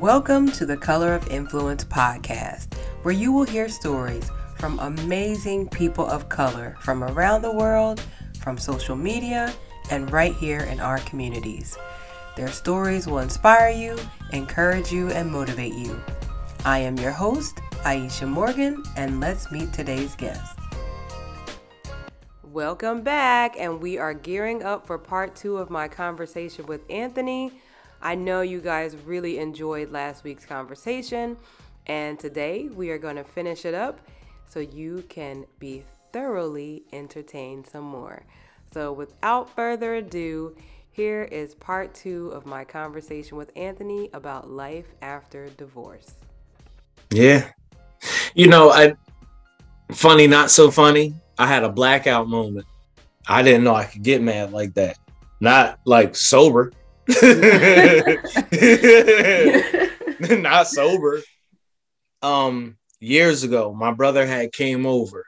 Welcome 0.00 0.52
to 0.52 0.66
the 0.66 0.76
Color 0.76 1.14
of 1.14 1.26
Influence 1.28 1.82
podcast, 1.82 2.74
where 3.00 3.14
you 3.14 3.32
will 3.32 3.44
hear 3.44 3.66
stories 3.70 4.30
from 4.58 4.78
amazing 4.80 5.70
people 5.70 6.06
of 6.06 6.28
color 6.28 6.76
from 6.80 7.02
around 7.02 7.40
the 7.40 7.54
world, 7.54 8.02
from 8.38 8.58
social 8.58 8.94
media, 8.94 9.54
and 9.90 10.12
right 10.12 10.34
here 10.34 10.60
in 10.60 10.80
our 10.80 10.98
communities. 10.98 11.78
Their 12.36 12.48
stories 12.48 13.06
will 13.06 13.20
inspire 13.20 13.70
you, 13.70 13.96
encourage 14.34 14.92
you, 14.92 15.08
and 15.12 15.32
motivate 15.32 15.72
you. 15.72 15.98
I 16.66 16.80
am 16.80 16.98
your 16.98 17.12
host, 17.12 17.56
Aisha 17.86 18.28
Morgan, 18.28 18.82
and 18.98 19.18
let's 19.18 19.50
meet 19.50 19.72
today's 19.72 20.14
guest. 20.14 20.58
Welcome 22.42 23.00
back, 23.00 23.56
and 23.58 23.80
we 23.80 23.96
are 23.96 24.12
gearing 24.12 24.62
up 24.62 24.86
for 24.86 24.98
part 24.98 25.34
two 25.34 25.56
of 25.56 25.70
my 25.70 25.88
conversation 25.88 26.66
with 26.66 26.82
Anthony. 26.90 27.50
I 28.06 28.14
know 28.14 28.42
you 28.42 28.60
guys 28.60 28.94
really 29.04 29.38
enjoyed 29.38 29.90
last 29.90 30.22
week's 30.22 30.46
conversation, 30.46 31.36
and 31.88 32.16
today 32.16 32.68
we 32.68 32.90
are 32.90 32.98
going 32.98 33.16
to 33.16 33.24
finish 33.24 33.64
it 33.64 33.74
up 33.74 33.98
so 34.46 34.60
you 34.60 35.02
can 35.08 35.44
be 35.58 35.82
thoroughly 36.12 36.84
entertained 36.92 37.66
some 37.66 37.82
more. 37.82 38.22
So, 38.72 38.92
without 38.92 39.50
further 39.50 39.96
ado, 39.96 40.54
here 40.92 41.24
is 41.24 41.56
part 41.56 41.94
two 41.94 42.28
of 42.28 42.46
my 42.46 42.62
conversation 42.62 43.36
with 43.36 43.50
Anthony 43.56 44.08
about 44.12 44.48
life 44.48 44.86
after 45.02 45.48
divorce. 45.56 46.14
Yeah. 47.10 47.50
You 48.36 48.46
know, 48.46 48.70
I 48.70 48.94
funny, 49.90 50.28
not 50.28 50.52
so 50.52 50.70
funny. 50.70 51.12
I 51.38 51.48
had 51.48 51.64
a 51.64 51.68
blackout 51.68 52.28
moment. 52.28 52.66
I 53.26 53.42
didn't 53.42 53.64
know 53.64 53.74
I 53.74 53.86
could 53.86 54.04
get 54.04 54.22
mad 54.22 54.52
like 54.52 54.74
that. 54.74 54.96
Not 55.40 55.80
like 55.84 56.14
sober. 56.14 56.70
not 60.40 60.68
sober. 60.68 61.22
Um 62.22 62.76
years 63.00 63.44
ago, 63.44 63.72
my 63.72 63.92
brother 63.92 64.26
had 64.26 64.52
came 64.52 64.86
over 64.86 65.24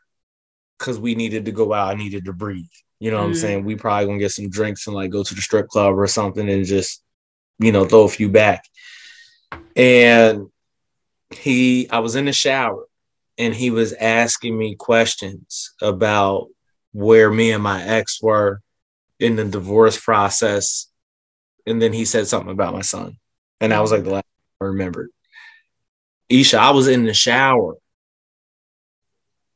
because 0.79 0.99
we 0.99 1.15
needed 1.15 1.45
to 1.45 1.53
go 1.53 1.73
out. 1.73 1.95
I 1.95 1.95
needed 1.95 2.25
to 2.27 2.33
breathe. 2.33 2.67
You 3.01 3.11
know 3.11 3.19
what 3.19 3.25
mm. 3.25 3.29
I'm 3.29 3.35
saying? 3.35 3.65
We 3.65 3.77
probably 3.77 4.07
gonna 4.07 4.19
get 4.19 4.33
some 4.33 4.49
drinks 4.49 4.87
and 4.87 4.97
like 4.97 5.11
go 5.11 5.23
to 5.23 5.35
the 5.35 5.41
strip 5.41 5.69
club 5.69 5.99
or 5.99 6.07
something 6.07 6.49
and 6.49 6.65
just, 6.65 7.03
you 7.59 7.73
know, 7.73 7.85
throw 7.85 8.05
a 8.05 8.09
few 8.09 8.29
back. 8.29 8.65
And 9.77 10.49
he, 11.31 11.89
I 11.91 12.01
was 12.01 12.17
in 12.17 12.25
the 12.25 12.33
shower 12.33 12.85
and 13.37 13.55
he 13.55 13.71
was 13.71 13.93
asking 13.93 14.59
me 14.59 14.75
questions 14.75 15.75
about 15.81 16.49
where 16.93 17.31
me 17.31 17.53
and 17.53 17.63
my 17.63 17.83
ex 17.83 18.21
were 18.21 18.61
in 19.21 19.37
the 19.37 19.45
divorce 19.45 19.99
process. 19.99 20.88
And 21.69 21.81
then 21.83 21.93
he 21.93 22.05
said 22.05 22.27
something 22.27 22.51
about 22.51 22.75
my 22.75 22.83
son. 22.83 23.19
And 23.61 23.73
that 23.73 23.81
was 23.81 23.93
like 23.93 24.05
the 24.05 24.11
last 24.11 24.27
I 24.61 24.65
remembered. 24.65 25.11
Isha, 26.29 26.59
I 26.59 26.71
was 26.71 26.89
in 26.89 27.05
the 27.05 27.15
shower, 27.15 27.77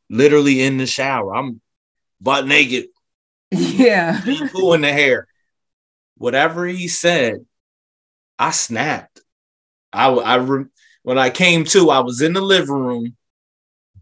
literally 0.08 0.62
in 0.62 0.78
the 0.78 0.86
shower. 0.86 1.34
I'm 1.34 1.60
butt 2.20 2.46
naked, 2.46 2.86
yeah. 3.52 4.20
Shampoo 4.24 4.72
in 4.72 4.80
the 4.80 4.92
hair. 4.92 5.26
Whatever 6.16 6.66
he 6.66 6.88
said, 6.88 7.44
I 8.38 8.50
snapped. 8.50 9.20
I, 9.92 10.08
I 10.08 10.64
when 11.02 11.18
I 11.18 11.30
came 11.30 11.64
to, 11.64 11.90
I 11.90 12.00
was 12.00 12.22
in 12.22 12.32
the 12.32 12.40
living 12.40 12.74
room 12.74 13.16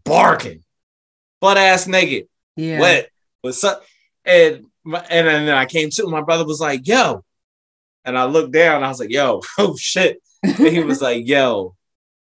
barking, 0.05 0.63
butt 1.41 1.57
ass 1.57 1.87
naked, 1.87 2.27
yeah. 2.55 2.79
wet. 2.79 3.09
What's 3.41 3.63
up? 3.63 3.83
And 4.23 4.67
and 4.85 5.27
then 5.27 5.49
I 5.49 5.65
came 5.65 5.89
to, 5.91 6.07
my 6.07 6.21
brother 6.21 6.45
was 6.45 6.61
like, 6.61 6.87
"Yo," 6.87 7.23
and 8.05 8.17
I 8.17 8.25
looked 8.25 8.53
down. 8.53 8.83
I 8.83 8.89
was 8.89 8.99
like, 8.99 9.11
"Yo, 9.11 9.41
oh 9.57 9.75
shit!" 9.77 10.21
And 10.43 10.55
he 10.55 10.83
was 10.83 11.01
like, 11.01 11.27
"Yo, 11.27 11.75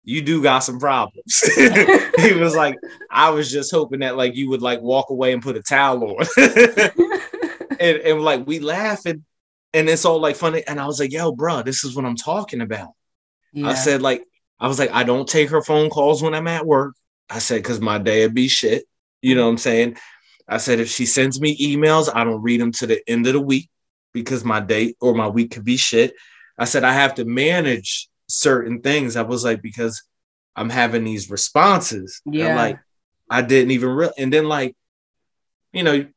you 0.07 0.21
do 0.21 0.41
got 0.41 0.59
some 0.59 0.79
problems. 0.79 1.41
he 2.17 2.33
was 2.33 2.55
like, 2.55 2.77
I 3.11 3.29
was 3.29 3.51
just 3.51 3.73
hoping 3.73 3.99
that 3.99 4.15
like 4.15 4.37
you 4.37 4.49
would 4.49 4.61
like 4.61 4.81
walk 4.81 5.09
away 5.09 5.33
and 5.33 5.43
put 5.43 5.57
a 5.57 5.61
towel 5.61 6.01
on. 6.01 6.25
and, 7.77 7.97
and 7.97 8.21
like 8.21 8.47
we 8.47 8.59
laughing 8.59 9.25
and 9.73 9.89
it's 9.89 10.05
all 10.05 10.21
like 10.21 10.37
funny. 10.37 10.63
And 10.65 10.79
I 10.79 10.85
was 10.85 11.01
like, 11.01 11.11
yo, 11.11 11.33
bro, 11.33 11.61
this 11.61 11.83
is 11.83 11.93
what 11.93 12.05
I'm 12.05 12.15
talking 12.15 12.61
about. 12.61 12.91
Yeah. 13.51 13.67
I 13.67 13.73
said, 13.73 14.01
like, 14.01 14.23
I 14.61 14.69
was 14.69 14.79
like, 14.79 14.91
I 14.91 15.03
don't 15.03 15.27
take 15.27 15.49
her 15.49 15.61
phone 15.61 15.89
calls 15.89 16.23
when 16.23 16.33
I'm 16.33 16.47
at 16.47 16.65
work. 16.65 16.95
I 17.29 17.39
said, 17.39 17.57
because 17.57 17.81
my 17.81 17.97
day 17.97 18.23
would 18.23 18.33
be 18.33 18.47
shit. 18.47 18.85
You 19.21 19.35
know 19.35 19.43
what 19.43 19.51
I'm 19.51 19.57
saying? 19.57 19.97
I 20.47 20.57
said, 20.57 20.79
if 20.79 20.89
she 20.89 21.05
sends 21.05 21.41
me 21.41 21.57
emails, 21.57 22.09
I 22.13 22.23
don't 22.23 22.41
read 22.41 22.61
them 22.61 22.71
to 22.73 22.87
the 22.87 23.01
end 23.09 23.27
of 23.27 23.33
the 23.33 23.41
week 23.41 23.69
because 24.13 24.43
my 24.43 24.59
day 24.59 24.95
or 24.99 25.13
my 25.13 25.27
week 25.27 25.51
could 25.51 25.65
be 25.65 25.77
shit. 25.77 26.13
I 26.57 26.65
said, 26.65 26.83
I 26.83 26.93
have 26.93 27.15
to 27.15 27.25
manage 27.25 28.09
certain 28.27 28.81
things. 28.81 29.15
I 29.15 29.21
was 29.21 29.43
like, 29.43 29.61
because 29.61 30.03
I'm 30.55 30.69
having 30.69 31.03
these 31.03 31.29
responses. 31.29 32.21
Yeah. 32.25 32.55
like, 32.55 32.79
I 33.29 33.41
didn't 33.41 33.71
even 33.71 33.89
real 33.89 34.11
and 34.17 34.31
then 34.31 34.47
like, 34.47 34.75
you 35.73 35.83
know, 35.83 36.07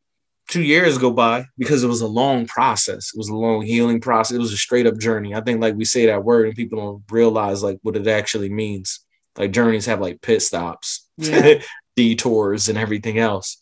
two 0.50 0.62
years 0.62 0.98
go 0.98 1.10
by 1.10 1.46
because 1.58 1.84
it 1.84 1.88
was 1.88 2.00
a 2.00 2.06
long 2.06 2.46
process. 2.46 3.12
It 3.14 3.18
was 3.18 3.28
a 3.28 3.36
long 3.36 3.62
healing 3.62 4.00
process. 4.00 4.36
It 4.36 4.40
was 4.40 4.52
a 4.52 4.56
straight 4.56 4.86
up 4.86 4.98
journey. 4.98 5.34
I 5.34 5.40
think 5.40 5.60
like 5.60 5.76
we 5.76 5.84
say 5.84 6.06
that 6.06 6.24
word 6.24 6.46
and 6.46 6.56
people 6.56 6.78
don't 6.78 7.04
realize 7.10 7.62
like 7.62 7.78
what 7.82 7.96
it 7.96 8.06
actually 8.06 8.48
means. 8.48 9.00
Like 9.36 9.52
journeys 9.52 9.86
have 9.86 10.00
like 10.00 10.20
pit 10.20 10.42
stops, 10.42 11.08
yeah. 11.16 11.60
detours, 11.96 12.68
and 12.68 12.76
everything 12.76 13.18
else. 13.18 13.58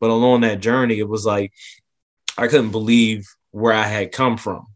But 0.00 0.10
along 0.10 0.42
that 0.42 0.60
journey, 0.60 1.00
it 1.00 1.08
was 1.08 1.26
like 1.26 1.52
I 2.36 2.46
couldn't 2.46 2.70
believe 2.70 3.26
where 3.50 3.72
I 3.72 3.84
had 3.84 4.12
come 4.12 4.36
from. 4.36 4.66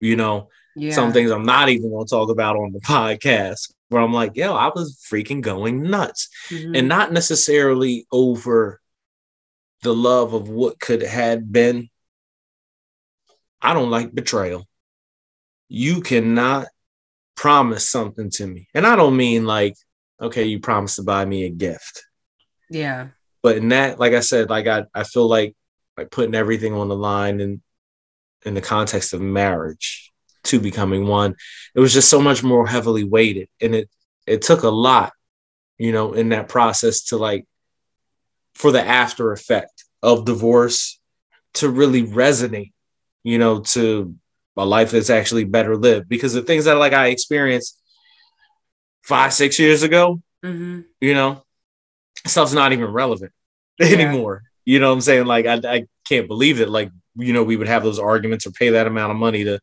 You 0.00 0.16
know, 0.16 0.48
yeah. 0.74 0.92
some 0.92 1.12
things 1.12 1.30
I'm 1.30 1.46
not 1.46 1.68
even 1.68 1.90
going 1.90 2.06
to 2.06 2.10
talk 2.10 2.30
about 2.30 2.56
on 2.56 2.72
the 2.72 2.80
podcast. 2.84 3.72
Where 3.88 4.02
I'm 4.02 4.12
like, 4.12 4.36
yo, 4.36 4.54
I 4.54 4.68
was 4.74 5.00
freaking 5.10 5.40
going 5.40 5.82
nuts, 5.82 6.28
mm-hmm. 6.48 6.74
and 6.74 6.88
not 6.88 7.12
necessarily 7.12 8.06
over 8.10 8.80
the 9.82 9.94
love 9.94 10.34
of 10.34 10.48
what 10.48 10.80
could 10.80 11.02
had 11.02 11.52
been. 11.52 11.88
I 13.62 13.74
don't 13.74 13.90
like 13.90 14.14
betrayal. 14.14 14.66
You 15.68 16.00
cannot 16.00 16.66
promise 17.36 17.88
something 17.88 18.30
to 18.30 18.46
me, 18.46 18.68
and 18.74 18.86
I 18.86 18.96
don't 18.96 19.16
mean 19.16 19.46
like, 19.46 19.76
okay, 20.20 20.44
you 20.44 20.58
promised 20.58 20.96
to 20.96 21.02
buy 21.02 21.24
me 21.24 21.44
a 21.44 21.50
gift. 21.50 22.04
Yeah. 22.68 23.08
But 23.42 23.58
in 23.58 23.68
that, 23.68 24.00
like 24.00 24.12
I 24.12 24.20
said, 24.20 24.50
like 24.50 24.66
I, 24.66 24.84
I 24.94 25.04
feel 25.04 25.28
like 25.28 25.54
like 25.96 26.10
putting 26.10 26.34
everything 26.34 26.74
on 26.74 26.88
the 26.88 26.96
line 26.96 27.40
and 27.40 27.60
in, 28.44 28.54
the 28.54 28.60
context 28.60 29.12
of 29.12 29.20
marriage 29.20 30.12
to 30.44 30.60
becoming 30.60 31.06
one. 31.06 31.34
It 31.74 31.80
was 31.80 31.92
just 31.92 32.10
so 32.10 32.20
much 32.20 32.42
more 32.42 32.66
heavily 32.66 33.04
weighted, 33.04 33.48
and 33.60 33.74
it 33.74 33.90
it 34.26 34.42
took 34.42 34.62
a 34.62 34.68
lot, 34.68 35.12
you 35.78 35.92
know, 35.92 36.12
in 36.12 36.30
that 36.30 36.48
process 36.48 37.04
to 37.04 37.16
like 37.16 37.46
for 38.54 38.72
the 38.72 38.82
after 38.82 39.32
effect 39.32 39.84
of 40.02 40.24
divorce 40.24 40.98
to 41.54 41.68
really 41.68 42.02
resonate, 42.02 42.72
you 43.24 43.38
know, 43.38 43.60
to 43.60 44.14
a 44.56 44.64
life 44.64 44.90
that's 44.90 45.10
actually 45.10 45.44
better 45.44 45.76
lived. 45.76 46.08
Because 46.08 46.32
the 46.32 46.42
things 46.42 46.64
that 46.64 46.74
like 46.74 46.92
I 46.92 47.08
experienced 47.08 47.80
five, 49.02 49.32
six 49.32 49.58
years 49.58 49.82
ago, 49.82 50.20
mm-hmm. 50.44 50.80
you 51.00 51.14
know, 51.14 51.44
stuff's 52.26 52.52
not 52.52 52.72
even 52.72 52.86
relevant 52.86 53.32
yeah. 53.78 53.86
anymore. 53.88 54.42
You 54.64 54.80
know 54.80 54.88
what 54.88 54.94
I'm 54.94 55.00
saying? 55.00 55.26
Like 55.26 55.46
I, 55.46 55.60
I 55.64 55.86
can't 56.08 56.28
believe 56.28 56.60
it. 56.60 56.68
Like, 56.68 56.90
you 57.16 57.32
know, 57.32 57.42
we 57.42 57.56
would 57.56 57.68
have 57.68 57.82
those 57.82 57.98
arguments 57.98 58.46
or 58.46 58.52
pay 58.52 58.70
that 58.70 58.86
amount 58.86 59.10
of 59.10 59.18
money 59.18 59.44
to 59.44 59.60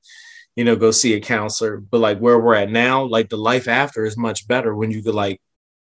you 0.55 0.63
know, 0.63 0.75
go 0.75 0.91
see 0.91 1.13
a 1.13 1.19
counselor. 1.19 1.77
But 1.77 1.99
like 1.99 2.19
where 2.19 2.39
we're 2.39 2.55
at 2.55 2.69
now, 2.69 3.03
like 3.03 3.29
the 3.29 3.37
life 3.37 3.67
after 3.67 4.05
is 4.05 4.17
much 4.17 4.47
better 4.47 4.75
when 4.75 4.91
you 4.91 5.01
could 5.01 5.15
like 5.15 5.41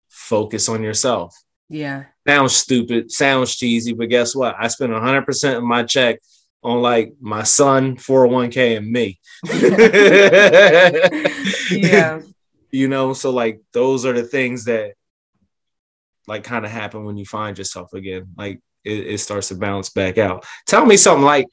focus 0.09 0.69
on 0.69 0.83
yourself. 0.83 1.35
Yeah. 1.69 2.05
Sounds 2.27 2.57
stupid, 2.57 3.11
sounds 3.11 3.57
cheesy, 3.57 3.93
but 3.93 4.09
guess 4.09 4.35
what? 4.35 4.57
I 4.59 4.69
spend 4.69 4.93
100% 4.93 5.57
of 5.57 5.63
my 5.63 5.85
check 5.85 6.21
on 6.63 6.83
like 6.83 7.15
my 7.21 7.43
son, 7.43 7.97
401k, 7.97 8.79
and 8.79 8.91
me. 8.91 9.19
yeah. 11.71 12.21
You 12.71 12.87
know, 12.87 13.15
so 13.15 13.31
like 13.31 13.63
those 13.73 14.05
are 14.05 14.13
the 14.13 14.25
things 14.25 14.67
that 14.67 14.93
like 16.27 16.45
kind 16.45 16.67
of 16.67 16.71
happen 16.71 17.07
when 17.07 17.17
you 17.17 17.25
find 17.25 17.57
yourself 17.57 17.95
again. 17.95 18.27
Like 18.37 18.61
it, 18.85 19.07
it 19.07 19.19
starts 19.19 19.49
to 19.49 19.55
bounce 19.55 19.91
back 19.91 20.19
out. 20.19 20.45
Tell 20.67 20.85
me 20.85 20.97
something 20.97 21.25
like, 21.25 21.47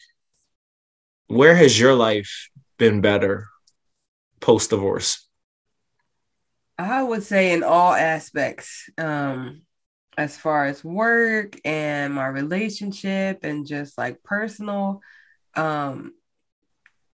where 1.28 1.56
has 1.56 1.80
your 1.80 1.96
life 1.96 2.50
been 2.78 3.02
better 3.02 3.48
post 4.40 4.70
divorce? 4.70 5.28
I 6.78 7.02
would 7.02 7.24
say 7.24 7.54
in 7.54 7.64
all 7.64 7.94
aspects, 7.94 8.90
um, 8.98 9.62
as 10.18 10.38
far 10.38 10.66
as 10.66 10.84
work 10.84 11.60
and 11.66 12.14
my 12.14 12.28
relationship 12.28 13.40
and 13.44 13.66
just 13.66 13.98
like 13.98 14.24
personal. 14.24 15.02
Um, 15.56 16.14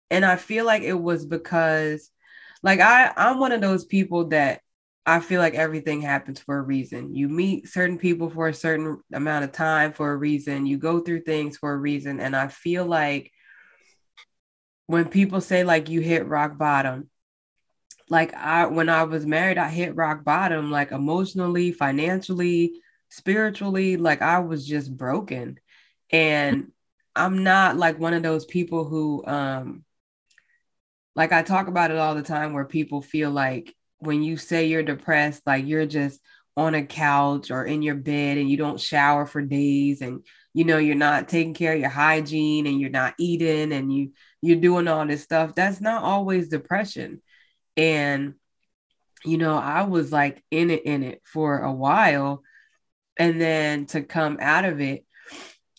and 0.09 0.25
I 0.25 0.35
feel 0.35 0.65
like 0.65 0.83
it 0.83 0.93
was 0.93 1.25
because, 1.25 2.09
like, 2.63 2.79
I 2.79 3.11
I'm 3.15 3.39
one 3.39 3.51
of 3.51 3.61
those 3.61 3.85
people 3.85 4.29
that 4.29 4.61
I 5.05 5.19
feel 5.19 5.39
like 5.39 5.55
everything 5.55 6.01
happens 6.01 6.39
for 6.39 6.57
a 6.57 6.61
reason. 6.61 7.15
You 7.15 7.27
meet 7.27 7.67
certain 7.67 7.97
people 7.97 8.29
for 8.29 8.47
a 8.47 8.53
certain 8.53 9.01
amount 9.11 9.45
of 9.45 9.51
time 9.51 9.93
for 9.93 10.11
a 10.11 10.17
reason. 10.17 10.67
You 10.67 10.77
go 10.77 10.99
through 10.99 11.21
things 11.21 11.57
for 11.57 11.73
a 11.73 11.77
reason, 11.77 12.19
and 12.19 12.35
I 12.35 12.47
feel 12.47 12.85
like 12.85 13.31
when 14.85 15.07
people 15.07 15.41
say 15.41 15.63
like 15.63 15.89
you 15.89 16.01
hit 16.01 16.27
rock 16.27 16.57
bottom, 16.57 17.09
like 18.09 18.33
I 18.35 18.67
when 18.67 18.89
I 18.89 19.03
was 19.03 19.25
married, 19.25 19.57
I 19.57 19.69
hit 19.69 19.95
rock 19.95 20.23
bottom, 20.23 20.69
like 20.69 20.91
emotionally, 20.91 21.71
financially, 21.71 22.73
spiritually, 23.09 23.97
like 23.97 24.21
I 24.21 24.39
was 24.39 24.67
just 24.67 24.95
broken. 24.95 25.59
And 26.11 26.71
I'm 27.15 27.43
not 27.43 27.77
like 27.77 27.99
one 27.99 28.13
of 28.13 28.21
those 28.21 28.45
people 28.45 28.85
who 28.85 29.23
um 29.25 29.83
like 31.15 31.31
I 31.31 31.41
talk 31.41 31.67
about 31.67 31.91
it 31.91 31.97
all 31.97 32.15
the 32.15 32.21
time 32.21 32.53
where 32.53 32.65
people 32.65 33.01
feel 33.01 33.31
like 33.31 33.75
when 34.01 34.23
you 34.23 34.37
say 34.37 34.67
you're 34.67 34.83
depressed, 34.83 35.41
like 35.45 35.65
you're 35.65 35.85
just 35.85 36.19
on 36.57 36.75
a 36.75 36.85
couch 36.85 37.49
or 37.49 37.63
in 37.63 37.81
your 37.81 37.95
bed 37.95 38.37
and 38.37 38.49
you 38.49 38.57
don't 38.57 38.79
shower 38.79 39.25
for 39.25 39.41
days 39.41 40.01
and 40.01 40.25
you 40.53 40.65
know 40.65 40.77
you're 40.77 40.95
not 40.95 41.29
taking 41.29 41.53
care 41.53 41.73
of 41.73 41.79
your 41.79 41.89
hygiene 41.89 42.67
and 42.67 42.81
you're 42.81 42.89
not 42.89 43.13
eating 43.17 43.71
and 43.71 43.93
you 43.93 44.11
you're 44.41 44.59
doing 44.59 44.87
all 44.87 45.05
this 45.07 45.23
stuff 45.23 45.55
that's 45.55 45.79
not 45.79 46.03
always 46.03 46.49
depression. 46.49 47.21
And 47.77 48.33
you 49.25 49.37
know 49.37 49.55
i 49.55 49.83
was 49.83 50.11
like 50.11 50.43
in 50.51 50.69
it 50.69 50.85
in 50.85 51.03
it 51.03 51.21
for 51.23 51.59
a 51.59 51.71
while 51.71 52.41
and 53.17 53.39
then 53.39 53.85
to 53.85 54.01
come 54.01 54.37
out 54.41 54.65
of 54.65 54.81
it 54.81 55.05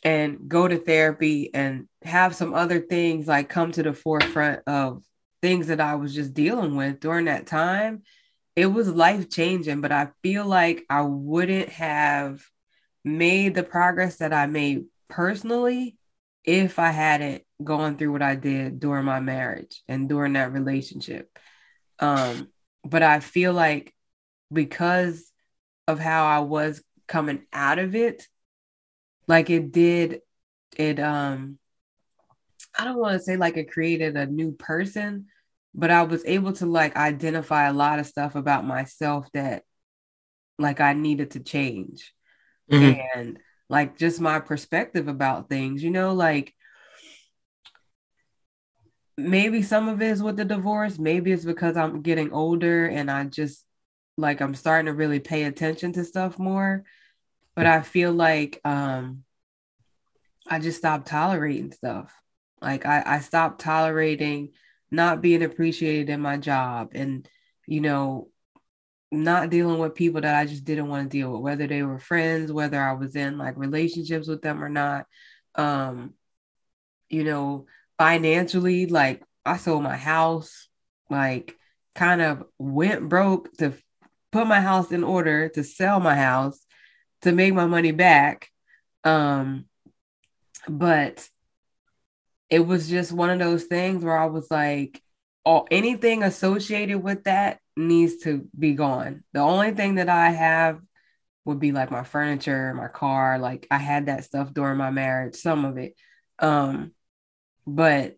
and 0.04 0.48
go 0.48 0.66
to 0.66 0.78
therapy 0.78 1.50
and 1.54 1.88
have 2.02 2.34
some 2.34 2.54
other 2.54 2.80
things 2.80 3.26
like 3.26 3.48
come 3.48 3.72
to 3.72 3.82
the 3.82 3.92
forefront 3.92 4.60
of 4.66 5.02
things 5.42 5.66
that 5.66 5.80
I 5.80 5.96
was 5.96 6.14
just 6.14 6.32
dealing 6.32 6.76
with 6.76 7.00
during 7.00 7.26
that 7.26 7.46
time, 7.46 8.02
it 8.56 8.66
was 8.66 8.88
life 8.88 9.28
changing. 9.28 9.80
But 9.80 9.92
I 9.92 10.08
feel 10.22 10.46
like 10.46 10.84
I 10.88 11.02
wouldn't 11.02 11.68
have 11.70 12.42
made 13.04 13.54
the 13.54 13.64
progress 13.64 14.16
that 14.18 14.32
I 14.32 14.46
made 14.46 14.84
personally 15.08 15.96
if 16.44 16.78
I 16.78 16.90
hadn't 16.90 17.42
gone 17.62 17.96
through 17.96 18.12
what 18.12 18.22
I 18.22 18.34
did 18.34 18.80
during 18.80 19.04
my 19.04 19.20
marriage 19.20 19.82
and 19.88 20.08
during 20.08 20.32
that 20.34 20.52
relationship. 20.52 21.28
Um, 21.98 22.48
but 22.84 23.02
I 23.02 23.20
feel 23.20 23.52
like 23.52 23.94
because 24.52 25.30
of 25.86 25.98
how 25.98 26.26
I 26.26 26.40
was 26.40 26.82
coming 27.06 27.44
out 27.52 27.78
of 27.78 27.94
it, 27.94 28.26
like 29.28 29.50
it 29.50 29.72
did, 29.72 30.20
it 30.76 30.98
um, 30.98 31.58
I 32.78 32.84
don't 32.84 32.98
want 32.98 33.18
to 33.18 33.24
say 33.24 33.36
like 33.36 33.56
it 33.56 33.70
created 33.70 34.16
a 34.16 34.26
new 34.26 34.52
person, 34.52 35.26
but 35.74 35.90
I 35.90 36.02
was 36.02 36.24
able 36.24 36.52
to 36.54 36.66
like 36.66 36.96
identify 36.96 37.68
a 37.68 37.72
lot 37.72 37.98
of 37.98 38.06
stuff 38.06 38.34
about 38.34 38.66
myself 38.66 39.28
that 39.32 39.64
like 40.58 40.80
I 40.80 40.92
needed 40.92 41.32
to 41.32 41.40
change. 41.40 42.12
Mm-hmm. 42.70 43.00
And 43.18 43.38
like 43.68 43.98
just 43.98 44.20
my 44.20 44.40
perspective 44.40 45.08
about 45.08 45.48
things, 45.48 45.82
you 45.82 45.90
know, 45.90 46.14
like 46.14 46.54
maybe 49.16 49.62
some 49.62 49.88
of 49.88 50.00
it 50.02 50.10
is 50.10 50.22
with 50.22 50.36
the 50.36 50.44
divorce, 50.44 50.98
maybe 50.98 51.32
it's 51.32 51.44
because 51.44 51.76
I'm 51.76 52.02
getting 52.02 52.32
older 52.32 52.86
and 52.86 53.10
I 53.10 53.24
just 53.24 53.64
like 54.16 54.40
I'm 54.40 54.54
starting 54.54 54.86
to 54.86 54.92
really 54.92 55.20
pay 55.20 55.44
attention 55.44 55.92
to 55.94 56.04
stuff 56.04 56.38
more. 56.38 56.84
But 57.54 57.66
I 57.66 57.82
feel 57.82 58.12
like 58.12 58.60
um 58.64 59.24
I 60.48 60.58
just 60.58 60.78
stopped 60.78 61.06
tolerating 61.06 61.72
stuff. 61.72 62.12
Like 62.62 62.86
I, 62.86 63.02
I 63.04 63.20
stopped 63.20 63.60
tolerating 63.60 64.50
not 64.90 65.20
being 65.20 65.42
appreciated 65.42 66.10
in 66.10 66.20
my 66.20 66.36
job 66.36 66.90
and 66.94 67.28
you 67.66 67.80
know 67.80 68.28
not 69.10 69.50
dealing 69.50 69.78
with 69.78 69.94
people 69.94 70.20
that 70.20 70.34
I 70.34 70.46
just 70.46 70.64
didn't 70.64 70.88
want 70.88 71.10
to 71.10 71.16
deal 71.16 71.32
with 71.32 71.40
whether 71.42 71.66
they 71.66 71.82
were 71.82 71.98
friends 71.98 72.52
whether 72.52 72.80
I 72.80 72.92
was 72.92 73.16
in 73.16 73.36
like 73.38 73.58
relationships 73.58 74.28
with 74.28 74.42
them 74.42 74.62
or 74.62 74.68
not. 74.68 75.06
Um 75.54 76.14
you 77.08 77.24
know 77.24 77.66
financially 77.98 78.86
like 78.86 79.22
I 79.44 79.56
sold 79.56 79.82
my 79.82 79.96
house 79.96 80.68
like 81.10 81.56
kind 81.94 82.22
of 82.22 82.44
went 82.58 83.08
broke 83.08 83.52
to 83.58 83.74
put 84.30 84.46
my 84.46 84.60
house 84.60 84.92
in 84.92 85.04
order 85.04 85.48
to 85.50 85.64
sell 85.64 86.00
my 86.00 86.14
house 86.14 86.64
to 87.22 87.32
make 87.32 87.54
my 87.54 87.66
money 87.66 87.92
back. 87.92 88.48
Um 89.04 89.66
but 90.68 91.28
it 92.52 92.66
was 92.66 92.86
just 92.86 93.12
one 93.12 93.30
of 93.30 93.38
those 93.38 93.64
things 93.64 94.04
where 94.04 94.16
I 94.16 94.26
was 94.26 94.50
like, 94.50 95.00
all 95.42 95.66
anything 95.70 96.22
associated 96.22 97.02
with 97.02 97.24
that 97.24 97.60
needs 97.78 98.24
to 98.24 98.46
be 98.56 98.74
gone. 98.74 99.24
The 99.32 99.40
only 99.40 99.70
thing 99.70 99.94
that 99.94 100.10
I 100.10 100.28
have 100.28 100.78
would 101.46 101.58
be 101.58 101.72
like 101.72 101.90
my 101.90 102.04
furniture, 102.04 102.74
my 102.74 102.88
car. 102.88 103.38
Like 103.38 103.66
I 103.70 103.78
had 103.78 104.06
that 104.06 104.24
stuff 104.24 104.52
during 104.52 104.76
my 104.76 104.90
marriage, 104.90 105.36
some 105.36 105.64
of 105.64 105.78
it. 105.78 105.94
Um, 106.38 106.92
but 107.66 108.16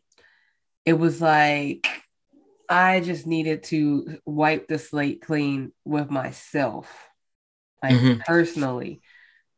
it 0.84 0.94
was 0.94 1.20
like 1.20 1.86
I 2.68 2.98
just 2.98 3.28
needed 3.28 3.62
to 3.64 4.18
wipe 4.26 4.66
the 4.66 4.80
slate 4.80 5.22
clean 5.22 5.70
with 5.84 6.10
myself, 6.10 6.92
like 7.80 7.94
mm-hmm. 7.94 8.20
personally. 8.26 9.00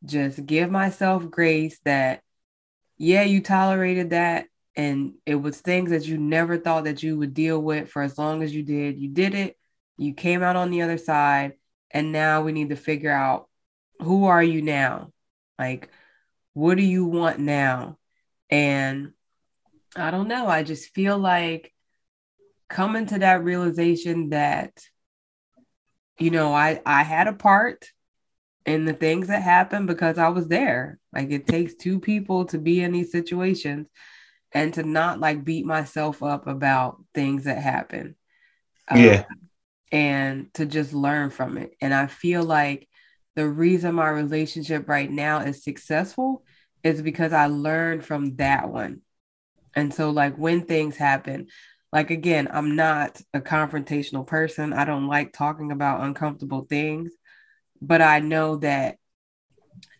Just 0.05 0.45
give 0.45 0.69
myself 0.69 1.31
grace 1.31 1.79
that, 1.83 2.21
yeah, 2.99 3.23
you 3.23 3.41
tolerated 3.41 4.11
that 4.11 4.45
and 4.77 5.15
it 5.25 5.35
was 5.35 5.59
things 5.59 5.89
that 5.89 6.05
you 6.05 6.19
never 6.19 6.55
thought 6.55 6.83
that 6.83 7.01
you 7.01 7.17
would 7.17 7.33
deal 7.33 7.59
with 7.59 7.89
for 7.89 8.03
as 8.03 8.15
long 8.15 8.43
as 8.43 8.53
you 8.53 8.61
did. 8.61 8.99
You 8.99 9.09
did 9.09 9.33
it, 9.33 9.57
you 9.97 10.13
came 10.13 10.43
out 10.43 10.55
on 10.55 10.69
the 10.69 10.83
other 10.83 10.99
side, 10.99 11.53
and 11.89 12.11
now 12.11 12.43
we 12.43 12.51
need 12.51 12.69
to 12.69 12.75
figure 12.75 13.11
out 13.11 13.49
who 13.99 14.25
are 14.25 14.43
you 14.43 14.61
now? 14.61 15.11
Like, 15.57 15.89
what 16.53 16.77
do 16.77 16.83
you 16.83 17.05
want 17.05 17.39
now? 17.39 17.97
And 18.51 19.13
I 19.95 20.11
don't 20.11 20.27
know. 20.27 20.47
I 20.47 20.61
just 20.61 20.93
feel 20.93 21.17
like 21.17 21.73
coming 22.69 23.07
to 23.07 23.19
that 23.19 23.43
realization 23.43 24.29
that, 24.29 24.79
you 26.19 26.29
know, 26.29 26.53
I 26.53 26.81
I 26.85 27.01
had 27.01 27.27
a 27.27 27.33
part 27.33 27.89
in 28.67 28.85
the 28.85 28.93
things 28.93 29.29
that 29.29 29.41
happened 29.41 29.87
because 29.87 30.19
I 30.19 30.29
was 30.29 30.47
there. 30.47 30.99
Like 31.11 31.31
it 31.31 31.47
takes 31.47 31.73
two 31.73 31.99
people 31.99 32.45
to 32.45 32.59
be 32.59 32.81
in 32.81 32.91
these 32.91 33.11
situations 33.11 33.87
and 34.57 34.73
to 34.73 34.81
not 34.81 35.19
like 35.19 35.43
beat 35.43 35.67
myself 35.67 36.23
up 36.23 36.47
about 36.47 36.99
things 37.13 37.43
that 37.43 37.61
happen. 37.61 38.15
Um, 38.87 38.99
yeah. 38.99 39.25
And 39.91 40.51
to 40.55 40.65
just 40.65 40.93
learn 40.93 41.29
from 41.29 41.59
it. 41.59 41.75
And 41.79 41.93
I 41.93 42.07
feel 42.07 42.43
like 42.43 42.89
the 43.35 43.47
reason 43.47 43.93
my 43.93 44.09
relationship 44.09 44.89
right 44.89 45.11
now 45.11 45.41
is 45.41 45.63
successful 45.63 46.43
is 46.83 47.03
because 47.03 47.33
I 47.33 47.45
learned 47.45 48.03
from 48.03 48.35
that 48.37 48.69
one. 48.69 49.01
And 49.75 49.93
so, 49.93 50.09
like, 50.09 50.35
when 50.37 50.63
things 50.63 50.97
happen, 50.97 51.47
like, 51.93 52.09
again, 52.09 52.47
I'm 52.51 52.75
not 52.75 53.21
a 53.35 53.39
confrontational 53.39 54.25
person. 54.25 54.73
I 54.73 54.85
don't 54.85 55.07
like 55.07 55.33
talking 55.33 55.71
about 55.71 56.01
uncomfortable 56.01 56.65
things, 56.67 57.11
but 57.79 58.01
I 58.01 58.21
know 58.21 58.55
that 58.57 58.97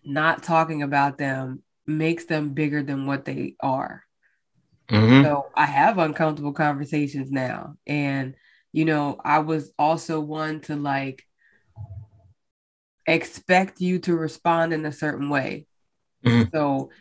not 0.04 0.42
talking 0.42 0.82
about 0.82 1.20
them 1.20 1.62
makes 1.86 2.26
them 2.26 2.56
bigger 2.56 2.82
than 2.82 3.06
what 3.06 3.24
they 3.24 3.56
are. 3.60 4.04
Mm-hmm. 4.90 5.24
So 5.24 5.48
I 5.56 5.66
have 5.66 5.98
uncomfortable 5.98 6.54
conversations 6.54 7.32
now. 7.32 7.76
And, 7.86 8.36
you 8.72 8.86
know, 8.86 9.20
I 9.24 9.40
was 9.40 9.72
also 9.78 10.20
one 10.20 10.62
to 10.62 10.76
like 10.76 11.24
expect 13.06 13.82
you 13.82 14.00
to 14.00 14.16
respond 14.16 14.74
in 14.74 14.86
a 14.86 14.92
certain 14.92 15.30
way. 15.30 15.68
Mm-hmm. 16.26 16.56
So 16.56 16.92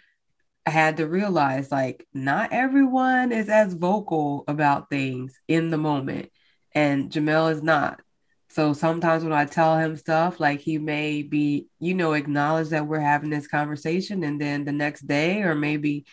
I 0.67 0.71
had 0.71 0.97
to 0.97 1.07
realize 1.07 1.71
like 1.71 2.07
not 2.13 2.53
everyone 2.53 3.31
is 3.31 3.49
as 3.49 3.75
vocal 3.75 4.45
about 4.49 4.91
things 4.91 5.39
in 5.47 5.71
the 5.71 5.79
moment. 5.79 6.31
And 6.75 7.11
Jamel 7.11 7.53
is 7.53 7.63
not. 7.63 8.01
So 8.49 8.73
sometimes 8.73 9.23
when 9.23 9.33
I 9.33 9.45
tell 9.45 9.79
him 9.79 9.97
stuff, 9.97 10.41
like 10.41 10.61
he 10.61 10.79
may 10.79 11.23
be, 11.23 11.69
you 11.79 11.95
know, 11.95 12.15
acknowledge 12.15 12.71
that 12.71 12.87
we're 12.87 13.01
having 13.01 13.31
this 13.31 13.47
conversation. 13.47 14.25
And 14.25 14.41
then 14.41 14.65
the 14.65 14.73
next 14.73 15.07
day, 15.07 15.43
or 15.43 15.55
maybe 15.55 16.07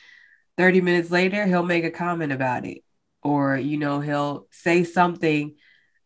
30 0.57 0.81
minutes 0.81 1.11
later, 1.11 1.45
he'll 1.45 1.63
make 1.63 1.83
a 1.83 1.91
comment 1.91 2.31
about 2.31 2.65
it. 2.65 2.83
Or, 3.21 3.57
you 3.57 3.77
know, 3.77 3.99
he'll 3.99 4.47
say 4.51 4.83
something 4.83 5.55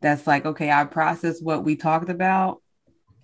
that's 0.02 0.28
like, 0.28 0.46
okay, 0.46 0.72
I 0.72 0.86
processed 0.86 1.44
what 1.44 1.64
we 1.64 1.76
talked 1.76 2.10
about, 2.10 2.62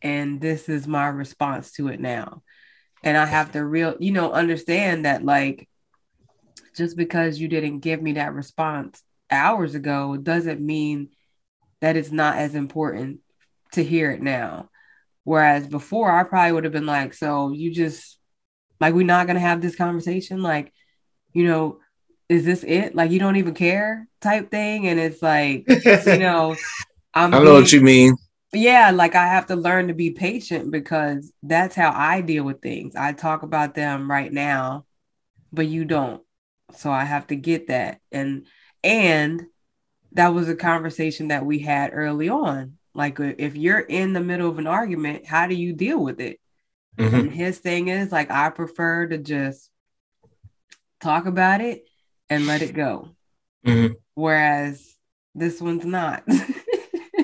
and 0.01 0.42
this 0.42 0.68
is 0.70 0.88
my 0.88 1.08
response 1.08 1.72
to 1.74 1.88
it 1.89 2.00
now. 2.00 2.42
And 3.03 3.18
I 3.18 3.25
have 3.25 3.51
to 3.51 3.63
real, 3.63 3.96
you 4.00 4.12
know, 4.12 4.32
understand 4.32 5.06
that 5.06 5.24
like 5.24 5.70
just 6.75 6.98
because 6.98 7.39
you 7.39 7.48
didn't 7.48 7.80
give 7.80 8.01
me 8.01 8.13
that 8.13 8.34
response 8.34 9.03
hours 9.30 9.75
ago 9.75 10.18
doesn't 10.18 10.62
mean 10.62 11.10
that 11.82 11.98
it's 11.98 12.12
not 12.12 12.38
as 12.38 12.56
important 12.56 13.20
to 13.74 13.84
hear 13.84 14.12
it 14.12 14.22
now. 14.22 14.70
Whereas 15.24 15.68
before, 15.68 16.12
I 16.12 16.24
probably 16.24 16.53
would 16.53 16.63
have 16.63 16.74
been 16.74 16.86
like, 16.86 17.13
so 17.13 17.51
you 17.51 17.72
just 17.72 18.18
like, 18.80 18.94
we're 18.94 19.06
not 19.06 19.27
to 19.27 19.39
have 19.39 19.62
this 19.62 19.75
conversation. 19.75 20.42
Like, 20.42 20.74
you 21.34 21.46
know, 21.46 21.80
is 22.30 22.46
this 22.46 22.63
it? 22.63 22.96
Like 22.96 23.12
you 23.12 23.20
don't 23.20 23.36
even 23.36 23.54
care 23.54 24.08
type 24.22 24.50
thing. 24.50 24.88
And 24.88 25.00
it's 25.00 25.22
like, 25.22 25.66
you 26.06 26.18
know, 26.18 26.56
I'm 27.13 27.34
I 27.34 27.40
know 27.40 27.46
being, 27.46 27.54
what 27.56 27.72
you 27.72 27.82
mean. 27.82 28.16
Yeah, 28.54 28.92
like 28.92 29.16
I 29.16 29.28
have 29.28 29.48
to 29.48 29.56
learn 29.56 29.88
to 29.88 29.94
be 29.94 30.12
patient 30.12 30.72
because 30.72 31.32
that's 31.42 31.75
how 31.75 31.92
I 31.94 32.22
deal 32.22 32.44
with 32.44 32.62
things. 32.62 32.96
I 32.96 33.13
talk 33.13 33.44
about 33.44 33.75
them 33.75 34.10
right 34.10 34.32
now, 34.32 34.86
but 35.52 35.68
you 35.68 35.86
don't. 35.86 36.24
So 36.75 36.92
I 36.92 37.04
have 37.04 37.28
to 37.28 37.36
get 37.36 37.68
that. 37.68 38.00
And 38.12 38.48
and 38.84 39.44
that 40.13 40.30
was 40.30 40.50
a 40.50 40.56
conversation 40.56 41.30
that 41.30 41.46
we 41.46 41.60
had 41.60 41.92
early 41.94 42.30
on. 42.30 42.78
Like 42.94 43.20
uh, 43.20 43.34
if 43.38 43.56
you're 43.56 43.80
in 43.80 44.13
the 44.13 44.22
middle 44.22 44.50
of 44.50 44.60
an 44.60 44.68
argument, 44.68 45.25
how 45.25 45.48
do 45.48 45.56
you 45.56 45.74
deal 45.74 46.04
with 46.04 46.20
it? 46.20 46.40
Mm-hmm. 46.98 47.16
And 47.16 47.32
his 47.32 47.58
thing 47.58 47.88
is 47.88 48.12
like 48.12 48.30
I 48.30 48.50
prefer 48.50 49.08
to 49.08 49.18
just 49.18 49.70
talk 51.03 51.25
about 51.25 51.62
it 51.62 51.86
and 52.29 52.48
let 52.48 52.62
it 52.62 52.74
go. 52.74 53.10
Mm-hmm. 53.65 53.93
Whereas 54.15 54.95
this 55.36 55.62
one's 55.62 55.86
not. 55.86 56.24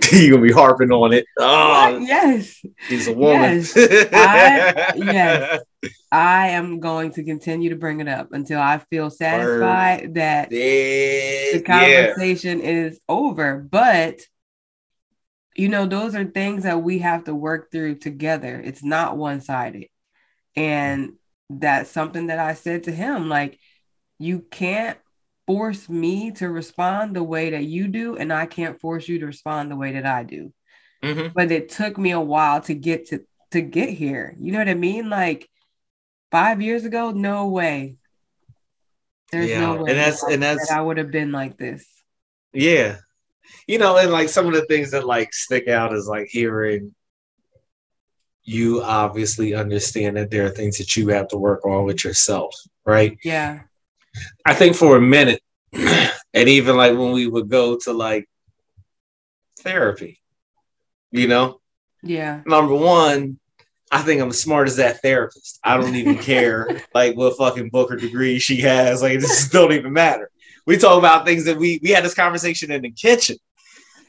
You're 0.12 0.38
gonna 0.38 0.48
be 0.48 0.52
harping 0.52 0.92
on 0.92 1.14
it. 1.14 1.26
Oh, 1.38 1.98
yes. 2.00 2.64
He's 2.88 3.08
a 3.08 3.14
woman. 3.14 3.58
Yes. 3.58 3.76
I, 4.14 4.94
yes. 4.96 5.62
I 6.12 6.50
am 6.50 6.80
going 6.80 7.12
to 7.14 7.24
continue 7.24 7.70
to 7.70 7.76
bring 7.76 8.00
it 8.00 8.08
up 8.08 8.32
until 8.32 8.60
I 8.60 8.80
feel 8.90 9.10
satisfied 9.10 10.02
Word. 10.02 10.14
that 10.16 10.52
yeah. 10.52 11.54
the 11.54 11.64
conversation 11.66 12.60
yeah. 12.60 12.66
is 12.66 13.00
over. 13.08 13.58
But 13.58 14.22
you 15.56 15.70
know, 15.70 15.86
those 15.86 16.16
are 16.16 16.26
things 16.26 16.64
that 16.64 16.82
we 16.82 17.00
have 17.00 17.26
to 17.26 17.36
work 17.36 17.72
through 17.72 17.96
together. 17.96 18.62
It's 18.64 18.84
not 18.84 19.18
one 19.18 19.42
sided. 19.42 19.88
And 20.56 21.14
that's 21.50 21.90
something 21.90 22.28
that 22.28 22.40
I 22.40 22.54
said 22.54 22.84
to 22.84 22.92
him 22.92 23.28
like, 23.28 23.59
you 24.20 24.46
can't 24.52 24.98
force 25.48 25.90
me 25.90 26.32
to 26.34 26.48
respond 26.50 27.16
the 27.16 27.24
way 27.24 27.50
that 27.50 27.64
you 27.64 27.88
do, 27.88 28.18
and 28.18 28.32
I 28.32 28.46
can't 28.46 28.80
force 28.80 29.08
you 29.08 29.20
to 29.20 29.26
respond 29.26 29.72
the 29.72 29.76
way 29.76 29.94
that 29.94 30.06
I 30.06 30.24
do. 30.24 30.54
Mm-hmm. 31.04 31.30
But 31.34 31.52
it 31.52 31.70
took 31.70 31.98
me 31.98 32.12
a 32.12 32.20
while 32.20 32.62
to 32.62 32.74
get 32.76 33.08
to 33.08 33.26
to 33.52 33.62
get 33.62 33.90
here. 33.90 34.36
You 34.38 34.52
know 34.52 34.60
what 34.60 34.70
I 34.70 34.76
mean? 34.76 35.10
Like 35.10 35.50
five 36.32 36.62
years 36.62 36.86
ago, 36.86 37.12
no 37.12 37.48
way. 37.48 37.96
There's 39.32 39.50
yeah. 39.50 39.62
no 39.62 39.84
way 39.84 39.92
and 39.92 40.00
that's, 40.00 40.24
and 40.24 40.42
that's, 40.42 40.70
that 40.70 40.78
I 40.78 40.82
would 40.82 40.98
have 40.98 41.12
been 41.12 41.32
like 41.32 41.58
this. 41.58 41.86
Yeah. 42.54 42.98
You 43.68 43.78
know, 43.78 43.98
and 43.98 44.12
like 44.12 44.30
some 44.30 44.48
of 44.48 44.54
the 44.54 44.66
things 44.66 44.92
that 44.92 45.06
like 45.06 45.34
stick 45.34 45.68
out 45.68 45.94
is 45.94 46.08
like 46.08 46.28
hearing 46.28 46.94
you 48.44 48.82
obviously 48.82 49.54
understand 49.54 50.18
that 50.18 50.32
there 50.32 50.46
are 50.46 50.50
things 50.50 50.78
that 50.78 50.96
you 50.96 51.10
have 51.10 51.28
to 51.30 51.38
work 51.38 51.66
on 51.66 51.86
with 51.86 52.04
yourself, 52.04 52.56
right? 52.86 53.18
Yeah. 53.24 53.62
I 54.46 54.54
think 54.54 54.76
for 54.76 54.96
a 54.96 55.02
minute, 55.02 55.42
and 55.74 56.50
even 56.50 56.78
like 56.78 56.98
when 56.98 57.12
we 57.12 57.28
would 57.28 57.50
go 57.50 57.78
to 57.84 57.94
like 57.94 58.28
therapy, 59.60 60.20
you 61.12 61.28
know? 61.28 61.60
Yeah. 62.02 62.42
Number 62.46 62.76
one, 62.76 63.40
I 63.92 64.02
think 64.02 64.22
I'm 64.22 64.30
as 64.30 64.42
smart 64.42 64.68
as 64.68 64.78
that 64.78 65.02
therapist. 65.02 65.60
I 65.64 65.78
don't 65.78 65.96
even 65.96 66.18
care 66.20 66.82
like 66.94 67.16
what 67.16 67.38
fucking 67.38 67.70
book 67.70 67.92
or 67.92 67.96
degree 67.96 68.40
she 68.40 68.62
has. 68.62 69.02
Like 69.02 69.14
it 69.14 69.22
just 69.22 69.52
don't 69.52 69.74
even 69.74 69.94
matter. 69.94 70.30
We 70.66 70.78
talk 70.78 70.98
about 70.98 71.26
things 71.26 71.46
that 71.46 71.58
we 71.58 71.80
we 71.82 71.90
had 71.90 72.06
this 72.06 72.14
conversation 72.14 72.72
in 72.72 72.82
the 72.82 72.92
kitchen. 72.92 73.38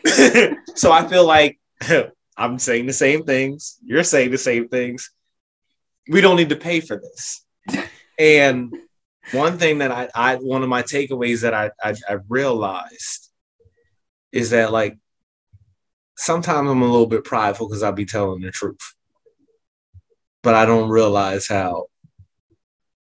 so 0.75 0.93
I 0.93 1.07
feel 1.09 1.27
like 1.27 1.59
I'm 2.37 2.59
saying 2.59 2.87
the 2.87 2.93
same 2.93 3.25
things. 3.25 3.79
You're 3.83 4.05
saying 4.05 4.31
the 4.31 4.39
same 4.39 4.69
things. 4.69 5.11
We 6.09 6.21
don't 6.21 6.37
need 6.37 6.49
to 6.51 6.57
pay 6.57 6.81
for 6.81 6.97
this. 6.97 7.45
And 8.19 8.75
one 9.33 9.59
thing 9.59 9.79
that 9.79 9.91
I, 9.91 10.09
I 10.15 10.37
one 10.37 10.63
of 10.63 10.69
my 10.69 10.83
takeaways 10.83 11.43
that 11.43 11.55
I, 11.55 11.71
I, 11.83 11.95
I 12.09 12.19
realized 12.29 13.31
is 14.33 14.51
that 14.51 14.73
like 14.73 14.97
sometimes 16.17 16.71
I'm 16.71 16.83
a 16.83 16.87
little 16.87 17.07
bit 17.07 17.25
prideful 17.25 17.69
because 17.69 17.83
I'll 17.83 17.93
be 17.93 18.07
telling 18.07 18.43
the 18.43 18.51
truth 18.51 18.95
but 20.43 20.55
I 20.55 20.67
don't 20.67 20.89
realize 20.89 21.49
how 21.49 21.87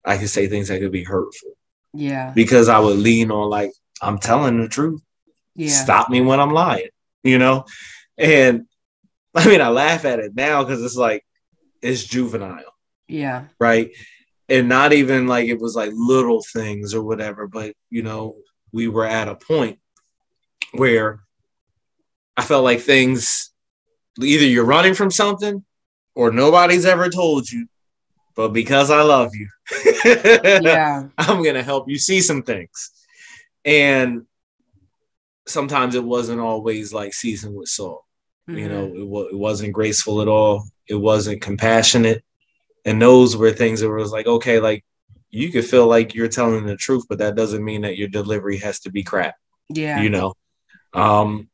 I 0.05 0.17
can 0.17 0.27
say 0.27 0.47
things 0.47 0.67
that 0.67 0.79
could 0.79 0.91
be 0.91 1.03
hurtful. 1.03 1.51
Yeah. 1.93 2.31
Because 2.35 2.69
I 2.69 2.79
would 2.79 2.97
lean 2.97 3.31
on 3.31 3.49
like 3.49 3.71
I'm 4.01 4.17
telling 4.17 4.61
the 4.61 4.67
truth. 4.67 5.01
Yeah. 5.55 5.71
Stop 5.71 6.09
me 6.09 6.21
when 6.21 6.39
I'm 6.39 6.51
lying, 6.51 6.89
you 7.23 7.37
know? 7.37 7.65
And 8.17 8.65
I 9.35 9.47
mean 9.47 9.61
I 9.61 9.69
laugh 9.69 10.05
at 10.05 10.19
it 10.19 10.35
now 10.35 10.63
because 10.63 10.83
it's 10.83 10.95
like 10.95 11.25
it's 11.81 12.03
juvenile. 12.03 12.73
Yeah. 13.07 13.45
Right. 13.59 13.91
And 14.49 14.67
not 14.67 14.93
even 14.93 15.27
like 15.27 15.47
it 15.47 15.59
was 15.59 15.75
like 15.75 15.91
little 15.93 16.43
things 16.53 16.93
or 16.93 17.03
whatever, 17.03 17.47
but 17.47 17.73
you 17.89 18.03
know, 18.03 18.37
we 18.71 18.87
were 18.87 19.05
at 19.05 19.27
a 19.27 19.35
point 19.35 19.79
where 20.73 21.19
I 22.37 22.43
felt 22.43 22.63
like 22.63 22.81
things 22.81 23.51
either 24.19 24.45
you're 24.45 24.65
running 24.65 24.93
from 24.93 25.11
something 25.11 25.63
or 26.15 26.31
nobody's 26.31 26.85
ever 26.85 27.09
told 27.09 27.49
you, 27.49 27.67
but 28.35 28.49
because 28.49 28.91
I 28.91 29.01
love 29.01 29.31
you, 29.35 29.47
yeah, 30.05 31.07
I'm 31.17 31.43
gonna 31.43 31.63
help 31.63 31.89
you 31.89 31.97
see 31.97 32.21
some 32.21 32.43
things. 32.43 32.91
And 33.65 34.25
sometimes 35.47 35.95
it 35.95 36.03
wasn't 36.03 36.39
always 36.39 36.93
like 36.93 37.13
seasoned 37.13 37.55
with 37.55 37.69
salt. 37.69 38.03
Mm-hmm. 38.49 38.59
You 38.59 38.69
know, 38.69 38.85
it, 38.85 38.99
w- 38.99 39.27
it 39.27 39.37
wasn't 39.37 39.73
graceful 39.73 40.21
at 40.21 40.27
all. 40.27 40.65
It 40.87 40.95
wasn't 40.95 41.41
compassionate. 41.41 42.23
And 42.85 43.01
those 43.01 43.35
were 43.35 43.51
things 43.51 43.81
that 43.81 43.89
was 43.89 44.11
like, 44.11 44.27
okay, 44.27 44.59
like 44.59 44.83
you 45.29 45.51
could 45.51 45.65
feel 45.65 45.87
like 45.87 46.15
you're 46.15 46.27
telling 46.27 46.65
the 46.65 46.75
truth, 46.75 47.05
but 47.07 47.19
that 47.19 47.35
doesn't 47.35 47.63
mean 47.63 47.81
that 47.81 47.97
your 47.97 48.07
delivery 48.07 48.57
has 48.57 48.79
to 48.81 48.91
be 48.91 49.03
crap. 49.03 49.35
Yeah. 49.69 50.01
You 50.01 50.09
know, 50.09 50.33
um, 50.93 51.49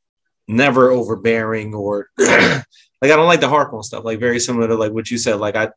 never 0.47 0.91
overbearing 0.91 1.73
or 1.73 2.07
like 2.17 2.63
I 3.01 3.07
don't 3.07 3.27
like 3.27 3.41
the 3.41 3.49
harp 3.49 3.73
on 3.73 3.83
stuff. 3.83 4.05
Like 4.05 4.19
very 4.19 4.39
similar 4.39 4.67
to 4.67 4.75
like 4.75 4.91
what 4.91 5.09
you 5.11 5.17
said. 5.17 5.39
Like 5.39 5.55
I, 5.55 5.69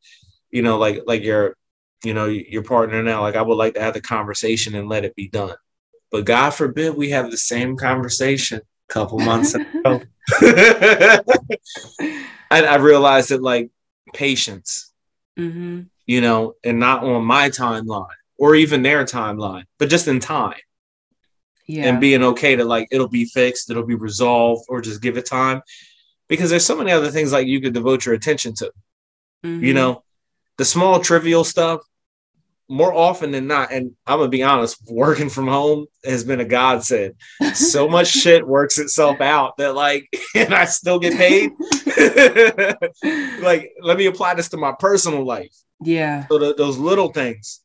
you 0.51 0.63
know, 0.63 0.79
like 0.79 1.03
like 1.07 1.25
your, 1.25 1.57
you 2.05 2.15
know, 2.15 2.27
your 2.27 2.63
partner 2.63 3.03
now. 3.03 3.23
Like 3.23 3.37
I 3.37 3.43
would 3.43 3.57
like 3.57 3.75
to 3.75 3.83
have 3.83 3.95
the 3.95 4.01
conversation 4.01 4.75
and 4.75 4.89
let 4.89 5.05
it 5.05 5.17
be 5.17 5.29
done. 5.29 5.57
But 6.11 6.25
God 6.25 6.51
forbid 6.51 6.97
we 6.97 7.11
have 7.11 7.31
the 7.31 7.37
same 7.37 7.77
conversation 7.77 8.61
a 8.61 8.93
couple 8.93 9.19
months 9.19 9.55
ago. 9.55 10.03
I, 12.51 12.63
I 12.65 12.77
realized 12.77 13.31
that 13.31 13.43
like 13.43 13.71
patience, 14.15 14.88
mm-hmm. 15.39 15.83
you 16.07 16.21
know, 16.21 16.55
and 16.65 16.79
not 16.79 17.05
on 17.05 17.25
my 17.25 17.49
timeline 17.49 18.09
or 18.39 18.55
even 18.55 18.83
their 18.83 19.05
timeline, 19.05 19.65
but 19.79 19.89
just 19.89 20.09
in 20.09 20.21
time. 20.21 20.55
Yeah. 21.67 21.85
And 21.85 22.01
being 22.01 22.23
okay 22.23 22.57
to 22.57 22.65
like 22.65 22.89
it'll 22.91 23.09
be 23.09 23.27
fixed, 23.27 23.71
it'll 23.71 23.87
be 23.87 23.95
resolved, 23.95 24.65
or 24.69 24.81
just 24.81 25.03
give 25.03 25.19
it 25.19 25.27
time 25.27 25.61
because 26.27 26.49
there's 26.49 26.65
so 26.65 26.77
many 26.77 26.93
other 26.93 27.11
things 27.11 27.31
like 27.31 27.47
you 27.47 27.61
could 27.61 27.75
devote 27.75 28.07
your 28.07 28.15
attention 28.15 28.55
to. 28.55 28.73
Mm-hmm. 29.45 29.65
You 29.65 29.75
know, 29.75 30.03
the 30.57 30.65
small 30.65 31.01
trivial 31.01 31.45
stuff 31.45 31.81
more 32.69 32.93
often 32.93 33.31
than 33.31 33.47
not, 33.47 33.73
and 33.73 33.93
I'm 34.07 34.19
gonna 34.19 34.29
be 34.29 34.43
honest, 34.43 34.79
working 34.91 35.29
from 35.29 35.49
home 35.49 35.87
has 36.05 36.25
been 36.25 36.41
a 36.41 36.45
godsend. 36.45 37.15
So 37.55 37.89
much 37.91 38.09
shit 38.09 38.47
works 38.47 38.79
itself 38.79 39.21
out 39.21 39.57
that 39.57 39.75
like, 39.75 40.09
and 40.35 40.55
I 40.55 40.67
still 40.67 40.99
get 40.99 41.17
paid. 41.17 41.53
like, 43.43 43.73
let 43.81 43.97
me 43.97 44.07
apply 44.07 44.35
this 44.35 44.51
to 44.51 44.57
my 44.57 44.75
personal 44.79 45.25
life. 45.25 45.55
Yeah. 45.81 46.27
So 46.29 46.39
the, 46.39 46.55
those 46.55 46.77
little 46.77 47.13
things, 47.13 47.61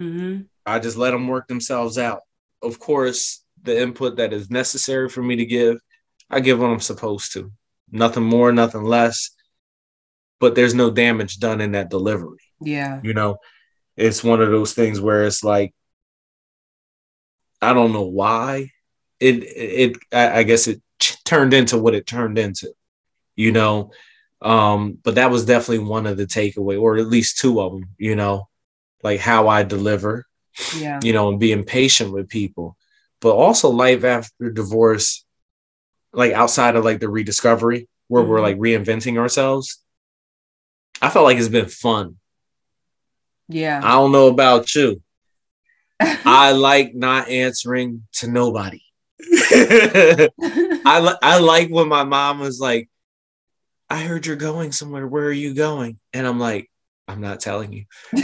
mm-hmm. 0.00 0.42
I 0.64 0.78
just 0.78 0.96
let 0.96 1.10
them 1.10 1.26
work 1.28 1.48
themselves 1.48 1.98
out. 1.98 2.20
Of 2.62 2.78
course, 2.78 3.42
the 3.62 3.80
input 3.80 4.16
that 4.18 4.32
is 4.32 4.50
necessary 4.50 5.08
for 5.08 5.22
me 5.22 5.36
to 5.36 5.46
give 5.46 5.78
I 6.30 6.40
give 6.40 6.58
what 6.58 6.70
I'm 6.70 6.80
supposed 6.80 7.32
to. 7.34 7.52
Nothing 7.90 8.24
more, 8.24 8.52
nothing 8.52 8.84
less. 8.84 9.30
But 10.40 10.54
there's 10.54 10.74
no 10.74 10.90
damage 10.90 11.38
done 11.38 11.60
in 11.60 11.72
that 11.72 11.88
delivery. 11.88 12.40
Yeah. 12.60 13.00
You 13.02 13.14
know, 13.14 13.38
it's 13.96 14.22
one 14.22 14.42
of 14.42 14.50
those 14.50 14.74
things 14.74 15.00
where 15.00 15.24
it's 15.24 15.42
like, 15.42 15.74
I 17.62 17.72
don't 17.72 17.92
know 17.92 18.02
why 18.02 18.70
it, 19.20 19.34
it, 19.34 19.96
I, 20.12 20.40
I 20.40 20.42
guess 20.42 20.68
it 20.68 20.82
turned 21.24 21.54
into 21.54 21.78
what 21.78 21.94
it 21.94 22.06
turned 22.06 22.38
into, 22.38 22.72
you 23.34 23.52
know. 23.52 23.92
Um, 24.42 24.98
but 25.02 25.14
that 25.14 25.30
was 25.30 25.46
definitely 25.46 25.86
one 25.86 26.06
of 26.06 26.16
the 26.16 26.26
takeaway, 26.26 26.80
or 26.80 26.98
at 26.98 27.06
least 27.06 27.38
two 27.38 27.60
of 27.60 27.72
them, 27.72 27.88
you 27.98 28.14
know, 28.14 28.48
like 29.02 29.20
how 29.20 29.48
I 29.48 29.62
deliver, 29.62 30.26
yeah, 30.76 31.00
you 31.02 31.14
know, 31.14 31.30
and 31.30 31.40
being 31.40 31.64
patient 31.64 32.12
with 32.12 32.28
people, 32.28 32.76
but 33.20 33.34
also 33.34 33.70
life 33.70 34.04
after 34.04 34.50
divorce 34.50 35.24
like 36.16 36.32
outside 36.32 36.76
of 36.76 36.84
like 36.84 36.98
the 36.98 37.08
rediscovery 37.08 37.88
where 38.08 38.22
mm-hmm. 38.22 38.30
we're 38.30 38.40
like 38.40 38.56
reinventing 38.56 39.18
ourselves, 39.18 39.82
I 41.00 41.10
felt 41.10 41.24
like 41.24 41.38
it's 41.38 41.48
been 41.48 41.68
fun. 41.68 42.16
Yeah. 43.48 43.80
I 43.82 43.92
don't 43.92 44.12
know 44.12 44.28
about 44.28 44.74
you. 44.74 45.02
I 46.00 46.52
like 46.52 46.94
not 46.94 47.28
answering 47.28 48.06
to 48.14 48.28
nobody. 48.28 48.82
I 49.50 50.28
li- 51.00 51.18
I 51.22 51.38
like 51.38 51.68
when 51.70 51.88
my 51.88 52.04
mom 52.04 52.38
was 52.38 52.60
like, 52.60 52.88
"I 53.88 54.02
heard 54.02 54.26
you're 54.26 54.36
going 54.36 54.72
somewhere. 54.72 55.06
Where 55.06 55.24
are 55.24 55.32
you 55.32 55.54
going?" 55.54 55.98
And 56.12 56.26
I'm 56.26 56.38
like, 56.38 56.70
"I'm 57.08 57.22
not 57.22 57.40
telling 57.40 57.72
you." 57.72 57.84
and, 58.12 58.22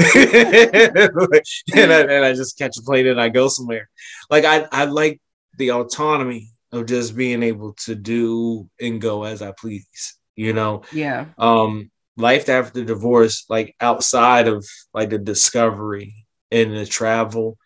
I, 1.93 2.00
and 2.00 2.25
I 2.25 2.35
just 2.35 2.59
catch 2.59 2.76
a 2.79 2.83
plane 2.83 3.07
and 3.07 3.21
I 3.21 3.31
go 3.31 3.49
somewhere. 3.49 3.88
Like 4.29 4.45
I 4.45 4.67
I 4.71 4.85
like 4.85 5.21
the 5.57 5.73
autonomy 5.73 6.50
of 6.73 6.87
just 6.87 7.14
being 7.14 7.43
able 7.43 7.75
to 7.85 7.95
do 7.95 8.69
and 8.81 9.00
go 9.00 9.25
as 9.25 9.43
I 9.43 9.52
please, 9.52 10.17
you 10.35 10.52
know? 10.52 10.83
Yeah. 10.93 11.26
Um, 11.38 11.91
life 12.16 12.49
after 12.49 12.85
divorce, 12.85 13.47
like 13.49 13.75
outside 13.81 14.49
of 14.49 14.66
like 14.92 15.11
the 15.11 15.19
discovery 15.19 16.14
and 16.50 16.76
the 16.76 16.87
travel, 16.87 17.59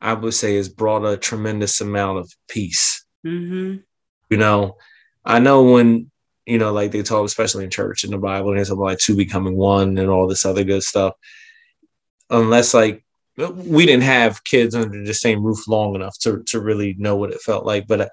I 0.00 0.14
would 0.14 0.34
say 0.34 0.56
has 0.56 0.68
brought 0.68 1.04
a 1.04 1.16
tremendous 1.16 1.80
amount 1.80 2.18
of 2.18 2.32
peace. 2.48 3.04
Mm-hmm. 3.24 3.76
You 4.30 4.36
know, 4.36 4.76
I 5.24 5.38
know 5.38 5.64
when 5.64 6.10
you 6.46 6.58
know, 6.58 6.72
like 6.72 6.92
they 6.92 7.02
talk, 7.02 7.24
especially 7.26 7.64
in 7.64 7.70
church 7.70 8.04
in 8.04 8.12
the 8.12 8.18
Bible, 8.18 8.52
and 8.52 8.60
it's 8.60 8.70
about 8.70 8.84
like 8.84 8.98
two 8.98 9.16
becoming 9.16 9.56
one 9.56 9.98
and 9.98 10.08
all 10.08 10.28
this 10.28 10.46
other 10.46 10.62
good 10.62 10.82
stuff. 10.82 11.14
Unless 12.30 12.72
like 12.72 13.04
we 13.36 13.84
didn't 13.84 14.04
have 14.04 14.44
kids 14.44 14.74
under 14.74 15.04
the 15.04 15.12
same 15.12 15.42
roof 15.42 15.66
long 15.68 15.94
enough 15.94 16.16
to 16.20 16.42
to 16.44 16.60
really 16.60 16.94
know 16.98 17.16
what 17.16 17.32
it 17.32 17.40
felt 17.40 17.66
like, 17.66 17.86
but 17.86 18.10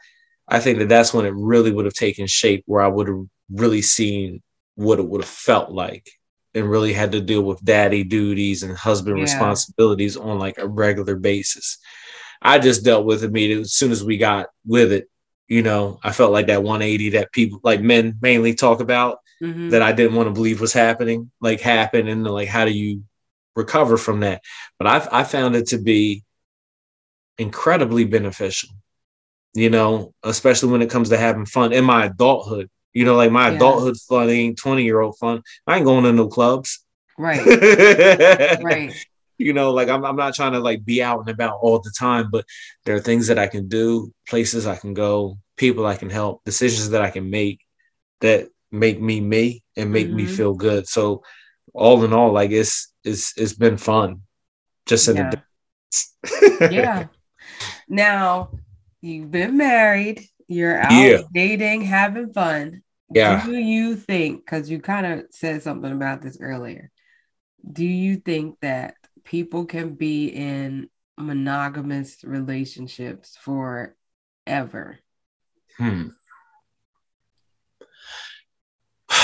I 0.48 0.60
think 0.60 0.80
that 0.80 0.90
that's 0.90 1.14
when 1.14 1.26
it 1.26 1.34
really 1.36 1.72
would 1.72 1.86
have 1.86 1.94
taken 1.94 2.28
shape, 2.28 2.64
where 2.66 2.82
I 2.82 2.88
would 2.88 3.08
have 3.08 3.24
really 3.52 3.82
seen 3.82 4.42
what 4.76 5.00
it 5.00 5.08
would 5.08 5.22
have 5.22 5.30
felt 5.30 5.72
like, 5.72 6.10
and 6.54 6.70
really 6.70 6.94
had 6.94 7.12
to 7.14 7.22
deal 7.22 7.42
with 7.42 7.64
daddy 7.64 8.04
duties 8.04 8.64
and 8.64 8.76
husband 8.76 9.18
yeah. 9.18 9.24
responsibilities 9.24 10.18
on 10.18 10.40
like 10.40 10.58
a 10.58 10.68
regular 10.68 11.16
basis. 11.16 11.78
I 12.42 12.60
just 12.60 12.84
dealt 12.84 13.06
with 13.06 13.24
it 13.24 13.28
immediately 13.28 13.62
as 13.62 13.74
soon 13.74 13.92
as 13.92 14.04
we 14.04 14.18
got 14.18 14.48
with 14.66 14.92
it 14.92 15.10
you 15.48 15.62
know, 15.62 16.00
I 16.04 16.12
felt 16.12 16.32
like 16.32 16.48
that 16.48 16.64
180 16.64 17.10
that 17.10 17.32
people 17.32 17.60
like 17.64 17.82
men 17.82 18.18
mainly 18.22 18.54
talk 18.56 18.80
about 18.80 19.20
mm-hmm. 19.42 19.70
that 19.70 19.82
I 19.82 19.92
didn't 19.92 20.16
want 20.16 20.28
to 20.28 20.34
believe 20.34 20.62
was 20.62 20.74
happening, 20.74 21.32
like 21.42 21.62
happened, 21.62 22.10
and 22.10 22.24
like 22.26 22.48
how 22.48 22.66
do 22.66 22.72
you 22.72 23.04
recover 23.56 23.98
from 23.98 24.22
that? 24.22 24.42
But 24.80 24.88
I 24.88 25.22
I 25.22 25.24
found 25.24 25.56
it 25.56 25.68
to 25.68 25.78
be 25.78 26.24
incredibly 27.38 28.06
beneficial, 28.06 28.70
you 29.54 29.70
know, 29.70 30.14
especially 30.24 30.72
when 30.72 30.82
it 30.82 30.90
comes 30.90 31.10
to 31.10 31.18
having 31.18 31.46
fun 31.46 31.74
in 31.74 31.84
my 31.84 32.06
adulthood. 32.06 32.70
You 32.94 33.06
know, 33.06 33.16
like 33.16 33.32
my 33.32 33.50
yeah. 33.50 33.56
adulthood 33.56 33.98
fun 33.98 34.30
ain't 34.30 34.58
20 34.58 34.84
year 34.84 35.02
old 35.02 35.18
fun. 35.18 35.42
I 35.66 35.78
ain't 35.78 35.86
going 35.86 36.04
to 36.04 36.14
no 36.14 36.28
clubs. 36.28 36.86
Right. 37.18 37.46
right 38.64 38.94
you 39.38 39.54
know, 39.54 39.72
like 39.72 39.90
I'm, 39.90 40.06
I'm 40.06 40.16
not 40.16 40.36
trying 40.36 40.54
to 40.54 40.60
like 40.60 40.86
be 40.86 41.02
out 41.02 41.20
and 41.20 41.30
about 41.30 41.60
all 41.62 41.80
the 41.80 41.94
time, 41.98 42.30
but 42.32 42.46
there 42.86 42.96
are 42.96 43.02
things 43.02 43.28
that 43.28 43.40
I 43.40 43.48
can 43.48 43.68
do, 43.68 44.14
places 44.28 44.68
I 44.68 44.76
can 44.76 44.94
go, 44.94 45.38
people 45.58 45.86
I 45.86 45.96
can 45.96 46.10
help, 46.10 46.44
decisions 46.46 46.92
that 46.92 47.02
I 47.02 47.10
can 47.10 47.30
make 47.30 47.60
that 48.22 48.48
make 48.72 49.02
me 49.02 49.20
me 49.20 49.64
and 49.76 49.92
make 49.92 50.08
mm-hmm. 50.08 50.16
me 50.16 50.26
feel 50.26 50.54
good. 50.54 50.88
So 50.88 51.24
all 51.74 52.04
in 52.04 52.14
all, 52.14 52.32
like 52.32 52.52
it's 52.52 52.94
it's 53.04 53.38
it's 53.38 53.54
been 53.54 53.78
fun. 53.78 54.22
Just 54.86 55.08
in 55.08 55.18
yeah. 55.18 55.32
the 55.32 56.70
yeah. 56.72 57.08
Now 57.88 58.52
you've 59.02 59.32
been 59.32 59.58
married, 59.58 60.26
you're 60.48 60.80
out 60.80 60.92
yeah. 60.92 61.22
dating, 61.34 61.82
having 61.82 62.34
fun. 62.34 62.83
Yeah. 63.14 63.46
Do 63.46 63.54
you 63.56 63.96
think, 63.96 64.46
because 64.46 64.70
you 64.70 64.80
kind 64.80 65.06
of 65.06 65.26
said 65.32 65.62
something 65.64 65.92
about 65.92 66.22
this 66.22 66.38
earlier, 66.42 66.92
do 67.72 67.86
you 67.86 68.18
think 68.18 68.60
that 68.62 68.96
people 69.24 69.66
can 69.66 69.96
be 69.96 70.28
in 70.28 70.90
monogamous 71.18 72.24
relationships 72.24 73.38
forever? 73.38 75.00
Hmm. 75.78 76.08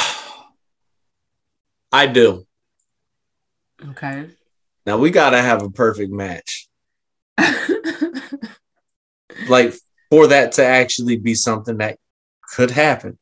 I 1.91 2.05
do. 2.07 2.45
Okay. 3.89 4.29
Now 4.85 4.97
we 4.97 5.11
got 5.11 5.31
to 5.31 5.41
have 5.41 5.63
a 5.63 5.69
perfect 5.69 6.11
match. 6.11 6.67
like 9.47 9.73
for 10.09 10.27
that 10.27 10.53
to 10.53 10.65
actually 10.65 11.17
be 11.17 11.35
something 11.35 11.77
that 11.77 11.97
could 12.55 12.71
happen. 12.71 13.18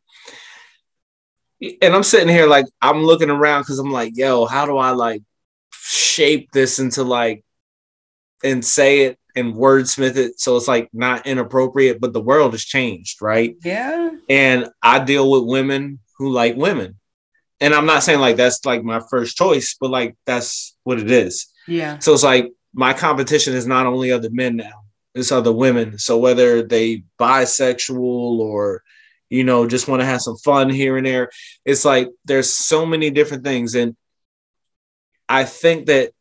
And 1.62 1.94
I'm 1.96 2.04
sitting 2.04 2.30
here 2.30 2.48
like 2.48 2.66
I'm 2.82 3.04
looking 3.04 3.30
around 3.30 3.64
because 3.64 3.80
I'm 3.80 3.92
like, 3.92 4.16
yo, 4.16 4.46
how 4.46 4.66
do 4.66 4.78
I 4.78 4.92
like 4.92 5.24
shape 5.72 6.52
this 6.52 6.80
into 6.80 7.04
like 7.04 7.44
and 8.44 8.64
say 8.64 9.02
it 9.06 9.20
and 9.36 9.54
wordsmith 9.54 10.18
it 10.18 10.40
so 10.40 10.58
it's 10.58 10.68
like 10.68 10.90
not 10.94 11.28
inappropriate, 11.28 12.00
but 12.00 12.14
the 12.14 12.22
world 12.22 12.54
has 12.54 12.64
changed, 12.64 13.22
right? 13.22 13.56
Yeah. 13.64 14.12
And 14.30 14.68
I 14.82 15.00
deal 15.00 15.30
with 15.30 15.44
women 15.44 16.00
who 16.18 16.32
like 16.32 16.56
women. 16.56 17.00
And 17.60 17.74
I'm 17.74 17.86
not 17.86 18.04
saying 18.04 18.20
like 18.20 18.36
that's 18.36 18.66
like 18.66 18.84
my 18.84 19.02
first 19.10 19.38
choice, 19.38 19.76
but 19.80 19.90
like 19.90 20.16
that's 20.26 20.76
what 20.84 21.00
it 21.00 21.10
is. 21.10 21.48
Yeah. 21.68 22.00
So 22.00 22.14
it's 22.14 22.24
like 22.24 22.52
my 22.74 22.94
competition 22.94 23.56
is 23.56 23.66
not 23.66 23.86
only 23.86 24.12
other 24.12 24.30
men 24.32 24.56
now, 24.56 24.84
it's 25.16 25.32
other 25.32 25.52
women. 25.52 25.98
So 25.98 26.18
whether 26.18 26.62
they 26.62 27.04
bisexual 27.20 28.40
or 28.40 28.84
you 29.30 29.44
know 29.44 29.68
just 29.68 29.88
want 29.88 30.02
to 30.02 30.06
have 30.06 30.22
some 30.22 30.38
fun 30.38 30.70
here 30.70 30.98
and 30.98 31.06
there, 31.06 31.30
it's 31.66 31.86
like 31.86 32.10
there's 32.26 32.52
so 32.52 32.86
many 32.86 33.10
different 33.10 33.44
things. 33.44 33.76
And 33.76 33.96
I 35.28 35.44
think 35.44 35.88
that 35.88 36.12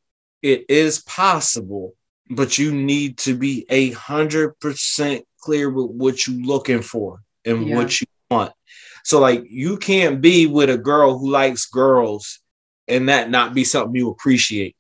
it 0.43 0.67
is 0.69 1.03
possible, 1.03 1.95
but 2.31 2.59
you 2.59 2.73
need 2.73 3.19
to 3.19 3.37
be 3.37 3.67
a 3.69 3.93
hundred 3.93 4.59
percent 4.61 5.25
clear 5.41 5.71
with 5.71 5.91
what 5.91 6.27
you're 6.27 6.45
looking 6.45 6.83
for 6.83 7.21
and 7.45 7.69
yeah. 7.69 7.77
what 7.77 8.01
you 8.01 8.07
want. 8.31 8.53
So 9.05 9.21
like 9.21 9.45
you 9.49 9.77
can't 9.77 10.21
be 10.21 10.47
with 10.47 10.69
a 10.69 10.79
girl 10.79 11.19
who 11.19 11.31
likes 11.31 11.67
girls 11.67 12.41
and 12.89 13.09
that 13.09 13.31
not 13.31 13.55
be 13.55 13.65
something 13.65 13.95
you 13.95 14.11
appreciate. 14.11 14.77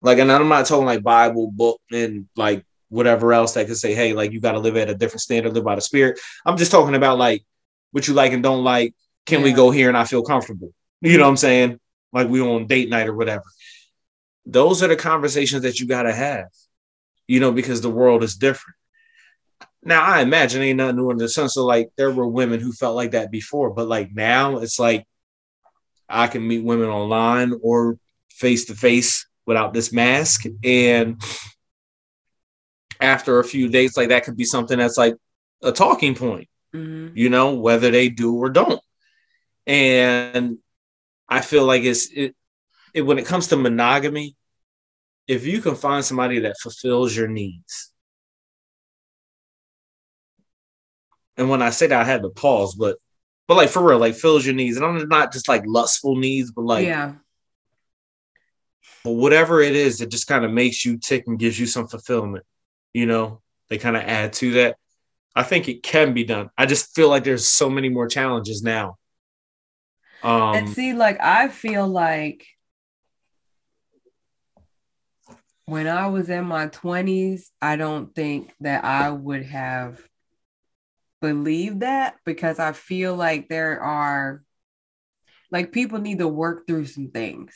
Like, 0.00 0.18
and 0.18 0.30
I'm 0.30 0.48
not 0.48 0.66
talking 0.66 0.86
like 0.86 1.02
Bible 1.02 1.50
book 1.52 1.80
and 1.92 2.26
like 2.36 2.64
whatever 2.92 3.32
else 3.32 3.54
that 3.54 3.66
could 3.66 3.76
say, 3.76 3.94
hey, 3.94 4.12
like 4.12 4.32
you 4.32 4.40
got 4.40 4.52
to 4.52 4.58
live 4.58 4.76
at 4.76 4.90
a 4.90 4.94
different 4.94 5.22
standard, 5.22 5.54
live 5.54 5.64
by 5.64 5.74
the 5.74 5.80
spirit. 5.80 6.20
I'm 6.44 6.56
just 6.56 6.70
talking 6.70 6.94
about 6.94 7.18
like 7.18 7.44
what 7.90 8.06
you 8.06 8.14
like 8.14 8.32
and 8.32 8.42
don't 8.42 8.64
like. 8.64 8.94
Can 9.26 9.40
yeah. 9.40 9.44
we 9.44 9.52
go 9.52 9.70
here 9.70 9.88
and 9.88 9.96
I 9.96 10.04
feel 10.04 10.22
comfortable? 10.22 10.72
You 11.00 11.18
know 11.18 11.24
what 11.24 11.30
I'm 11.30 11.36
saying? 11.36 11.80
like 12.12 12.28
we 12.28 12.40
on 12.40 12.66
date 12.66 12.88
night 12.88 13.08
or 13.08 13.14
whatever. 13.14 13.44
Those 14.44 14.82
are 14.82 14.88
the 14.88 14.96
conversations 14.96 15.62
that 15.62 15.80
you 15.80 15.86
got 15.86 16.02
to 16.02 16.12
have, 16.12 16.48
you 17.26 17.40
know, 17.40 17.52
because 17.52 17.80
the 17.80 17.90
world 17.90 18.22
is 18.22 18.36
different. 18.36 18.76
Now, 19.84 20.02
I 20.02 20.20
imagine 20.20 20.62
ain't 20.62 20.76
nothing 20.76 20.96
new 20.96 21.10
in 21.10 21.16
the 21.16 21.28
sense 21.28 21.56
of 21.56 21.64
like 21.64 21.90
there 21.96 22.10
were 22.10 22.26
women 22.26 22.60
who 22.60 22.72
felt 22.72 22.96
like 22.96 23.12
that 23.12 23.30
before, 23.30 23.70
but 23.70 23.88
like 23.88 24.12
now 24.12 24.58
it's 24.58 24.78
like 24.78 25.06
I 26.08 26.26
can 26.28 26.46
meet 26.46 26.64
women 26.64 26.88
online 26.88 27.54
or 27.62 27.98
face 28.30 28.66
to 28.66 28.74
face 28.74 29.26
without 29.46 29.72
this 29.72 29.92
mask. 29.92 30.44
And 30.62 31.20
after 33.02 33.40
a 33.40 33.44
few 33.44 33.68
dates, 33.68 33.96
like 33.96 34.08
that 34.08 34.24
could 34.24 34.36
be 34.36 34.44
something 34.44 34.78
that's 34.78 34.96
like 34.96 35.16
a 35.62 35.72
talking 35.72 36.14
point, 36.14 36.48
mm-hmm. 36.74 37.16
you 37.16 37.28
know, 37.28 37.54
whether 37.54 37.90
they 37.90 38.08
do 38.08 38.34
or 38.36 38.48
don't. 38.48 38.80
And 39.66 40.58
I 41.28 41.40
feel 41.40 41.64
like 41.64 41.82
it's 41.82 42.10
it, 42.10 42.34
it 42.94 43.02
when 43.02 43.18
it 43.18 43.26
comes 43.26 43.48
to 43.48 43.56
monogamy, 43.56 44.36
if 45.26 45.46
you 45.46 45.60
can 45.60 45.74
find 45.74 46.04
somebody 46.04 46.40
that 46.40 46.58
fulfills 46.58 47.14
your 47.16 47.28
needs. 47.28 47.92
And 51.36 51.48
when 51.48 51.62
I 51.62 51.70
say 51.70 51.86
that, 51.86 52.00
I 52.00 52.04
had 52.04 52.22
to 52.22 52.30
pause, 52.30 52.74
but 52.74 52.98
but 53.48 53.56
like 53.56 53.70
for 53.70 53.82
real, 53.82 53.98
like 53.98 54.14
fills 54.14 54.46
your 54.46 54.54
needs, 54.54 54.76
and 54.76 54.86
I'm 54.86 55.08
not 55.08 55.32
just 55.32 55.48
like 55.48 55.64
lustful 55.66 56.16
needs, 56.16 56.52
but 56.52 56.64
like 56.64 56.86
yeah. 56.86 57.14
But 59.04 59.12
whatever 59.12 59.60
it 59.60 59.74
is, 59.74 60.00
it 60.00 60.10
just 60.10 60.28
kind 60.28 60.44
of 60.44 60.52
makes 60.52 60.84
you 60.84 60.96
tick 60.96 61.24
and 61.26 61.38
gives 61.38 61.58
you 61.58 61.66
some 61.66 61.88
fulfillment. 61.88 62.44
You 62.94 63.06
know, 63.06 63.40
they 63.68 63.78
kind 63.78 63.96
of 63.96 64.02
add 64.02 64.34
to 64.34 64.52
that. 64.52 64.76
I 65.34 65.42
think 65.42 65.68
it 65.68 65.82
can 65.82 66.12
be 66.12 66.24
done. 66.24 66.50
I 66.58 66.66
just 66.66 66.94
feel 66.94 67.08
like 67.08 67.24
there's 67.24 67.46
so 67.46 67.70
many 67.70 67.88
more 67.88 68.06
challenges 68.06 68.62
now 68.62 68.98
um, 70.22 70.54
and 70.54 70.68
see, 70.68 70.92
like 70.92 71.20
I 71.20 71.48
feel 71.48 71.86
like 71.88 72.46
when 75.66 75.88
I 75.88 76.06
was 76.08 76.30
in 76.30 76.44
my 76.44 76.68
20s, 76.68 77.50
I 77.60 77.76
don't 77.76 78.14
think 78.14 78.52
that 78.60 78.84
I 78.84 79.10
would 79.10 79.44
have 79.44 80.00
believed 81.20 81.80
that 81.80 82.16
because 82.24 82.58
I 82.58 82.72
feel 82.72 83.14
like 83.16 83.48
there 83.48 83.80
are 83.80 84.42
like 85.50 85.72
people 85.72 85.98
need 85.98 86.18
to 86.18 86.28
work 86.28 86.66
through 86.66 86.86
some 86.86 87.10
things. 87.10 87.54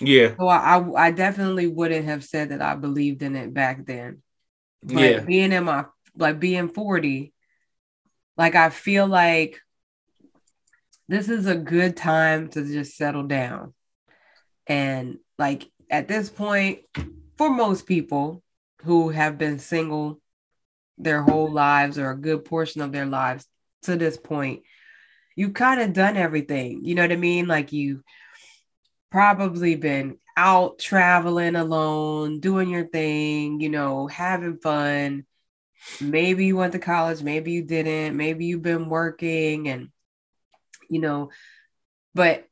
Yeah. 0.00 0.34
So 0.38 0.48
I, 0.48 0.78
I, 0.78 1.06
I 1.06 1.10
definitely 1.10 1.66
wouldn't 1.66 2.04
have 2.04 2.24
said 2.24 2.50
that 2.50 2.62
I 2.62 2.74
believed 2.74 3.22
in 3.22 3.36
it 3.36 3.52
back 3.54 3.86
then. 3.86 4.22
But 4.82 5.10
yeah. 5.10 5.20
being 5.20 5.52
in 5.52 5.64
my 5.64 5.84
like 6.16 6.40
being 6.40 6.68
40, 6.68 7.32
like 8.36 8.54
I 8.54 8.70
feel 8.70 9.06
like 9.06 9.60
this 11.08 11.28
is 11.28 11.46
a 11.46 11.56
good 11.56 11.96
time 11.96 12.48
to 12.50 12.64
just 12.64 12.96
settle 12.96 13.24
down. 13.24 13.74
And 14.66 15.18
like 15.38 15.68
at 15.90 16.08
this 16.08 16.30
point, 16.30 16.80
for 17.36 17.50
most 17.50 17.86
people 17.86 18.42
who 18.82 19.10
have 19.10 19.38
been 19.38 19.58
single 19.58 20.20
their 20.98 21.22
whole 21.22 21.50
lives 21.50 21.98
or 21.98 22.10
a 22.10 22.16
good 22.16 22.44
portion 22.44 22.80
of 22.80 22.92
their 22.92 23.06
lives 23.06 23.46
to 23.82 23.96
this 23.96 24.16
point, 24.16 24.62
you 25.34 25.50
kind 25.50 25.80
of 25.80 25.92
done 25.92 26.16
everything. 26.16 26.84
You 26.84 26.94
know 26.94 27.02
what 27.02 27.12
I 27.12 27.16
mean? 27.16 27.46
Like 27.46 27.72
you 27.72 28.02
probably 29.10 29.74
been 29.74 30.18
out 30.36 30.78
traveling 30.78 31.56
alone, 31.56 32.40
doing 32.40 32.70
your 32.70 32.86
thing, 32.86 33.60
you 33.60 33.68
know, 33.68 34.06
having 34.06 34.58
fun. 34.58 35.24
Maybe 36.00 36.46
you 36.46 36.56
went 36.56 36.72
to 36.72 36.78
college, 36.78 37.22
maybe 37.22 37.52
you 37.52 37.62
didn't, 37.64 38.16
maybe 38.16 38.46
you've 38.46 38.62
been 38.62 38.88
working 38.88 39.68
and 39.68 39.90
you 40.88 41.00
know, 41.00 41.30
but 42.14 42.46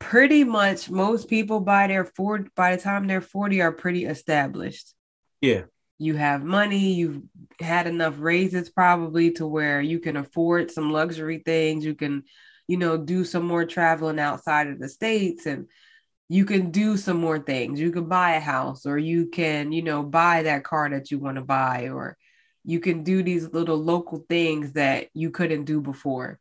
pretty 0.00 0.44
much 0.44 0.90
most 0.90 1.28
people 1.28 1.60
by 1.60 1.86
their 1.88 2.04
four 2.04 2.46
by 2.56 2.76
the 2.76 2.82
time 2.82 3.06
they're 3.06 3.20
40 3.20 3.62
are 3.62 3.72
pretty 3.72 4.04
established. 4.04 4.94
Yeah. 5.40 5.64
you 5.98 6.14
have 6.16 6.44
money, 6.44 6.94
you've 6.94 7.22
had 7.60 7.86
enough 7.86 8.14
raises 8.18 8.70
probably 8.70 9.32
to 9.32 9.46
where 9.46 9.80
you 9.80 9.98
can 10.00 10.16
afford 10.16 10.70
some 10.70 10.92
luxury 10.92 11.42
things, 11.44 11.84
you 11.84 11.94
can, 11.94 12.24
you 12.68 12.76
know, 12.76 12.96
do 12.96 13.24
some 13.24 13.44
more 13.46 13.64
traveling 13.64 14.18
outside 14.20 14.68
of 14.68 14.78
the 14.78 14.88
states 14.88 15.46
and 15.46 15.66
you 16.28 16.44
can 16.44 16.70
do 16.70 16.96
some 16.96 17.18
more 17.18 17.38
things. 17.38 17.80
You 17.80 17.90
can 17.90 18.06
buy 18.06 18.34
a 18.34 18.40
house 18.40 18.84
or 18.84 18.98
you 18.98 19.26
can, 19.26 19.72
you 19.72 19.82
know, 19.82 20.02
buy 20.02 20.42
that 20.42 20.64
car 20.64 20.90
that 20.90 21.10
you 21.10 21.18
want 21.18 21.36
to 21.36 21.44
buy 21.44 21.88
or 21.88 22.16
you 22.64 22.80
can 22.80 23.02
do 23.02 23.22
these 23.22 23.50
little 23.52 23.78
local 23.78 24.24
things 24.28 24.72
that 24.72 25.08
you 25.14 25.30
couldn't 25.30 25.64
do 25.64 25.80
before. 25.80 26.38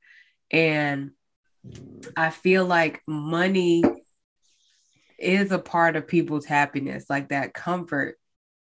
And 0.52 1.12
I 2.15 2.32
feel 2.32 2.65
like 2.65 3.02
money 3.08 3.84
is 5.17 5.52
a 5.52 5.60
part 5.60 5.95
of 5.95 6.08
people's 6.08 6.45
happiness, 6.45 7.06
like 7.10 7.30
that 7.30 7.54
comfort. 7.54 8.17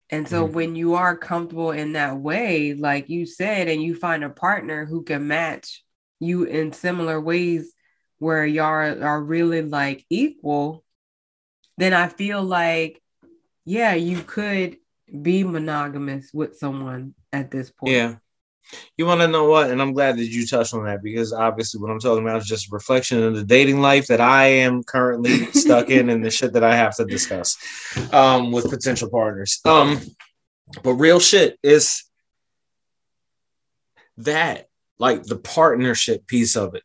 And 0.09 0.27
so 0.27 0.45
mm-hmm. 0.45 0.55
when 0.55 0.75
you 0.75 0.95
are 0.95 1.17
comfortable 1.17 1.71
in 1.71 1.93
that 1.93 2.17
way, 2.17 2.75
like 2.75 3.09
you 3.11 3.27
said, 3.27 3.69
and 3.69 3.83
you 3.83 3.95
find 3.95 4.25
a 4.25 4.31
partner 4.31 4.87
who 4.87 5.05
can 5.05 5.29
match 5.29 5.85
you 6.19 6.45
in 6.45 6.73
similar 6.73 7.21
ways 7.21 7.73
where 8.19 8.45
y'all 8.45 9.03
are 9.03 9.23
really 9.23 9.63
like 9.63 10.05
equal, 10.11 10.85
then 11.81 11.95
I 11.95 12.09
feel 12.09 12.43
like, 12.43 13.01
yeah, 13.64 13.95
you 13.95 14.23
could 14.23 14.77
be 15.23 15.45
monogamous 15.45 16.31
with 16.33 16.57
someone 16.57 17.14
at 17.33 17.51
this 17.51 17.71
point. 17.71 17.93
Yeah. 17.93 18.16
You 18.97 19.07
want 19.07 19.21
to 19.23 19.29
know 19.29 19.49
what? 19.49 19.71
And 19.71 19.81
I'm 19.81 19.93
glad 19.93 20.19
that 20.19 20.27
you 20.27 20.47
touched 20.47 20.75
on 20.75 20.85
that 20.85 21.03
because 21.03 21.33
obviously 21.33 21.81
what 21.81 21.90
I'm 21.90 21.99
talking 21.99 22.23
about 22.23 22.43
is 22.43 22.47
just 22.47 22.69
a 22.69 22.75
reflection 22.75 23.23
of 23.23 23.35
the 23.35 23.45
dating 23.45 23.81
life 23.81 24.07
that 24.09 24.21
I 24.21 24.47
am 24.47 24.85
currently 24.85 25.47
stuck 25.53 25.90
in 25.90 26.11
and 26.11 26.25
the 26.25 26.31
shit 26.31 26.53
that 26.53 26.62
I 26.62 26.77
have 26.77 26.95
to 26.97 27.05
discuss 27.05 27.57
um, 28.12 28.53
with 28.53 28.71
potential 28.71 29.11
partners. 29.11 29.61
Um, 29.64 30.01
but 30.83 30.95
real 30.95 31.19
shit 31.19 31.59
is 31.62 32.05
that 34.19 34.69
like 34.99 35.25
the 35.25 35.38
partnership 35.38 36.27
piece 36.27 36.57
of 36.57 36.75
it 36.75 36.83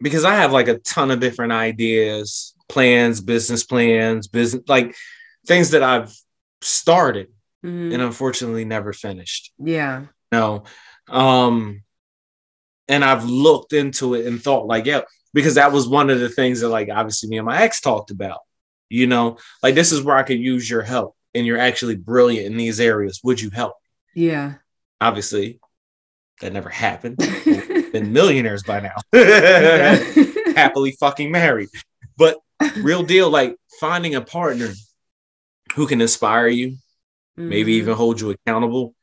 because 0.00 0.24
I 0.24 0.34
have 0.34 0.52
like 0.52 0.68
a 0.68 0.78
ton 0.78 1.10
of 1.10 1.20
different 1.20 1.52
ideas, 1.52 2.53
plans, 2.68 3.20
business 3.20 3.64
plans, 3.64 4.28
business 4.28 4.64
like 4.68 4.94
things 5.46 5.70
that 5.70 5.82
I've 5.82 6.14
started 6.60 7.28
mm-hmm. 7.64 7.92
and 7.92 8.02
unfortunately 8.02 8.64
never 8.64 8.92
finished. 8.92 9.52
Yeah. 9.58 10.06
No. 10.32 10.64
Um, 11.08 11.82
and 12.88 13.04
I've 13.04 13.24
looked 13.24 13.72
into 13.72 14.14
it 14.14 14.26
and 14.26 14.42
thought, 14.42 14.66
like, 14.66 14.86
yeah, 14.86 15.02
because 15.32 15.54
that 15.54 15.72
was 15.72 15.88
one 15.88 16.10
of 16.10 16.20
the 16.20 16.28
things 16.28 16.60
that, 16.60 16.68
like, 16.68 16.88
obviously 16.90 17.28
me 17.28 17.38
and 17.38 17.46
my 17.46 17.62
ex 17.62 17.80
talked 17.80 18.10
about. 18.10 18.40
You 18.90 19.06
know, 19.06 19.38
like 19.62 19.74
this 19.74 19.92
is 19.92 20.02
where 20.02 20.16
I 20.16 20.22
could 20.22 20.38
use 20.38 20.68
your 20.68 20.82
help, 20.82 21.16
and 21.34 21.46
you're 21.46 21.58
actually 21.58 21.96
brilliant 21.96 22.46
in 22.46 22.56
these 22.56 22.78
areas. 22.78 23.20
Would 23.24 23.40
you 23.40 23.50
help? 23.50 23.74
Yeah. 24.14 24.54
Obviously, 25.00 25.58
that 26.40 26.52
never 26.52 26.68
happened. 26.68 27.16
been 27.94 28.12
millionaires 28.12 28.62
by 28.62 28.80
now. 28.80 28.96
Happily 30.54 30.92
fucking 30.92 31.30
married. 31.30 31.70
But 32.16 32.38
real 32.76 33.02
deal, 33.02 33.30
like 33.30 33.56
finding 33.80 34.14
a 34.14 34.20
partner 34.20 34.72
who 35.74 35.86
can 35.86 36.00
inspire 36.00 36.48
you, 36.48 36.70
mm-hmm. 36.70 37.48
maybe 37.48 37.74
even 37.74 37.94
hold 37.94 38.20
you 38.20 38.30
accountable. 38.30 38.94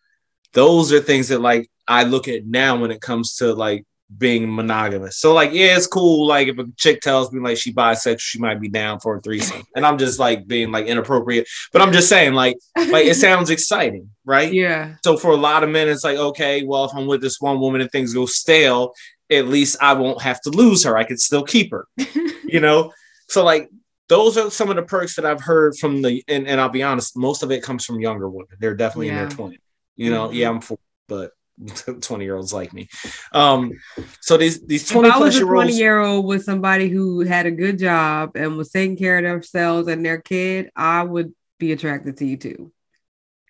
Those 0.53 0.91
are 0.91 0.99
things 0.99 1.29
that 1.29 1.39
like 1.39 1.69
I 1.87 2.03
look 2.03 2.27
at 2.27 2.45
now 2.45 2.77
when 2.77 2.91
it 2.91 3.01
comes 3.01 3.35
to 3.37 3.53
like 3.53 3.85
being 4.17 4.53
monogamous. 4.53 5.17
So 5.17 5.33
like, 5.33 5.53
yeah, 5.53 5.77
it's 5.77 5.87
cool. 5.87 6.27
Like 6.27 6.47
if 6.47 6.57
a 6.57 6.65
chick 6.77 7.01
tells 7.01 7.31
me 7.31 7.39
like 7.39 7.57
she 7.57 7.73
bisexual, 7.73 8.19
she 8.19 8.39
might 8.39 8.59
be 8.59 8.69
down 8.69 8.99
for 8.99 9.17
a 9.17 9.21
threesome, 9.21 9.63
and 9.75 9.85
I'm 9.85 9.97
just 9.97 10.19
like 10.19 10.47
being 10.47 10.71
like 10.71 10.85
inappropriate. 10.85 11.47
But 11.71 11.81
I'm 11.81 11.93
just 11.93 12.09
saying 12.09 12.33
like, 12.33 12.57
like 12.75 13.05
it 13.05 13.15
sounds 13.15 13.49
exciting, 13.49 14.09
right? 14.25 14.51
Yeah. 14.61 14.95
So 15.03 15.17
for 15.17 15.31
a 15.31 15.37
lot 15.37 15.63
of 15.63 15.69
men, 15.69 15.87
it's 15.87 16.03
like, 16.03 16.17
okay, 16.17 16.63
well, 16.63 16.85
if 16.85 16.91
I'm 16.93 17.07
with 17.07 17.21
this 17.21 17.39
one 17.39 17.59
woman 17.59 17.81
and 17.81 17.89
things 17.89 18.13
go 18.13 18.25
stale, 18.25 18.93
at 19.31 19.47
least 19.47 19.77
I 19.81 19.93
won't 19.93 20.21
have 20.21 20.41
to 20.41 20.49
lose 20.49 20.83
her. 20.83 20.97
I 20.97 21.03
can 21.03 21.17
still 21.17 21.43
keep 21.43 21.71
her, 21.71 21.87
you 22.43 22.59
know. 22.59 22.91
So 23.31 23.43
like. 23.43 23.69
Those 24.09 24.37
are 24.37 24.51
some 24.51 24.69
of 24.69 24.75
the 24.75 24.81
perks 24.81 25.15
that 25.15 25.25
I've 25.25 25.39
heard 25.39 25.77
from 25.77 26.01
the, 26.01 26.21
and, 26.27 26.45
and 26.45 26.59
I'll 26.59 26.67
be 26.67 26.83
honest, 26.83 27.15
most 27.15 27.43
of 27.43 27.51
it 27.51 27.63
comes 27.63 27.85
from 27.85 28.01
younger 28.01 28.29
women. 28.29 28.57
They're 28.59 28.75
definitely 28.75 29.07
yeah. 29.07 29.23
in 29.23 29.29
their 29.29 29.37
20s. 29.37 29.57
You 29.95 30.09
know, 30.09 30.27
mm-hmm. 30.27 30.35
yeah, 30.35 30.49
I'm 30.49 30.59
40, 30.59 30.81
but 31.07 31.31
20 32.01 32.23
year 32.23 32.35
olds 32.35 32.53
like 32.53 32.73
me. 32.73 32.89
Um, 33.31 33.73
so 34.19 34.37
these 34.37 34.61
these 34.61 34.87
20 34.89 35.07
if 35.07 35.15
I 35.15 35.17
was 35.19 35.37
a 35.37 35.41
20 35.41 35.73
year 35.73 35.99
old 35.99 36.25
with 36.25 36.43
somebody 36.43 36.89
who 36.89 37.21
had 37.21 37.45
a 37.45 37.51
good 37.51 37.79
job 37.79 38.31
and 38.35 38.57
was 38.57 38.71
taking 38.71 38.97
care 38.97 39.17
of 39.17 39.23
themselves 39.23 39.87
and 39.87 40.05
their 40.05 40.19
kid, 40.21 40.71
I 40.75 41.03
would 41.03 41.33
be 41.59 41.71
attracted 41.71 42.17
to 42.17 42.25
you 42.25 42.37
too. 42.37 42.71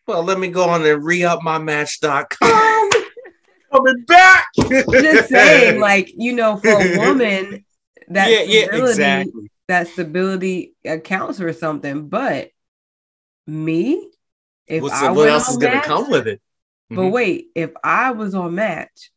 Well, 0.08 0.24
let 0.24 0.39
me 0.39 0.50
go 0.50 0.70
on 0.70 0.86
and 0.86 1.04
re-up 1.04 1.41
my 1.41 1.58
match.com. 1.58 2.89
Coming 3.72 4.04
back. 4.06 4.48
Just 4.58 5.30
saying, 5.30 5.80
like, 5.80 6.12
you 6.13 6.34
know, 6.34 6.58
for 6.58 6.72
a 6.72 6.98
woman, 6.98 7.63
that 8.10 8.30
yeah, 8.30 8.41
yeah, 8.41 8.76
exactly. 8.76 9.50
That 9.72 9.88
stability 9.88 10.76
accounts 10.86 11.40
for 11.40 11.54
something. 11.54 12.10
But 12.10 12.50
me, 13.48 14.10
if 14.68 14.84
What's, 14.84 15.02
I 15.02 15.12
what 15.12 15.30
else 15.30 15.50
is 15.50 15.58
gonna 15.58 15.82
come 15.82 16.10
with 16.10 16.28
it? 16.28 16.42
But 16.90 16.98
mm-hmm. 16.98 17.12
wait, 17.12 17.48
if 17.56 17.72
I 17.84 18.12
was 18.12 18.36
on 18.36 18.56
Match, 18.56 19.12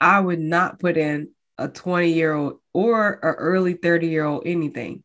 I 0.00 0.18
would 0.20 0.40
not 0.40 0.80
put 0.80 0.96
in 0.96 1.30
a 1.56 1.68
20 1.68 2.12
year 2.12 2.34
old 2.34 2.60
or 2.72 3.12
a 3.14 3.32
early 3.32 3.74
30 3.74 4.08
year 4.08 4.24
old 4.24 4.42
anything 4.44 5.04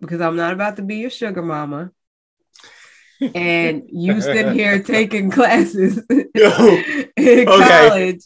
because 0.00 0.20
I'm 0.20 0.36
not 0.36 0.52
about 0.52 0.76
to 0.76 0.82
be 0.82 0.96
your 0.96 1.10
sugar 1.10 1.42
mama. 1.42 1.90
and 3.34 3.82
you 3.90 4.20
sitting 4.20 4.52
here 4.52 4.80
taking 4.80 5.30
classes 5.32 6.00
in 6.10 6.28
okay. 6.36 7.44
college. 7.44 8.20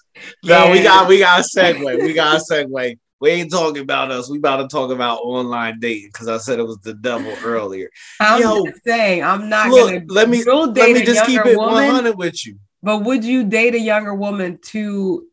No, 0.44 0.64
and... 0.64 0.72
we 0.72 0.82
got 0.82 1.08
we 1.08 1.18
got 1.18 1.40
a 1.40 1.42
segue. 1.42 2.02
We 2.02 2.12
got 2.12 2.36
a 2.36 2.44
segue. 2.44 2.98
We 3.22 3.30
ain't 3.30 3.52
talking 3.52 3.82
about 3.82 4.10
us. 4.10 4.28
We 4.28 4.38
about 4.38 4.56
to 4.56 4.66
talk 4.66 4.90
about 4.90 5.18
online 5.18 5.78
dating 5.78 6.08
because 6.12 6.26
I 6.26 6.38
said 6.38 6.58
it 6.58 6.66
was 6.66 6.78
the 6.78 6.92
devil 6.92 7.32
earlier. 7.44 7.88
I'm 8.18 8.42
Yo, 8.42 8.66
just 8.66 8.82
saying 8.84 9.22
I'm 9.22 9.48
not 9.48 9.68
look, 9.68 9.92
gonna. 9.92 10.04
Let 10.08 10.28
me 10.28 10.42
let 10.42 10.74
me 10.74 11.04
just 11.04 11.24
keep 11.26 11.46
it 11.46 11.56
100 11.56 12.18
with 12.18 12.44
you. 12.44 12.58
But 12.82 13.04
would 13.04 13.24
you 13.24 13.44
date 13.44 13.76
a 13.76 13.80
younger 13.80 14.12
woman 14.12 14.58
to 14.70 15.24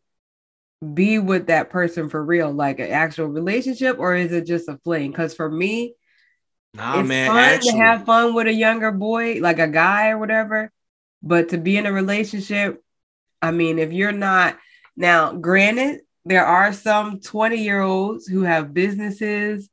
be 0.94 1.18
with 1.18 1.48
that 1.48 1.70
person 1.70 2.08
for 2.08 2.24
real, 2.24 2.52
like 2.52 2.78
an 2.78 2.92
actual 2.92 3.26
relationship, 3.26 3.98
or 3.98 4.14
is 4.14 4.30
it 4.30 4.46
just 4.46 4.68
a 4.68 4.78
fling? 4.84 5.10
Because 5.10 5.34
for 5.34 5.50
me, 5.50 5.96
nah, 6.74 7.00
it's 7.00 7.08
man, 7.08 7.26
fun 7.26 7.38
actually. 7.38 7.72
to 7.72 7.78
have 7.78 8.06
fun 8.06 8.34
with 8.34 8.46
a 8.46 8.54
younger 8.54 8.92
boy, 8.92 9.40
like 9.40 9.58
a 9.58 9.66
guy 9.66 10.10
or 10.10 10.18
whatever. 10.18 10.70
But 11.24 11.48
to 11.48 11.58
be 11.58 11.76
in 11.76 11.86
a 11.86 11.92
relationship, 11.92 12.84
I 13.42 13.50
mean, 13.50 13.80
if 13.80 13.92
you're 13.92 14.12
not 14.12 14.58
now, 14.96 15.32
granted, 15.32 16.02
there 16.24 16.44
are 16.44 16.72
some 16.72 17.20
20 17.20 17.56
year 17.56 17.80
olds 17.80 18.26
who 18.26 18.42
have 18.42 18.74
businesses. 18.74 19.68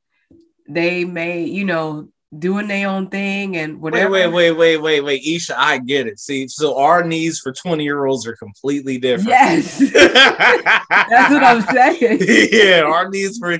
They 0.69 1.05
may, 1.05 1.43
you 1.43 1.65
know, 1.65 2.09
doing 2.37 2.67
their 2.67 2.89
own 2.89 3.07
thing 3.09 3.55
and 3.55 3.79
whatever. 3.81 4.09
Wait, 4.11 4.27
wait, 4.27 4.33
wait, 4.33 4.51
wait, 4.51 4.77
wait, 4.77 5.01
wait, 5.01 5.23
Isha, 5.23 5.57
I 5.57 5.77
get 5.77 6.07
it. 6.07 6.19
See, 6.19 6.47
so 6.47 6.77
our 6.77 7.03
needs 7.03 7.39
for 7.39 7.53
20 7.53 7.83
year 7.83 8.05
olds 8.05 8.27
are 8.27 8.35
completely 8.35 8.97
different. 8.97 9.29
Yes. 9.29 9.79
That's 9.93 11.33
what 11.33 11.43
I'm 11.43 11.61
saying. 11.61 12.19
yeah, 12.51 12.81
our 12.81 13.09
needs 13.09 13.37
for 13.37 13.57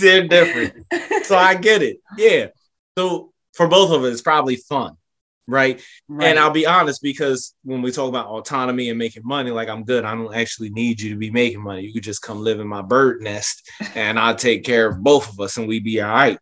they're 0.00 0.28
different. 0.28 0.74
So 1.24 1.36
I 1.36 1.54
get 1.54 1.82
it. 1.82 2.00
Yeah. 2.18 2.48
So 2.98 3.32
for 3.54 3.68
both 3.68 3.90
of 3.90 4.04
us, 4.04 4.12
it's 4.12 4.22
probably 4.22 4.56
fun. 4.56 4.96
Right? 5.46 5.82
right? 6.08 6.28
And 6.28 6.38
I'll 6.38 6.50
be 6.50 6.66
honest 6.66 7.02
because 7.02 7.54
when 7.64 7.82
we 7.82 7.92
talk 7.92 8.08
about 8.08 8.28
autonomy 8.28 8.88
and 8.88 8.98
making 8.98 9.24
money, 9.26 9.50
like 9.50 9.68
I'm 9.68 9.84
good. 9.84 10.04
I 10.04 10.14
don't 10.14 10.34
actually 10.34 10.70
need 10.70 11.00
you 11.00 11.10
to 11.10 11.16
be 11.16 11.30
making 11.30 11.62
money. 11.62 11.82
You 11.82 11.92
could 11.92 12.02
just 12.02 12.22
come 12.22 12.40
live 12.40 12.60
in 12.60 12.68
my 12.68 12.82
bird 12.82 13.20
nest 13.20 13.70
and 13.94 14.18
I'll 14.18 14.36
take 14.36 14.64
care 14.64 14.88
of 14.88 15.02
both 15.02 15.30
of 15.30 15.40
us 15.40 15.56
and 15.56 15.68
we 15.68 15.80
be 15.80 16.00
all 16.00 16.12
right. 16.12 16.38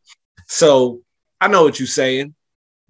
So 0.46 1.00
I 1.40 1.48
know 1.48 1.64
what 1.64 1.80
you're 1.80 1.86
saying, 1.88 2.34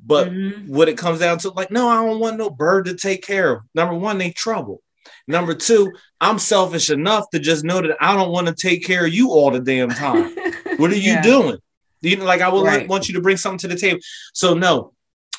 but 0.05 0.31
mm-hmm. 0.31 0.73
what 0.73 0.89
it 0.89 0.99
comes 0.99 1.21
down 1.21 1.39
to, 1.39 1.51
like, 1.51 1.71
no, 1.71 1.89
I 1.89 2.05
don't 2.05 2.21
want 2.21 2.37
no 2.37 2.51
bird 2.51 2.87
to 2.87 2.95
take 2.95 3.23
care 3.23 3.53
of. 3.53 3.63
Number 3.75 3.95
one, 3.95 4.19
they 4.19 4.31
trouble. 4.31 4.83
Number 5.27 5.55
two, 5.55 5.93
I'm 6.21 6.39
selfish 6.39 6.91
enough 6.91 7.31
to 7.31 7.39
just 7.39 7.65
know 7.65 7.81
that 7.81 7.97
I 8.01 8.15
don't 8.15 8.31
want 8.31 8.49
to 8.49 8.55
take 8.55 8.85
care 8.85 9.07
of 9.07 9.15
you 9.15 9.31
all 9.31 9.51
the 9.51 9.61
damn 9.61 9.91
time. 9.91 10.35
what 10.77 10.91
are 10.91 10.97
you 10.97 11.13
yeah. 11.13 11.23
doing? 11.23 11.59
You 12.01 12.17
know, 12.17 12.25
like 12.25 12.41
I 12.41 12.49
would 12.49 12.67
right. 12.67 12.89
want 12.89 13.09
you 13.09 13.15
to 13.15 13.21
bring 13.21 13.37
something 13.37 13.59
to 13.61 13.69
the 13.69 13.81
table. 13.81 14.01
So 14.35 14.55
no, 14.55 14.93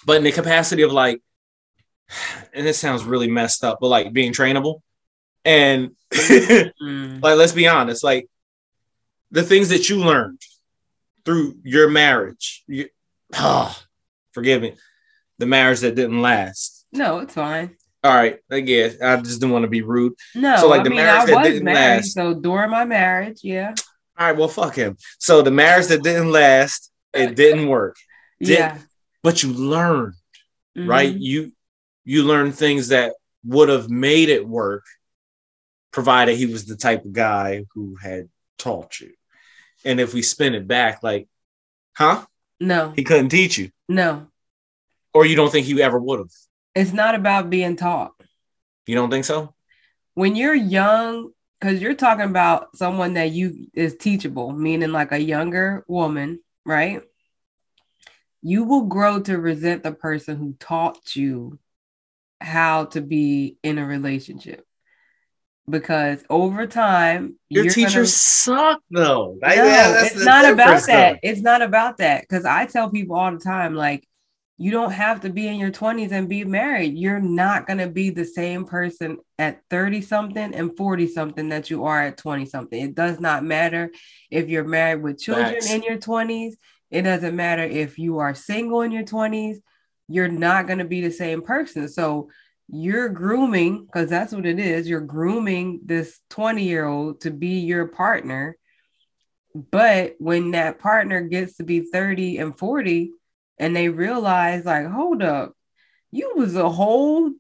but 0.05 0.17
in 0.17 0.23
the 0.23 0.31
capacity 0.31 0.83
of 0.83 0.91
like, 0.91 1.21
and 2.53 2.65
this 2.65 2.79
sounds 2.79 3.03
really 3.03 3.29
messed 3.29 3.63
up, 3.63 3.79
but 3.81 3.87
like 3.87 4.13
being 4.13 4.33
trainable, 4.33 4.81
and 5.45 5.91
mm. 6.13 6.71
like 7.21 7.37
let's 7.37 7.51
be 7.51 7.67
honest, 7.67 8.03
like 8.03 8.27
the 9.31 9.43
things 9.43 9.69
that 9.69 9.89
you 9.89 10.03
learned 10.03 10.41
through 11.25 11.57
your 11.63 11.89
marriage, 11.89 12.63
you, 12.67 12.89
oh, 13.35 13.75
forgive 14.31 14.61
me, 14.61 14.75
the 15.39 15.45
marriage 15.45 15.79
that 15.81 15.95
didn't 15.95 16.21
last. 16.21 16.85
No, 16.91 17.19
it's 17.19 17.33
fine. 17.33 17.75
All 18.03 18.13
right, 18.13 18.39
I 18.51 18.59
guess 18.59 19.01
I 19.01 19.15
just 19.17 19.39
didn't 19.39 19.53
want 19.53 19.63
to 19.63 19.69
be 19.69 19.81
rude. 19.81 20.13
No, 20.35 20.57
so 20.57 20.67
like 20.67 20.81
I 20.81 20.83
the 20.83 20.89
mean, 20.89 20.97
marriage 20.97 21.29
I 21.29 21.33
that 21.33 21.43
didn't 21.43 21.63
married, 21.63 21.77
last. 21.77 22.13
So 22.13 22.33
during 22.33 22.69
my 22.69 22.85
marriage, 22.85 23.39
yeah. 23.43 23.73
All 24.17 24.27
right, 24.27 24.37
well, 24.37 24.49
fuck 24.49 24.75
him. 24.75 24.97
So 25.19 25.41
the 25.41 25.51
marriage 25.51 25.87
that 25.87 26.03
didn't 26.03 26.29
last, 26.29 26.91
it 27.13 27.35
didn't 27.35 27.67
work. 27.67 27.95
Didn't, 28.39 28.59
yeah. 28.59 28.77
But 29.23 29.41
you 29.41 29.53
learned, 29.53 30.13
mm-hmm. 30.77 30.89
right? 30.89 31.13
You 31.13 31.51
you 32.05 32.23
learn 32.23 32.51
things 32.51 32.89
that 32.89 33.13
would 33.45 33.69
have 33.69 33.89
made 33.89 34.29
it 34.29 34.47
work, 34.47 34.83
provided 35.91 36.37
he 36.37 36.45
was 36.45 36.65
the 36.65 36.75
type 36.75 37.05
of 37.05 37.13
guy 37.13 37.65
who 37.73 37.95
had 38.01 38.29
taught 38.57 38.99
you. 38.99 39.11
And 39.85 39.99
if 39.99 40.13
we 40.13 40.21
spin 40.21 40.55
it 40.55 40.67
back, 40.67 41.03
like, 41.03 41.27
huh? 41.95 42.25
No, 42.59 42.93
He 42.95 43.03
couldn't 43.03 43.29
teach 43.29 43.57
you, 43.57 43.71
no. 43.89 44.27
or 45.13 45.25
you 45.25 45.35
don't 45.35 45.51
think 45.51 45.65
he 45.65 45.81
ever 45.81 45.99
would 45.99 46.19
have. 46.19 46.29
It's 46.75 46.93
not 46.93 47.15
about 47.15 47.49
being 47.49 47.75
taught. 47.75 48.13
You 48.85 48.95
don't 48.95 49.09
think 49.09 49.25
so? 49.25 49.53
When 50.13 50.35
you're 50.35 50.53
young, 50.55 51.31
because 51.59 51.81
you're 51.81 51.93
talking 51.93 52.25
about 52.25 52.75
someone 52.77 53.15
that 53.15 53.31
you 53.31 53.67
is 53.73 53.95
teachable, 53.97 54.51
meaning 54.53 54.91
like 54.91 55.11
a 55.11 55.19
younger 55.19 55.83
woman, 55.87 56.39
right? 56.65 57.01
You 58.43 58.65
will 58.65 58.83
grow 58.83 59.19
to 59.21 59.37
resent 59.39 59.83
the 59.83 59.93
person 59.93 60.37
who 60.37 60.53
taught 60.59 61.15
you 61.15 61.57
how 62.41 62.85
to 62.85 63.01
be 63.01 63.57
in 63.63 63.77
a 63.77 63.85
relationship. 63.85 64.65
Because 65.69 66.25
over 66.29 66.67
time, 66.67 67.39
Your 67.47 67.63
teachers 67.63 67.93
gonna- 67.93 68.05
suck, 68.07 68.81
though. 68.91 69.37
No, 69.41 69.47
yeah, 69.47 70.03
it's 70.05 70.25
not 70.25 70.43
about 70.43 70.85
that. 70.87 71.13
though. 71.13 71.19
It's 71.23 71.39
not 71.39 71.61
about 71.61 71.97
that. 71.99 72.21
Because 72.21 72.43
I 72.43 72.65
tell 72.65 72.89
people 72.89 73.15
all 73.15 73.31
the 73.31 73.39
time, 73.39 73.73
like, 73.73 74.05
you 74.57 74.71
don't 74.71 74.91
have 74.91 75.21
to 75.21 75.29
be 75.29 75.47
in 75.47 75.55
your 75.55 75.71
20s 75.71 76.11
and 76.11 76.29
be 76.29 76.43
married. 76.43 76.97
You're 76.97 77.19
not 77.21 77.65
going 77.65 77.79
to 77.79 77.87
be 77.89 78.09
the 78.11 78.25
same 78.25 78.65
person 78.65 79.17
at 79.39 79.61
30 79.69 80.01
something 80.01 80.53
and 80.53 80.75
40 80.77 81.07
something 81.07 81.49
that 81.49 81.69
you 81.69 81.85
are 81.85 82.03
at 82.03 82.17
20 82.17 82.45
something. 82.45 82.79
It 82.79 82.93
does 82.93 83.19
not 83.19 83.43
matter 83.43 83.89
if 84.29 84.49
you're 84.49 84.63
married 84.63 85.01
with 85.01 85.19
children 85.19 85.55
in 85.69 85.81
your 85.83 85.97
20s. 85.97 86.53
It 86.93 87.01
doesn't 87.01 87.35
matter 87.35 87.63
if 87.63 87.97
you 87.97 88.19
are 88.19 88.35
single 88.35 88.81
in 88.81 88.91
your 88.91 89.03
20s. 89.03 89.57
You're 90.07 90.27
not 90.27 90.67
going 90.67 90.77
to 90.77 90.85
be 90.85 91.01
the 91.01 91.09
same 91.09 91.41
person. 91.41 91.89
So 91.89 92.29
you're 92.67 93.09
grooming, 93.09 93.85
because 93.85 94.11
that's 94.11 94.31
what 94.31 94.45
it 94.45 94.59
is. 94.59 94.87
You're 94.87 95.01
grooming 95.01 95.79
this 95.83 96.19
20 96.29 96.63
year 96.63 96.85
old 96.85 97.21
to 97.21 97.31
be 97.31 97.61
your 97.61 97.87
partner. 97.87 98.57
But 99.55 100.13
when 100.19 100.51
that 100.51 100.77
partner 100.77 101.21
gets 101.21 101.57
to 101.57 101.63
be 101.63 101.81
30 101.81 102.37
and 102.37 102.55
40 102.55 103.11
and 103.57 103.75
they 103.75 103.89
realize, 103.89 104.63
like, 104.63 104.85
hold 104.85 105.23
up, 105.23 105.53
you 106.11 106.33
was 106.35 106.55
a 106.55 106.69
whole, 106.69 107.31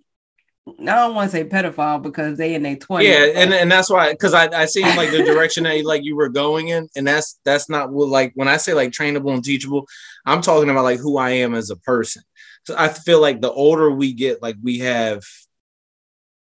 don't 0.65 1.15
want 1.15 1.29
to 1.29 1.37
say 1.37 1.43
pedophile 1.43 2.01
because 2.01 2.37
they 2.37 2.55
in 2.55 2.63
their 2.63 2.77
20s. 2.77 3.03
Yeah, 3.03 3.41
and, 3.41 3.53
and 3.53 3.71
that's 3.71 3.89
why 3.89 4.11
because 4.11 4.33
I, 4.33 4.47
I 4.47 4.65
seen 4.65 4.95
like 4.95 5.11
the 5.11 5.23
direction 5.23 5.65
that 5.65 5.77
you, 5.77 5.85
like 5.85 6.03
you 6.03 6.15
were 6.15 6.29
going 6.29 6.69
in, 6.69 6.87
and 6.95 7.05
that's 7.05 7.39
that's 7.43 7.69
not 7.69 7.91
what 7.91 8.07
like 8.07 8.31
when 8.35 8.47
I 8.47 8.57
say 8.57 8.73
like 8.73 8.91
trainable 8.91 9.33
and 9.33 9.43
teachable, 9.43 9.87
I'm 10.25 10.41
talking 10.41 10.69
about 10.69 10.83
like 10.83 10.99
who 10.99 11.17
I 11.17 11.31
am 11.31 11.53
as 11.53 11.69
a 11.69 11.75
person. 11.77 12.23
So 12.65 12.75
I 12.77 12.87
feel 12.87 13.19
like 13.19 13.41
the 13.41 13.51
older 13.51 13.91
we 13.91 14.13
get, 14.13 14.41
like 14.41 14.55
we 14.61 14.79
have 14.79 15.21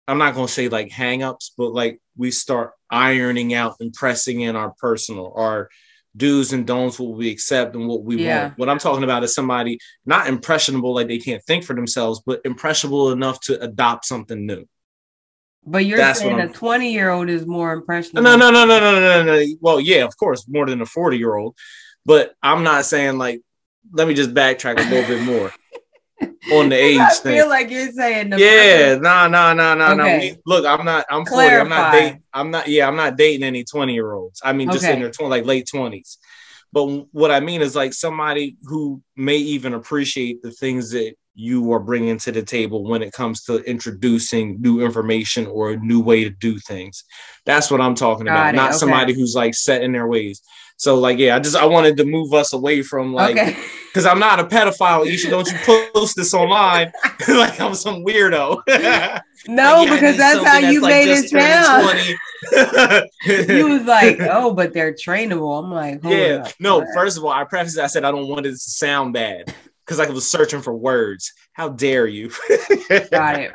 I'm 0.08 0.18
not 0.18 0.36
gonna 0.36 0.48
say 0.48 0.70
like 0.70 0.89
hangups, 0.89 1.52
but 1.58 1.74
like 1.74 2.00
we 2.18 2.32
start 2.32 2.74
ironing 2.89 3.54
out 3.54 3.78
and 3.80 3.94
pressing 3.94 4.42
in 4.42 4.56
our 4.56 4.74
personal, 4.80 5.34
our 5.36 5.70
do's 6.15 6.54
and 6.54 6.67
don'ts, 6.67 6.99
what 6.99 7.17
we 7.17 7.32
accept 7.32 7.76
and 7.76 7.88
what 7.88 8.04
we 8.04 8.17
Yeah. 8.23 8.43
want. 8.43 8.58
What 8.60 8.69
I'm 8.69 8.80
talking 8.80 9.04
about 9.04 9.23
is 9.23 9.34
somebody 9.34 9.80
not 10.06 10.28
impressionable, 10.28 10.93
like 10.93 11.08
they 11.08 11.17
can't 11.17 11.43
think 11.43 11.63
for 11.63 11.73
themselves, 11.76 12.21
but 12.26 12.41
impressionable 12.45 13.12
enough 13.12 13.39
to 13.41 13.60
adopt 13.62 14.06
something 14.06 14.45
new. 14.45 14.65
But 15.65 15.86
you're 15.86 15.97
That's 15.97 16.19
saying 16.19 16.38
a 16.39 16.43
I'm- 16.43 16.54
20 16.54 16.91
year 16.93 17.10
old 17.10 17.30
is 17.30 17.45
more 17.47 17.73
impressionable. 17.73 18.23
No, 18.23 18.36
no, 18.36 18.52
no, 18.52 18.65
no, 18.65 18.80
no, 18.80 18.99
no, 18.99 19.23
no, 19.23 19.36
no. 19.39 19.45
Well, 19.62 19.80
yeah, 19.80 20.04
of 20.04 20.15
course, 20.17 20.45
more 20.47 20.65
than 20.65 20.82
a 20.82 20.86
40 20.86 21.17
year 21.17 21.36
old. 21.36 21.56
But 22.06 22.34
I'm 22.43 22.63
not 22.63 22.86
saying 22.86 23.17
like, 23.17 23.41
let 23.91 24.08
me 24.08 24.13
just 24.13 24.34
backtrack 24.34 24.78
a 24.80 24.89
little 24.89 25.08
bit 25.15 25.23
more 25.23 25.52
on 26.51 26.69
the 26.69 26.75
age 26.89 26.99
I 26.99 27.10
thing. 27.13 27.38
feel 27.38 27.49
like 27.49 27.69
you're 27.69 27.91
saying 27.91 28.32
the 28.32 28.39
yeah, 28.39 28.95
no, 28.95 29.27
no, 29.27 29.53
no, 29.53 29.75
no, 29.75 29.93
no. 29.93 30.03
Okay. 30.03 30.38
Look, 30.45 30.65
I'm 30.65 30.84
not, 30.86 31.06
I'm 31.10 31.25
40. 31.25 31.47
I'm 31.47 31.69
not 31.69 31.75
Clarify. 31.91 31.91
dating, 31.99 32.23
I'm 32.34 32.51
not, 32.51 32.67
yeah, 32.67 32.88
I'm 32.88 32.95
not 32.95 33.17
dating 33.17 33.43
any 33.43 33.63
20 33.63 33.93
year 33.93 34.13
olds. 34.13 34.41
I 34.43 34.53
mean, 34.53 34.69
just 34.71 34.84
in 34.86 34.99
their 34.99 35.12
20, 35.12 35.29
like 35.29 35.45
late 35.45 35.69
20s. 35.73 36.17
But 36.71 36.86
what 37.13 37.29
I 37.32 37.39
mean 37.39 37.62
is 37.62 37.75
like 37.75 37.93
somebody 37.93 38.58
who 38.63 39.01
may 39.15 39.38
even 39.38 39.73
appreciate 39.75 40.41
the 40.41 40.51
things 40.51 40.89
that 40.91 41.13
you 41.36 41.71
are 41.73 41.79
bringing 41.79 42.17
to 42.19 42.32
the 42.32 42.41
table 42.43 42.84
when 42.84 43.01
it 43.01 43.12
comes 43.13 43.43
to 43.43 43.58
introducing 43.63 44.62
new 44.62 44.82
information 44.82 45.47
or 45.47 45.71
a 45.71 45.77
new 45.77 45.99
way 45.99 46.23
to 46.23 46.29
do 46.29 46.60
things. 46.60 47.03
That's 47.45 47.71
what 47.71 47.82
I'm 47.82 47.95
talking 47.95 48.25
Got 48.25 48.34
about. 48.34 48.53
it, 48.53 48.58
Not 48.58 48.69
okay. 48.69 48.77
somebody 48.77 49.13
who's 49.13 49.36
like 49.36 49.53
set 49.56 49.84
in 49.84 49.91
their 49.91 50.08
ways. 50.08 50.41
So 50.77 50.99
like, 50.99 51.17
yeah, 51.17 51.36
I 51.36 51.39
just 51.39 51.55
I 51.55 51.65
wanted 51.65 51.97
to 51.97 52.05
move 52.05 52.33
us 52.33 52.53
away 52.53 52.81
from 52.81 53.13
like 53.13 53.38
okay. 53.38 53.57
because 53.88 54.05
I'm 54.05 54.19
not 54.19 54.39
a 54.39 54.43
pedophile. 54.43 55.05
You 55.05 55.17
should 55.17 55.29
don't 55.29 55.49
you 55.49 55.57
post 55.93 56.15
this 56.15 56.33
online 56.33 56.91
like 57.27 57.59
I'm 57.59 57.75
some 57.75 58.03
weirdo. 58.03 58.62
No, 59.45 59.79
Like, 59.79 59.88
yeah, 59.88 59.93
because 59.95 60.17
that's 60.17 60.45
how 60.45 60.57
you 60.59 60.79
made 60.79 61.09
it 61.09 61.29
sound. 61.29 61.99
20. 63.27 63.53
you 63.57 63.67
was 63.67 63.81
like, 63.86 64.17
oh, 64.21 64.53
but 64.53 64.73
they're 64.73 64.93
trainable. 64.93 65.62
I'm 65.62 65.69
like, 65.69 66.01
hold 66.01 66.15
yeah. 66.15 66.43
up. 66.45 66.53
No, 66.62 66.86
first 66.93 67.17
of 67.17 67.25
all, 67.25 67.31
I 67.31 67.43
prefaced 67.43 67.77
I 67.77 67.88
said 67.88 68.05
I 68.05 68.12
don't 68.12 68.29
want 68.29 68.45
it 68.45 68.51
to 68.51 68.57
sound 68.57 69.13
bad 69.13 69.53
because 69.86 69.99
I 69.99 70.09
was 70.09 70.29
searching 70.29 70.62
for 70.62 70.73
words. 70.73 71.33
How 71.51 71.67
dare 71.67 72.07
you? 72.07 72.29
got 73.12 73.39
it. 73.39 73.51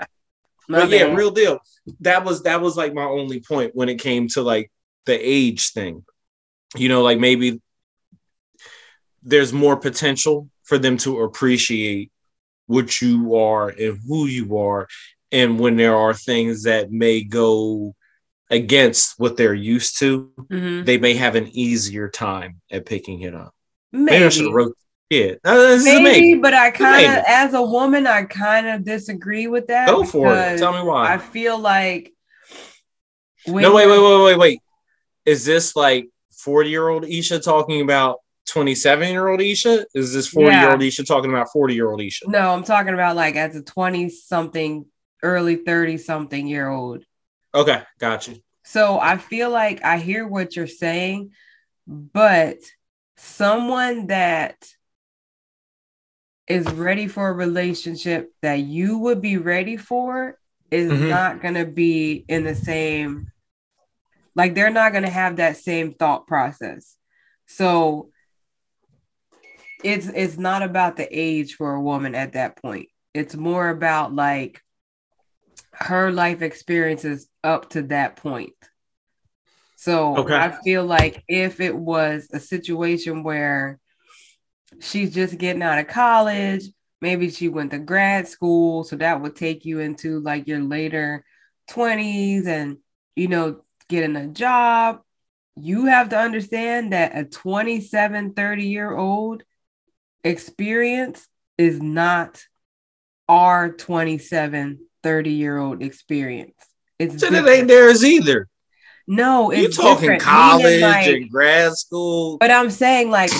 My 0.68 0.80
but 0.80 0.90
yeah, 0.90 1.14
real 1.14 1.30
deal. 1.30 1.58
That 2.00 2.24
was 2.24 2.42
that 2.42 2.60
was 2.60 2.76
like 2.76 2.92
my 2.92 3.04
only 3.04 3.40
point 3.40 3.74
when 3.74 3.88
it 3.88 3.98
came 3.98 4.28
to 4.28 4.42
like 4.42 4.70
the 5.06 5.14
age 5.14 5.72
thing. 5.72 6.04
You 6.76 6.88
know, 6.88 7.02
like 7.02 7.18
maybe 7.18 7.60
there's 9.22 9.52
more 9.52 9.76
potential 9.76 10.48
for 10.64 10.78
them 10.78 10.96
to 10.98 11.20
appreciate 11.22 12.10
what 12.66 13.00
you 13.00 13.36
are 13.36 13.68
and 13.70 13.98
who 14.06 14.26
you 14.26 14.58
are, 14.58 14.86
and 15.32 15.58
when 15.58 15.76
there 15.76 15.96
are 15.96 16.12
things 16.14 16.64
that 16.64 16.90
may 16.90 17.22
go 17.22 17.94
against 18.50 19.14
what 19.18 19.36
they're 19.36 19.54
used 19.54 19.98
to, 19.98 20.30
Mhm. 20.50 20.84
they 20.86 20.98
may 20.98 21.14
have 21.14 21.34
an 21.36 21.48
easier 21.52 22.08
time 22.08 22.60
at 22.70 22.86
picking 22.86 23.22
it 23.22 23.34
up. 23.34 23.54
Maybe, 23.92 24.04
maybe, 24.04 24.24
I 24.24 24.28
should 24.28 24.44
have 24.46 24.54
wrote. 24.54 24.76
Yeah, 25.10 25.32
Uh, 25.44 25.78
maybe, 25.82 26.02
maybe. 26.02 26.34
but 26.34 26.52
I 26.52 26.70
kind 26.70 27.06
of, 27.18 27.24
as 27.26 27.54
a 27.54 27.62
woman, 27.62 28.06
I 28.06 28.24
kind 28.24 28.66
of 28.68 28.84
disagree 28.84 29.46
with 29.46 29.68
that. 29.68 29.88
Go 29.88 30.04
for 30.04 30.34
it. 30.36 30.58
Tell 30.58 30.72
me 30.74 30.82
why. 30.82 31.14
I 31.14 31.18
feel 31.18 31.58
like. 31.58 32.12
when 33.46 33.62
no, 33.62 33.74
wait, 33.74 33.86
wait, 33.86 33.98
wait, 33.98 34.24
wait, 34.24 34.38
wait. 34.38 34.60
Is 35.24 35.46
this 35.46 35.74
like 35.74 36.08
40 36.38 36.70
year 36.70 36.88
old 36.88 37.04
Isha 37.04 37.40
talking 37.40 37.80
about 37.80 38.18
27 38.48 39.10
year 39.10 39.28
old 39.28 39.40
Isha? 39.40 39.86
Is 39.94 40.12
this 40.12 40.28
40 40.28 40.56
year 40.56 40.70
old 40.70 40.82
Isha 40.82 41.04
talking 41.04 41.30
about 41.30 41.48
40 41.52 41.74
year 41.74 41.90
old 41.90 42.00
Isha? 42.00 42.24
No, 42.28 42.52
I'm 42.52 42.64
talking 42.64 42.94
about 42.94 43.16
like 43.16 43.36
as 43.36 43.56
a 43.56 43.62
20 43.62 44.08
something, 44.08 44.86
early 45.22 45.56
30 45.56 45.98
something 45.98 46.46
year 46.46 46.68
old. 46.68 47.04
Okay, 47.54 47.82
gotcha. 47.98 48.36
So 48.64 48.98
I 49.00 49.16
feel 49.16 49.50
like 49.50 49.84
I 49.84 49.98
hear 49.98 50.26
what 50.26 50.54
you're 50.54 50.66
saying, 50.66 51.30
but 51.86 52.58
someone 53.16 54.08
that 54.08 54.56
is 56.46 56.70
ready 56.70 57.08
for 57.08 57.28
a 57.28 57.32
relationship 57.32 58.32
that 58.42 58.60
you 58.60 58.98
would 58.98 59.20
be 59.20 59.36
ready 59.36 59.76
for 59.76 60.38
is 60.70 60.90
Mhm. 60.90 61.08
not 61.08 61.42
going 61.42 61.54
to 61.54 61.66
be 61.66 62.24
in 62.28 62.44
the 62.44 62.54
same 62.54 63.30
like 64.38 64.54
they're 64.54 64.70
not 64.70 64.92
going 64.92 65.04
to 65.04 65.10
have 65.10 65.36
that 65.36 65.56
same 65.56 65.92
thought 65.92 66.28
process. 66.28 66.96
So 67.46 68.10
it's 69.82 70.06
it's 70.06 70.38
not 70.38 70.62
about 70.62 70.96
the 70.96 71.08
age 71.10 71.56
for 71.56 71.74
a 71.74 71.82
woman 71.82 72.14
at 72.14 72.34
that 72.34 72.56
point. 72.62 72.88
It's 73.14 73.34
more 73.34 73.68
about 73.68 74.14
like 74.14 74.62
her 75.72 76.12
life 76.12 76.40
experiences 76.40 77.28
up 77.42 77.70
to 77.70 77.82
that 77.82 78.14
point. 78.16 78.54
So 79.76 80.16
Okay. 80.18 80.34
I 80.34 80.50
feel 80.50 80.84
like 80.84 81.24
if 81.28 81.60
it 81.60 81.74
was 81.76 82.28
a 82.32 82.38
situation 82.38 83.24
where 83.24 83.80
she's 84.80 85.12
just 85.12 85.36
getting 85.38 85.62
out 85.62 85.78
of 85.80 85.88
college, 85.88 86.62
maybe 87.00 87.30
she 87.30 87.48
went 87.48 87.72
to 87.72 87.78
grad 87.78 88.28
school, 88.28 88.84
so 88.84 88.96
that 88.96 89.20
would 89.20 89.34
take 89.34 89.64
you 89.64 89.80
into 89.80 90.20
like 90.20 90.46
your 90.46 90.60
later 90.60 91.24
20s 91.68 92.46
and 92.46 92.78
you 93.16 93.28
know 93.28 93.62
getting 93.88 94.16
a 94.16 94.26
job. 94.26 95.00
You 95.56 95.86
have 95.86 96.10
to 96.10 96.18
understand 96.18 96.92
that 96.92 97.16
a 97.16 97.24
27, 97.24 98.34
30 98.34 98.64
year 98.64 98.94
old 98.96 99.42
experience 100.22 101.26
is 101.56 101.80
not 101.80 102.44
our 103.28 103.70
27, 103.72 104.78
30 105.02 105.30
year 105.30 105.58
old 105.58 105.82
experience. 105.82 106.54
It's 106.98 107.20
So 107.20 107.30
different. 107.30 107.48
ain't 107.48 107.68
theirs 107.68 108.04
either. 108.04 108.48
no, 109.06 109.52
You 109.52 109.66
it's 109.66 109.76
talking 109.76 110.00
different. 110.00 110.22
college 110.22 110.80
like- 110.82 111.06
and 111.08 111.30
grad 111.30 111.72
school. 111.74 112.38
but 112.38 112.50
I'm 112.50 112.70
saying, 112.70 113.10
like, 113.10 113.30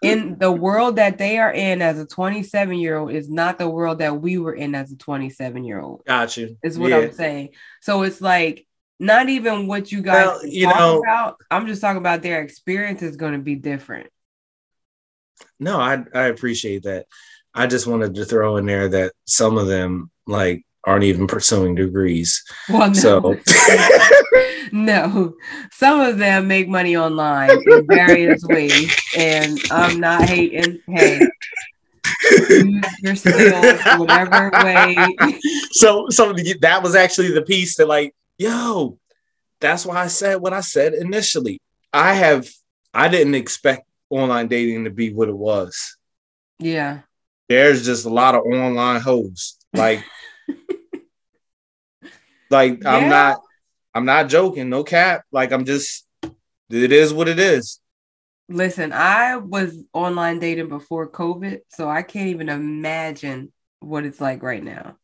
in 0.00 0.38
the 0.38 0.52
world 0.52 0.94
that 0.96 1.18
they 1.18 1.38
are 1.38 1.52
in 1.52 1.82
as 1.82 1.98
a 1.98 2.06
27 2.06 2.78
year 2.78 2.96
old 2.96 3.10
is 3.12 3.28
not 3.28 3.58
the 3.58 3.68
world 3.68 3.98
that 3.98 4.20
we 4.20 4.38
were 4.38 4.54
in 4.54 4.74
as 4.76 4.92
a 4.92 4.96
27 4.96 5.64
year 5.64 5.80
old, 5.80 6.04
Got 6.06 6.36
you. 6.36 6.56
is 6.62 6.78
what 6.78 6.90
Yeah. 6.90 6.98
I'm 6.98 7.12
saying. 7.12 7.48
So 7.80 8.02
it's 8.02 8.20
like, 8.20 8.64
not 8.98 9.28
even 9.28 9.66
what 9.66 9.92
you 9.92 10.02
guys 10.02 10.26
Well, 10.26 10.46
you 10.46 10.66
talk 10.66 10.78
know- 10.78 10.98
about. 11.00 11.36
I'm 11.50 11.66
just 11.66 11.80
talking 11.80 11.98
about 11.98 12.22
their 12.22 12.42
experience 12.42 13.02
is 13.02 13.16
going 13.16 13.32
to 13.34 13.38
be 13.38 13.54
different. 13.54 14.08
No, 15.60 15.78
I 15.78 16.04
I 16.14 16.24
appreciate 16.24 16.82
that. 16.84 17.06
I 17.54 17.66
just 17.66 17.86
wanted 17.86 18.14
to 18.14 18.24
throw 18.24 18.56
in 18.56 18.66
there 18.66 18.88
that 18.88 19.12
some 19.24 19.56
of 19.58 19.66
them 19.66 20.10
like 20.26 20.64
aren't 20.84 21.04
even 21.04 21.26
pursuing 21.26 21.74
degrees. 21.74 22.42
Well, 22.68 22.88
no. 22.88 22.92
So 22.94 23.36
no, 24.72 25.34
some 25.72 26.00
of 26.00 26.18
them 26.18 26.48
make 26.48 26.68
money 26.68 26.96
online 26.96 27.50
in 27.50 27.86
various 27.86 28.44
ways, 28.48 28.94
and 29.16 29.58
I'm 29.70 30.00
not 30.00 30.28
hating. 30.28 30.80
Hey, 30.86 31.20
use 32.50 32.84
your 33.02 33.16
skills 33.16 33.80
whatever 33.96 34.50
way. 34.64 34.96
so 35.72 36.06
so 36.10 36.32
that 36.60 36.80
was 36.82 36.94
actually 36.94 37.32
the 37.32 37.42
piece 37.42 37.76
that 37.76 37.86
like, 37.88 38.14
yo, 38.38 38.98
that's 39.60 39.84
why 39.84 39.96
I 39.96 40.06
said 40.06 40.36
what 40.36 40.52
I 40.52 40.60
said 40.60 40.94
initially. 40.94 41.60
I 41.92 42.14
have 42.14 42.48
I 42.94 43.08
didn't 43.08 43.34
expect 43.34 43.86
online 44.08 44.48
dating 44.48 44.84
to 44.84 44.90
be 44.90 45.12
what 45.12 45.28
it 45.28 45.36
was. 45.36 45.96
Yeah. 46.58 47.00
There's 47.48 47.84
just 47.84 48.06
a 48.06 48.10
lot 48.10 48.34
of 48.34 48.42
online 48.42 49.00
hoes. 49.00 49.58
Like 49.74 50.04
like 52.50 52.82
yeah. 52.82 52.94
I'm 52.94 53.08
not 53.08 53.40
I'm 53.94 54.04
not 54.04 54.28
joking, 54.28 54.68
no 54.70 54.84
cap. 54.84 55.24
Like 55.32 55.52
I'm 55.52 55.64
just 55.64 56.06
it 56.70 56.92
is 56.92 57.12
what 57.12 57.28
it 57.28 57.38
is. 57.38 57.80
Listen, 58.50 58.92
I 58.92 59.36
was 59.36 59.76
online 59.92 60.38
dating 60.38 60.68
before 60.68 61.10
COVID, 61.10 61.60
so 61.68 61.88
I 61.88 62.02
can't 62.02 62.28
even 62.28 62.48
imagine 62.48 63.52
what 63.80 64.04
it's 64.06 64.20
like 64.20 64.42
right 64.42 64.62
now. 64.62 64.96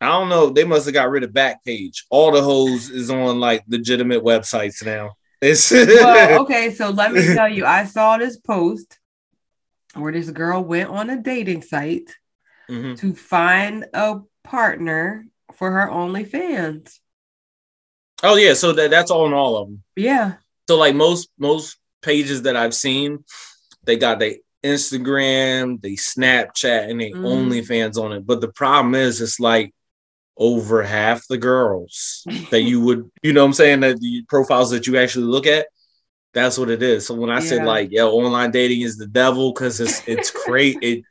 I 0.00 0.08
don't 0.08 0.28
know. 0.28 0.50
They 0.50 0.64
must 0.64 0.84
have 0.86 0.94
got 0.94 1.10
rid 1.10 1.24
of 1.24 1.30
Backpage. 1.30 2.04
All 2.10 2.30
the 2.30 2.42
hoes 2.42 2.90
is 2.90 3.10
on 3.10 3.40
like 3.40 3.64
legitimate 3.66 4.22
websites 4.22 4.84
now. 4.84 5.12
It's 5.40 5.70
well, 5.70 6.40
okay. 6.42 6.72
So 6.72 6.90
let 6.90 7.12
me 7.12 7.34
tell 7.34 7.48
you, 7.48 7.64
I 7.64 7.84
saw 7.84 8.18
this 8.18 8.36
post 8.36 8.98
where 9.94 10.12
this 10.12 10.30
girl 10.30 10.62
went 10.62 10.90
on 10.90 11.10
a 11.10 11.20
dating 11.22 11.62
site 11.62 12.14
mm-hmm. 12.68 12.94
to 12.94 13.14
find 13.14 13.86
a 13.94 14.20
partner 14.44 15.26
for 15.54 15.70
her 15.70 15.88
OnlyFans. 15.88 16.98
Oh 18.22 18.36
yeah, 18.36 18.54
so 18.54 18.72
that, 18.72 18.90
that's 18.90 19.10
all 19.10 19.26
in 19.26 19.32
all 19.32 19.56
of 19.56 19.68
them. 19.68 19.82
Yeah. 19.94 20.34
So 20.68 20.76
like 20.76 20.94
most 20.94 21.28
most 21.38 21.78
pages 22.02 22.42
that 22.42 22.56
I've 22.56 22.74
seen, 22.74 23.24
they 23.84 23.96
got 23.96 24.18
their 24.18 24.36
Instagram, 24.64 25.80
they 25.80 25.92
Snapchat, 25.92 26.90
and 26.90 27.00
they 27.00 27.12
mm. 27.12 27.20
OnlyFans 27.20 27.96
on 27.96 28.12
it. 28.12 28.26
But 28.26 28.40
the 28.40 28.48
problem 28.48 28.94
is, 28.94 29.20
it's 29.20 29.38
like 29.38 29.74
over 30.36 30.82
half 30.82 31.26
the 31.28 31.38
girls 31.38 32.26
that 32.50 32.62
you 32.62 32.80
would, 32.80 33.10
you 33.22 33.32
know, 33.32 33.44
I'm 33.44 33.52
saying 33.52 33.80
that 33.80 34.00
the 34.00 34.22
profiles 34.28 34.70
that 34.70 34.86
you 34.86 34.98
actually 34.98 35.26
look 35.26 35.46
at, 35.46 35.66
that's 36.34 36.58
what 36.58 36.70
it 36.70 36.82
is. 36.82 37.06
So 37.06 37.14
when 37.14 37.30
I 37.30 37.34
yeah. 37.34 37.40
said 37.40 37.64
like, 37.64 37.88
yeah, 37.90 38.04
online 38.04 38.50
dating 38.50 38.82
is 38.82 38.98
the 38.98 39.06
devil 39.06 39.52
because 39.52 39.80
it's 39.80 40.06
it's 40.06 40.30
great, 40.30 40.76
it 40.82 41.02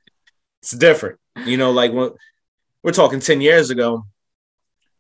it's 0.62 0.72
different. 0.72 1.20
You 1.46 1.58
know, 1.58 1.72
like 1.72 1.92
when 1.92 2.12
we're 2.84 2.92
talking 2.92 3.20
10 3.20 3.42
years 3.42 3.72
ago, 3.72 4.06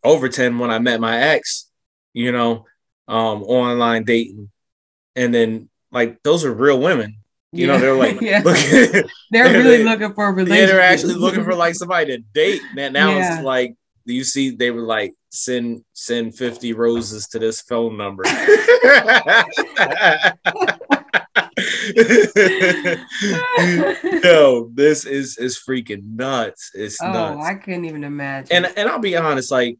over 0.03 0.29
10 0.29 0.59
when 0.59 0.71
I 0.71 0.79
met 0.79 0.99
my 0.99 1.19
ex, 1.19 1.69
you 2.13 2.31
know, 2.31 2.65
um, 3.07 3.43
online 3.43 4.03
dating. 4.03 4.51
And 5.15 5.33
then 5.33 5.69
like 5.91 6.21
those 6.23 6.43
are 6.45 6.53
real 6.53 6.79
women. 6.79 7.17
You 7.51 7.67
yeah. 7.67 7.73
know, 7.73 7.79
they're 7.79 7.95
like 7.95 8.21
yeah. 8.21 8.41
looking, 8.43 9.09
they're 9.31 9.53
really 9.53 9.83
looking 9.83 10.13
for 10.13 10.27
a 10.27 10.31
relationship. 10.31 10.59
Yeah, 10.59 10.73
they're 10.73 10.81
actually 10.81 11.15
looking 11.15 11.43
for 11.43 11.55
like 11.55 11.75
somebody 11.75 12.17
to 12.17 12.23
date. 12.33 12.61
Man, 12.73 12.93
now 12.93 13.11
yeah. 13.11 13.35
it's 13.35 13.43
like 13.43 13.75
you 14.05 14.23
see 14.23 14.51
they 14.51 14.71
were 14.71 14.81
like 14.81 15.13
send 15.31 15.83
send 15.93 16.37
50 16.37 16.73
roses 16.73 17.27
to 17.27 17.39
this 17.39 17.61
phone 17.61 17.97
number. 17.97 18.23
Yo, 24.23 24.69
this 24.73 25.05
is 25.05 25.37
is 25.37 25.59
freaking 25.67 26.15
nuts. 26.15 26.71
It's 26.73 27.01
oh, 27.01 27.11
nuts. 27.11 27.45
I 27.45 27.55
couldn't 27.55 27.85
even 27.85 28.03
imagine. 28.03 28.55
And 28.55 28.77
and 28.77 28.89
I'll 28.89 28.99
be 28.99 29.15
honest, 29.15 29.51
like 29.51 29.77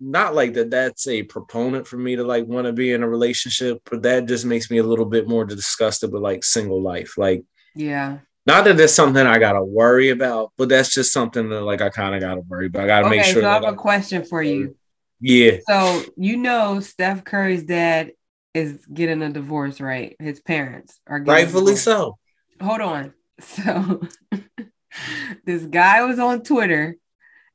not 0.00 0.34
like 0.34 0.54
that 0.54 0.70
that's 0.70 1.06
a 1.08 1.24
proponent 1.24 1.86
for 1.86 1.96
me 1.96 2.16
to 2.16 2.24
like 2.24 2.46
want 2.46 2.66
to 2.66 2.72
be 2.72 2.92
in 2.92 3.02
a 3.02 3.08
relationship, 3.08 3.80
but 3.90 4.02
that 4.02 4.26
just 4.26 4.44
makes 4.44 4.70
me 4.70 4.78
a 4.78 4.82
little 4.82 5.04
bit 5.04 5.28
more 5.28 5.44
disgusted 5.44 6.12
with 6.12 6.22
like 6.22 6.44
single 6.44 6.82
life. 6.82 7.18
Like 7.18 7.44
yeah. 7.74 8.18
Not 8.48 8.64
that 8.64 8.80
it's 8.80 8.94
something 8.94 9.26
I 9.26 9.38
gotta 9.38 9.62
worry 9.62 10.08
about, 10.08 10.52
but 10.56 10.70
that's 10.70 10.88
just 10.88 11.12
something 11.12 11.50
that 11.50 11.60
like 11.60 11.82
I 11.82 11.90
kind 11.90 12.14
of 12.14 12.22
gotta 12.22 12.40
worry 12.40 12.68
about. 12.68 12.84
I 12.84 12.86
gotta 12.86 13.06
okay, 13.06 13.16
make 13.18 13.26
sure. 13.26 13.42
So 13.42 13.48
I 13.50 13.52
have 13.52 13.64
a 13.64 13.74
question 13.74 14.24
for 14.24 14.42
you. 14.42 14.74
Yeah. 15.20 15.58
So 15.68 16.02
you 16.16 16.38
know 16.38 16.80
Steph 16.80 17.24
Curry's 17.24 17.64
dad 17.64 18.12
is 18.54 18.78
getting 18.86 19.20
a 19.20 19.28
divorce, 19.28 19.82
right? 19.82 20.16
His 20.18 20.40
parents 20.40 20.98
are 21.06 21.20
rightfully 21.20 21.76
so. 21.76 22.16
Hold 22.60 22.80
on. 22.80 23.14
So 23.40 24.00
this 25.44 25.62
guy 25.62 26.02
was 26.04 26.18
on 26.18 26.42
Twitter 26.42 26.96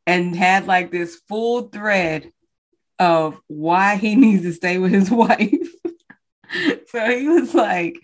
and 0.07 0.33
had 0.33 0.65
like 0.65 0.91
this 0.91 1.19
full 1.27 1.63
thread 1.63 2.31
of 2.99 3.41
why 3.47 3.97
he 3.97 4.15
needs 4.15 4.43
to 4.43 4.53
stay 4.53 4.77
with 4.77 4.93
his 4.93 5.11
wife. 5.11 5.67
so 6.87 7.19
he 7.19 7.27
was 7.27 7.53
like, 7.53 7.99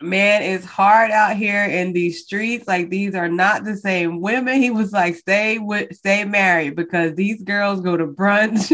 man, 0.00 0.42
it's 0.42 0.64
hard 0.64 1.10
out 1.10 1.36
here 1.36 1.64
in 1.64 1.92
these 1.92 2.24
streets. 2.24 2.66
Like 2.66 2.90
these 2.90 3.14
are 3.14 3.28
not 3.28 3.64
the 3.64 3.76
same 3.76 4.20
women. 4.20 4.60
He 4.60 4.70
was 4.70 4.92
like, 4.92 5.16
stay 5.16 5.58
with 5.58 5.94
stay 5.94 6.24
married 6.24 6.76
because 6.76 7.14
these 7.14 7.42
girls 7.42 7.80
go 7.80 7.96
to 7.96 8.06
brunch. 8.06 8.72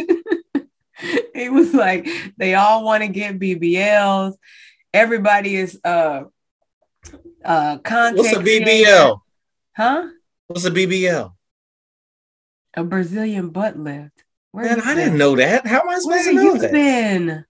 he 1.35 1.49
was 1.49 1.75
like, 1.75 2.09
they 2.37 2.55
all 2.55 2.85
want 2.85 3.03
to 3.03 3.09
get 3.09 3.39
BBLs. 3.39 4.35
Everybody 4.95 5.57
is 5.57 5.79
uh 5.85 6.25
uh 7.45 7.79
content. 7.79 8.19
What's 8.19 8.37
a 8.37 8.41
BBL? 8.41 9.21
Huh? 9.77 10.09
What's 10.47 10.65
a 10.65 10.71
BBL? 10.71 11.33
A 12.75 12.85
Brazilian 12.85 13.51
butt 13.51 13.79
lift. 13.79 14.25
Where 14.53 14.65
Man, 14.65 14.81
I 14.81 14.95
didn't 14.95 15.19
know 15.19 15.37
that. 15.37 15.67
How 15.67 15.81
am 15.81 15.89
I 15.89 15.99
supposed 15.99 16.07
Where 16.07 16.25
to 16.25 16.33
know 16.33 16.57
that? 16.59 16.73
Been? 16.73 17.45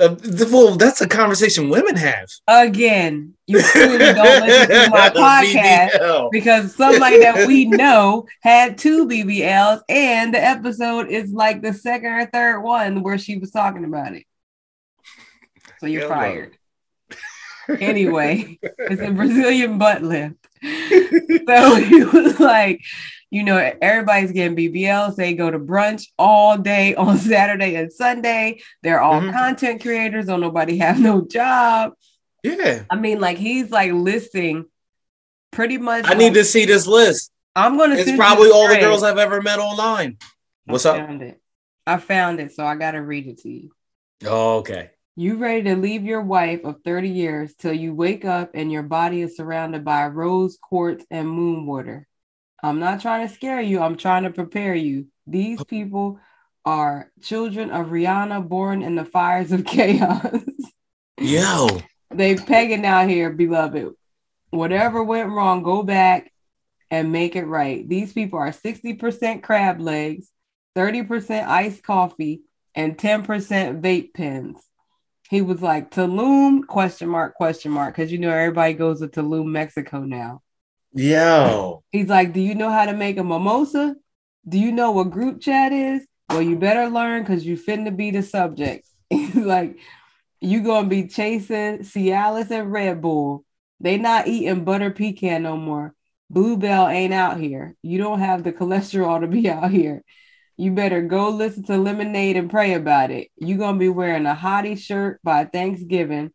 Uh, 0.00 0.14
well, 0.52 0.76
that's 0.76 1.00
a 1.00 1.08
conversation 1.08 1.68
women 1.68 1.96
have. 1.96 2.28
Again, 2.46 3.34
you 3.48 3.60
clearly 3.60 3.98
don't 3.98 4.46
listen 4.46 4.68
to 4.68 4.90
my 4.90 5.10
podcast 5.10 6.30
because 6.30 6.74
somebody 6.76 7.18
that 7.18 7.48
we 7.48 7.64
know 7.66 8.26
had 8.40 8.78
two 8.78 9.08
BBLs, 9.08 9.80
and 9.88 10.32
the 10.32 10.42
episode 10.42 11.08
is 11.08 11.32
like 11.32 11.62
the 11.62 11.72
second 11.72 12.12
or 12.12 12.26
third 12.26 12.60
one 12.60 13.02
where 13.02 13.18
she 13.18 13.38
was 13.38 13.50
talking 13.50 13.84
about 13.84 14.14
it. 14.14 14.24
So 15.80 15.86
you're 15.86 16.08
fired. 16.08 16.56
anyway, 17.68 18.58
it's 18.62 19.02
a 19.02 19.10
Brazilian 19.10 19.78
butt 19.78 20.02
lift. 20.02 20.48
so 20.62 21.74
he 21.76 22.04
was 22.04 22.38
like, 22.38 22.82
you 23.30 23.42
know, 23.42 23.72
everybody's 23.80 24.32
getting 24.32 24.56
BBLs. 24.56 25.16
They 25.16 25.34
go 25.34 25.50
to 25.50 25.58
brunch 25.58 26.06
all 26.18 26.56
day 26.56 26.94
on 26.96 27.18
Saturday 27.18 27.74
and 27.74 27.92
Sunday. 27.92 28.62
They're 28.82 29.00
all 29.00 29.20
mm-hmm. 29.20 29.30
content 29.30 29.82
creators. 29.82 30.26
Don't 30.26 30.40
nobody 30.40 30.78
have 30.78 30.98
no 30.98 31.26
job. 31.26 31.92
Yeah. 32.42 32.84
I 32.88 32.96
mean, 32.96 33.20
like 33.20 33.38
he's 33.38 33.70
like 33.70 33.92
listing 33.92 34.66
pretty 35.50 35.78
much. 35.78 36.06
I 36.06 36.14
need 36.14 36.34
to 36.34 36.44
see 36.44 36.64
this 36.64 36.86
list. 36.86 37.32
I'm 37.54 37.76
gonna. 37.76 37.96
It's 37.96 38.12
probably 38.12 38.50
all 38.50 38.68
the 38.68 38.78
girls 38.78 39.02
I've 39.02 39.18
ever 39.18 39.42
met 39.42 39.58
online. 39.58 40.16
What's 40.66 40.86
I 40.86 40.98
up? 40.98 41.10
It. 41.22 41.40
I 41.86 41.96
found 41.96 42.38
it, 42.40 42.52
so 42.52 42.64
I 42.64 42.76
gotta 42.76 43.02
read 43.02 43.26
it 43.26 43.40
to 43.40 43.50
you. 43.50 43.70
Oh, 44.24 44.58
okay. 44.58 44.90
You 45.16 45.36
ready 45.36 45.62
to 45.62 45.74
leave 45.74 46.04
your 46.04 46.20
wife 46.20 46.64
of 46.64 46.82
30 46.84 47.08
years 47.08 47.54
till 47.56 47.72
you 47.72 47.92
wake 47.92 48.24
up 48.24 48.50
and 48.54 48.70
your 48.70 48.84
body 48.84 49.22
is 49.22 49.36
surrounded 49.36 49.84
by 49.84 50.06
rose 50.06 50.58
quartz 50.62 51.04
and 51.10 51.28
moon 51.28 51.66
water. 51.66 52.06
I'm 52.62 52.80
not 52.80 53.00
trying 53.00 53.26
to 53.26 53.32
scare 53.32 53.60
you. 53.60 53.80
I'm 53.80 53.96
trying 53.96 54.24
to 54.24 54.30
prepare 54.30 54.74
you. 54.74 55.06
These 55.26 55.62
people 55.64 56.18
are 56.64 57.10
children 57.22 57.70
of 57.70 57.88
Rihanna 57.88 58.48
born 58.48 58.82
in 58.82 58.94
the 58.96 59.04
fires 59.04 59.52
of 59.52 59.64
chaos. 59.66 60.42
Yo. 61.18 61.80
they 62.10 62.36
pegging 62.36 62.84
out 62.84 63.08
here, 63.08 63.30
beloved. 63.30 63.94
Whatever 64.50 65.02
went 65.02 65.30
wrong, 65.30 65.62
go 65.62 65.82
back 65.82 66.32
and 66.90 67.12
make 67.12 67.36
it 67.36 67.44
right. 67.44 67.88
These 67.88 68.12
people 68.12 68.38
are 68.38 68.50
60% 68.50 69.42
crab 69.42 69.80
legs, 69.80 70.30
30% 70.76 71.46
iced 71.46 71.82
coffee, 71.82 72.42
and 72.74 72.96
10% 72.96 73.80
vape 73.80 74.14
pens. 74.14 74.60
He 75.28 75.42
was 75.42 75.60
like, 75.60 75.90
Tulum, 75.90 76.66
question 76.66 77.08
mark, 77.08 77.34
question 77.34 77.70
mark, 77.70 77.94
because 77.94 78.10
you 78.10 78.18
know 78.18 78.30
everybody 78.30 78.72
goes 78.72 79.00
to 79.00 79.08
Tulum, 79.08 79.46
Mexico 79.46 80.00
now. 80.00 80.40
Yo. 80.98 81.84
He's 81.92 82.08
like, 82.08 82.32
Do 82.32 82.40
you 82.40 82.56
know 82.56 82.70
how 82.70 82.84
to 82.84 82.92
make 82.92 83.18
a 83.18 83.24
mimosa? 83.24 83.94
Do 84.48 84.58
you 84.58 84.72
know 84.72 84.90
what 84.90 85.10
group 85.10 85.40
chat 85.40 85.72
is? 85.72 86.04
Well, 86.28 86.42
you 86.42 86.56
better 86.56 86.88
learn 86.88 87.22
because 87.22 87.46
you 87.46 87.56
finna 87.56 87.96
be 87.96 88.10
the 88.10 88.22
subject. 88.24 88.88
He's 89.10 89.36
like, 89.36 89.78
You 90.40 90.64
gonna 90.64 90.88
be 90.88 91.06
chasing 91.06 91.78
Cialis 91.84 92.50
and 92.50 92.72
Red 92.72 93.00
Bull. 93.00 93.44
They 93.78 93.96
not 93.96 94.26
eating 94.26 94.64
butter 94.64 94.90
pecan 94.90 95.44
no 95.44 95.56
more. 95.56 95.94
Bluebell 96.30 96.88
ain't 96.88 97.14
out 97.14 97.38
here. 97.38 97.76
You 97.80 97.98
don't 97.98 98.18
have 98.18 98.42
the 98.42 98.52
cholesterol 98.52 99.20
to 99.20 99.28
be 99.28 99.48
out 99.48 99.70
here. 99.70 100.02
You 100.56 100.72
better 100.72 101.02
go 101.02 101.28
listen 101.28 101.62
to 101.66 101.76
Lemonade 101.76 102.36
and 102.36 102.50
pray 102.50 102.74
about 102.74 103.12
it. 103.12 103.28
you 103.36 103.56
gonna 103.56 103.78
be 103.78 103.88
wearing 103.88 104.26
a 104.26 104.34
hottie 104.34 104.76
shirt 104.76 105.20
by 105.22 105.44
Thanksgiving. 105.44 106.32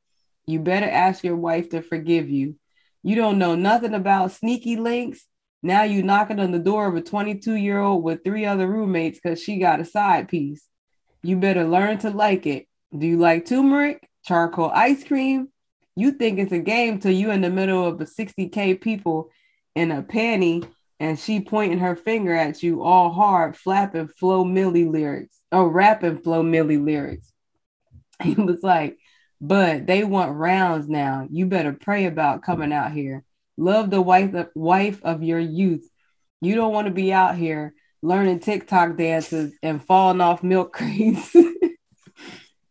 You 0.48 0.62
better 0.62 0.90
ask 0.90 1.22
your 1.22 1.36
wife 1.36 1.72
to 1.72 1.82
forgive 1.82 2.30
you. 2.30 2.56
You 3.04 3.16
don't 3.16 3.38
know 3.38 3.56
nothing 3.56 3.94
about 3.94 4.32
sneaky 4.32 4.78
links. 4.78 5.28
Now 5.62 5.84
you 5.84 6.04
knocking 6.04 6.40
on 6.40 6.52
the 6.52 6.60
door 6.60 6.88
of 6.88 6.96
a 6.96 7.02
22 7.02 7.56
year 7.56 7.80
old 7.80 8.04
with 8.04 8.24
three 8.24 8.46
other 8.46 8.68
roommates 8.68 9.20
because 9.22 9.42
she 9.42 9.58
got 9.60 9.82
a 9.82 9.86
side 9.86 10.30
piece. 10.30 10.68
You 11.22 11.38
better 11.38 11.66
learn 11.66 12.00
to 12.00 12.10
like 12.10 12.46
it. 12.46 12.68
Do 12.98 13.06
you 13.06 13.18
like 13.18 13.46
turmeric, 13.46 14.10
charcoal 14.26 14.72
ice 14.74 15.04
cream? 15.04 15.50
You 15.96 16.12
think 16.12 16.40
it's 16.40 16.52
a 16.52 16.60
game 16.60 17.00
till 17.00 17.12
you 17.12 17.32
in 17.32 17.42
the 17.42 17.50
middle 17.50 17.86
of 17.86 18.00
a 18.02 18.06
60k 18.06 18.82
people 18.82 19.30
in 19.76 19.92
a 19.92 20.02
panty 20.02 20.68
and 21.00 21.20
she 21.20 21.42
pointing 21.42 21.80
her 21.80 21.96
finger 21.96 22.34
at 22.34 22.64
you 22.64 22.84
all 22.84 23.12
hard, 23.12 23.58
flapping 23.58 24.08
Flo 24.08 24.46
Milli 24.46 24.90
lyrics 24.90 25.40
or 25.52 25.70
rapping 25.70 26.20
Flo 26.20 26.44
Milli 26.44 26.84
lyrics. 26.84 27.32
He 28.24 28.36
was 28.36 28.64
like, 28.64 28.98
but 29.44 29.86
they 29.86 30.06
want 30.06 30.38
rounds 30.38 30.88
now. 30.88 31.28
You 31.30 31.48
better 31.48 31.74
pray 31.74 32.06
about 32.06 32.44
coming 32.44 32.72
out 32.72 32.94
here. 32.94 33.26
Love 33.58 33.90
the 33.90 34.02
wife, 34.02 34.34
wife 34.56 35.02
of 35.04 35.22
your 35.22 35.38
youth. 35.38 35.86
You 36.40 36.56
don't 36.56 36.72
want 36.72 36.88
to 36.88 36.94
be 36.94 37.12
out 37.12 37.36
here 37.36 37.74
learning 38.02 38.40
TikTok 38.40 38.96
dances 38.96 39.54
and 39.62 39.84
falling 39.84 40.22
off 40.22 40.44
milk 40.44 40.72
crates. 40.78 41.36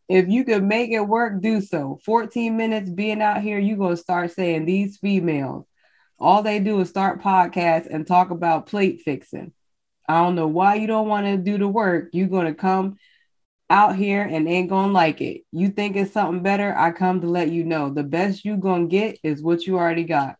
if 0.08 0.28
you 0.28 0.44
could 0.46 0.64
make 0.64 0.90
it 0.92 1.06
work, 1.06 1.42
do 1.42 1.60
so. 1.60 2.00
14 2.06 2.56
minutes 2.56 2.88
being 2.88 3.20
out 3.20 3.42
here, 3.42 3.58
you're 3.58 3.76
going 3.76 3.94
to 3.94 4.02
start 4.02 4.30
saying 4.30 4.64
these 4.64 4.96
females. 4.96 5.66
All 6.18 6.42
they 6.42 6.58
do 6.58 6.80
is 6.80 6.88
start 6.88 7.20
podcasts 7.20 7.86
and 7.86 8.06
talk 8.06 8.30
about 8.30 8.66
plate 8.66 9.02
fixing. 9.04 9.52
I 10.08 10.22
don't 10.22 10.36
know 10.36 10.48
why 10.48 10.76
you 10.76 10.86
don't 10.86 11.08
want 11.08 11.26
to 11.26 11.36
do 11.36 11.58
the 11.58 11.68
work. 11.68 12.08
You're 12.14 12.28
going 12.28 12.46
to 12.46 12.54
come 12.54 12.96
out 13.72 13.96
here 13.96 14.22
and 14.22 14.48
ain't 14.48 14.70
to 14.90 14.92
like 14.92 15.20
it. 15.20 15.42
You 15.50 15.70
think 15.70 15.96
it's 15.96 16.12
something 16.12 16.42
better? 16.42 16.72
I 16.76 16.92
come 16.92 17.20
to 17.22 17.26
let 17.26 17.50
you 17.50 17.64
know. 17.64 17.90
The 17.90 18.04
best 18.04 18.44
you 18.44 18.56
to 18.56 18.88
get 18.88 19.18
is 19.24 19.42
what 19.42 19.66
you 19.66 19.78
already 19.78 20.04
got. 20.04 20.36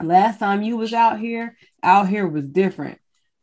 Last 0.00 0.38
time 0.38 0.62
you 0.62 0.76
was 0.76 0.94
out 0.94 1.18
here, 1.18 1.56
out 1.82 2.08
here 2.08 2.26
was 2.28 2.46
different. 2.46 2.98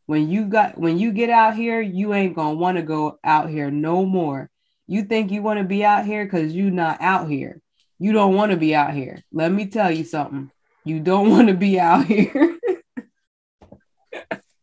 When 0.06 0.30
you 0.30 0.46
got 0.46 0.78
when 0.78 0.98
you 0.98 1.12
get 1.12 1.28
out 1.28 1.54
here, 1.54 1.80
you 1.82 2.14
ain't 2.14 2.34
to 2.56 2.60
want 2.60 2.78
to 2.78 2.82
go 2.82 3.18
out 3.22 3.50
here 3.50 3.70
no 3.70 4.06
more 4.06 4.50
you 4.90 5.02
think 5.02 5.30
you 5.30 5.42
want 5.42 5.58
to 5.58 5.64
be 5.64 5.84
out 5.84 6.06
here 6.06 6.24
because 6.24 6.54
you're 6.54 6.70
not 6.70 7.00
out 7.00 7.28
here. 7.28 7.60
You 7.98 8.12
don't 8.12 8.34
want 8.34 8.52
to 8.52 8.56
be 8.56 8.74
out 8.74 8.94
here. 8.94 9.22
Let 9.30 9.52
me 9.52 9.66
tell 9.66 9.90
you 9.90 10.02
something. 10.02 10.50
You 10.84 11.00
don't 11.00 11.30
want 11.36 11.48
to 11.48 11.54
be 11.54 11.78
out 11.78 12.06
here. 12.06 12.56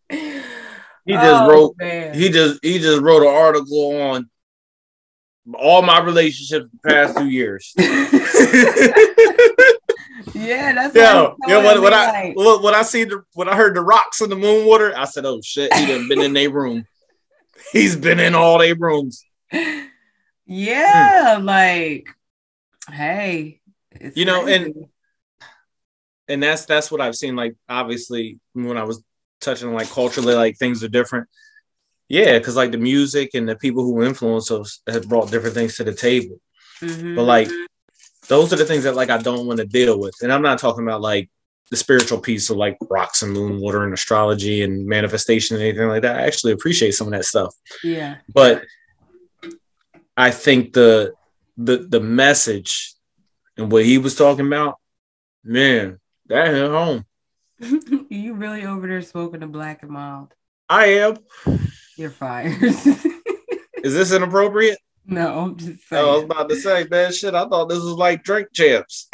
he 0.10 1.14
just 1.14 1.44
oh, 1.44 1.50
wrote 1.50 1.76
man. 1.78 2.16
he 2.16 2.30
just 2.30 2.60
he 2.64 2.80
just 2.80 3.02
wrote 3.02 3.22
an 3.22 3.36
article 3.36 4.02
on 4.02 4.28
all 5.54 5.82
my 5.82 6.00
relationships 6.02 6.68
the 6.72 6.90
past 6.90 7.18
two 7.18 7.30
years. 7.30 7.74
yeah, 10.34 10.74
that's 10.74 10.96
yeah. 10.96 11.34
Yeah, 11.48 11.64
when, 11.64 11.82
when 11.82 11.94
I 11.94 12.34
look 12.36 12.64
when 12.64 12.74
I 12.74 12.82
see 12.82 13.04
the 13.04 13.24
when 13.34 13.48
I 13.48 13.56
heard 13.56 13.76
the 13.76 13.82
rocks 13.82 14.22
in 14.22 14.30
the 14.30 14.36
moon 14.36 14.66
water, 14.66 14.94
I 14.98 15.06
said, 15.06 15.26
"Oh 15.26 15.42
shit, 15.42 15.74
he 15.74 15.86
done 15.86 16.08
been 16.08 16.22
in 16.22 16.34
their 16.34 16.50
room. 16.50 16.86
He's 17.72 17.96
been 17.96 18.20
in 18.20 18.34
all 18.36 18.58
their 18.58 18.76
rooms." 18.76 19.24
Yeah, 20.48 21.38
mm. 21.40 21.44
like, 21.46 22.08
hey, 22.92 23.62
you 24.14 24.26
know, 24.26 24.44
crazy. 24.44 24.64
and 24.64 24.86
and 26.28 26.44
that's 26.44 26.66
that's 26.66 26.92
what 26.92 27.02
I've 27.02 27.16
seen. 27.16 27.36
Like, 27.36 27.56
obviously, 27.70 28.40
when 28.54 28.78
I 28.78 28.84
was 28.84 29.04
touching 29.42 29.74
like 29.74 29.90
culturally, 29.90 30.36
like 30.36 30.58
things 30.58 30.84
are 30.84 30.88
different. 30.90 31.28
Yeah, 32.08 32.38
because 32.38 32.56
like 32.56 32.72
the 32.72 32.78
music 32.78 33.32
and 33.34 33.50
the 33.50 33.56
people 33.56 33.84
who 33.84 34.04
influence 34.04 34.52
us 34.52 34.82
have 34.88 35.10
brought 35.10 35.32
different 35.32 35.56
things 35.56 35.76
to 35.78 35.84
the 35.84 35.94
table. 35.94 36.40
Mm-hmm. 36.82 37.16
But 37.16 37.24
like, 37.24 37.50
those 38.28 38.54
are 38.54 38.58
the 38.58 38.66
things 38.66 38.84
that 38.84 38.96
like 38.96 39.10
I 39.10 39.18
don't 39.18 39.48
want 39.48 39.60
to 39.60 39.66
deal 39.66 40.00
with, 40.00 40.16
and 40.22 40.32
I'm 40.32 40.42
not 40.42 40.60
talking 40.60 40.84
about 40.84 41.02
like 41.02 41.30
the 41.72 41.78
spiritual 41.78 42.20
piece 42.20 42.50
of 42.50 42.58
like 42.58 42.78
rocks 42.90 43.24
and 43.24 43.34
moon 43.34 43.60
water 43.60 43.84
and 43.84 43.94
astrology 43.94 44.62
and 44.62 44.86
manifestation 44.86 45.56
and 45.56 45.66
anything 45.66 45.88
like 45.88 46.04
that. 46.04 46.18
I 46.18 46.28
actually 46.28 46.54
appreciate 46.54 46.92
some 46.92 47.08
of 47.08 47.14
that 47.14 47.26
stuff. 47.26 47.56
Yeah. 47.84 48.18
But 48.32 48.64
I 50.16 50.32
think 50.32 50.74
the 50.74 51.14
the 51.58 51.78
the 51.78 52.00
message 52.00 52.94
and 53.58 53.72
what 53.72 53.86
he 53.86 53.98
was 53.98 54.16
talking 54.16 54.46
about, 54.46 54.76
man, 55.44 56.00
that 56.28 56.54
hit 56.54 56.70
home. 56.70 57.06
you 58.10 58.34
really 58.34 58.66
over 58.66 58.88
there 58.88 59.02
smoking 59.02 59.40
the 59.40 59.48
black 59.48 59.82
and 59.82 59.92
mild? 59.92 60.34
I 60.70 60.86
am. 60.86 61.18
You're 61.96 62.10
fired. 62.10 62.62
Is 62.62 63.94
this 63.94 64.12
inappropriate? 64.12 64.80
No, 65.06 65.40
I'm 65.40 65.56
just 65.56 65.88
saying. 65.88 66.04
Oh, 66.04 66.12
I 66.12 66.16
was 66.16 66.24
about 66.24 66.50
to 66.50 66.56
say, 66.56 66.88
man, 66.90 67.14
shit. 67.14 67.36
I 67.36 67.48
thought 67.48 67.70
this 67.70 67.80
was 67.80 67.94
like 67.94 68.24
drink 68.24 68.50
champs. 68.54 69.08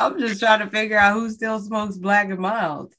I'm 0.00 0.18
just 0.18 0.40
trying 0.40 0.60
to 0.60 0.70
figure 0.70 0.98
out 0.98 1.12
who 1.12 1.30
still 1.30 1.60
smokes 1.60 1.98
black 1.98 2.30
and 2.30 2.38
mild. 2.38 2.94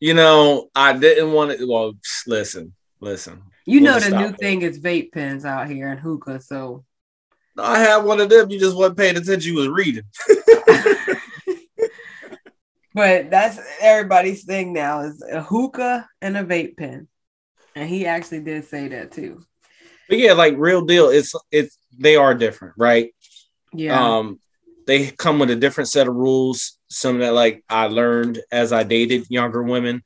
You 0.00 0.14
know, 0.14 0.68
I 0.74 0.92
didn't 0.92 1.32
want 1.32 1.56
to. 1.56 1.66
Well, 1.66 1.92
listen, 2.26 2.74
listen. 3.00 3.42
You 3.64 3.80
know 3.80 3.98
the 3.98 4.16
new 4.16 4.32
thing 4.32 4.62
is 4.62 4.80
vape 4.80 5.12
pens 5.12 5.44
out 5.44 5.68
here 5.68 5.88
and 5.88 6.00
hookah. 6.00 6.40
So 6.40 6.84
I 7.56 7.78
had 7.78 7.98
one 7.98 8.20
of 8.20 8.28
them. 8.28 8.50
You 8.50 8.58
just 8.58 8.76
wasn't 8.76 8.98
paying 8.98 9.16
attention. 9.16 9.52
You 9.52 9.58
was 9.58 9.68
reading. 9.68 10.04
but 12.94 13.30
that's 13.30 13.58
everybody's 13.80 14.44
thing 14.44 14.72
now 14.72 15.00
is 15.00 15.22
a 15.22 15.42
hookah 15.42 16.08
and 16.20 16.36
a 16.36 16.44
vape 16.44 16.76
pen. 16.76 17.08
And 17.76 17.88
he 17.88 18.06
actually 18.06 18.40
did 18.40 18.64
say 18.64 18.88
that 18.88 19.12
too. 19.12 19.44
But 20.08 20.18
yeah, 20.18 20.32
like 20.32 20.54
real 20.56 20.80
deal. 20.84 21.10
It's 21.10 21.34
it's 21.52 21.78
they 21.96 22.16
are 22.16 22.34
different, 22.34 22.74
right? 22.78 23.14
Yeah. 23.72 24.16
Um, 24.16 24.40
they 24.86 25.10
come 25.10 25.38
with 25.38 25.50
a 25.50 25.56
different 25.56 25.88
set 25.88 26.08
of 26.08 26.14
rules. 26.14 26.78
Some 26.88 27.18
that 27.18 27.34
like 27.34 27.62
I 27.68 27.88
learned 27.88 28.40
as 28.50 28.72
I 28.72 28.82
dated 28.82 29.26
younger 29.28 29.62
women. 29.62 30.02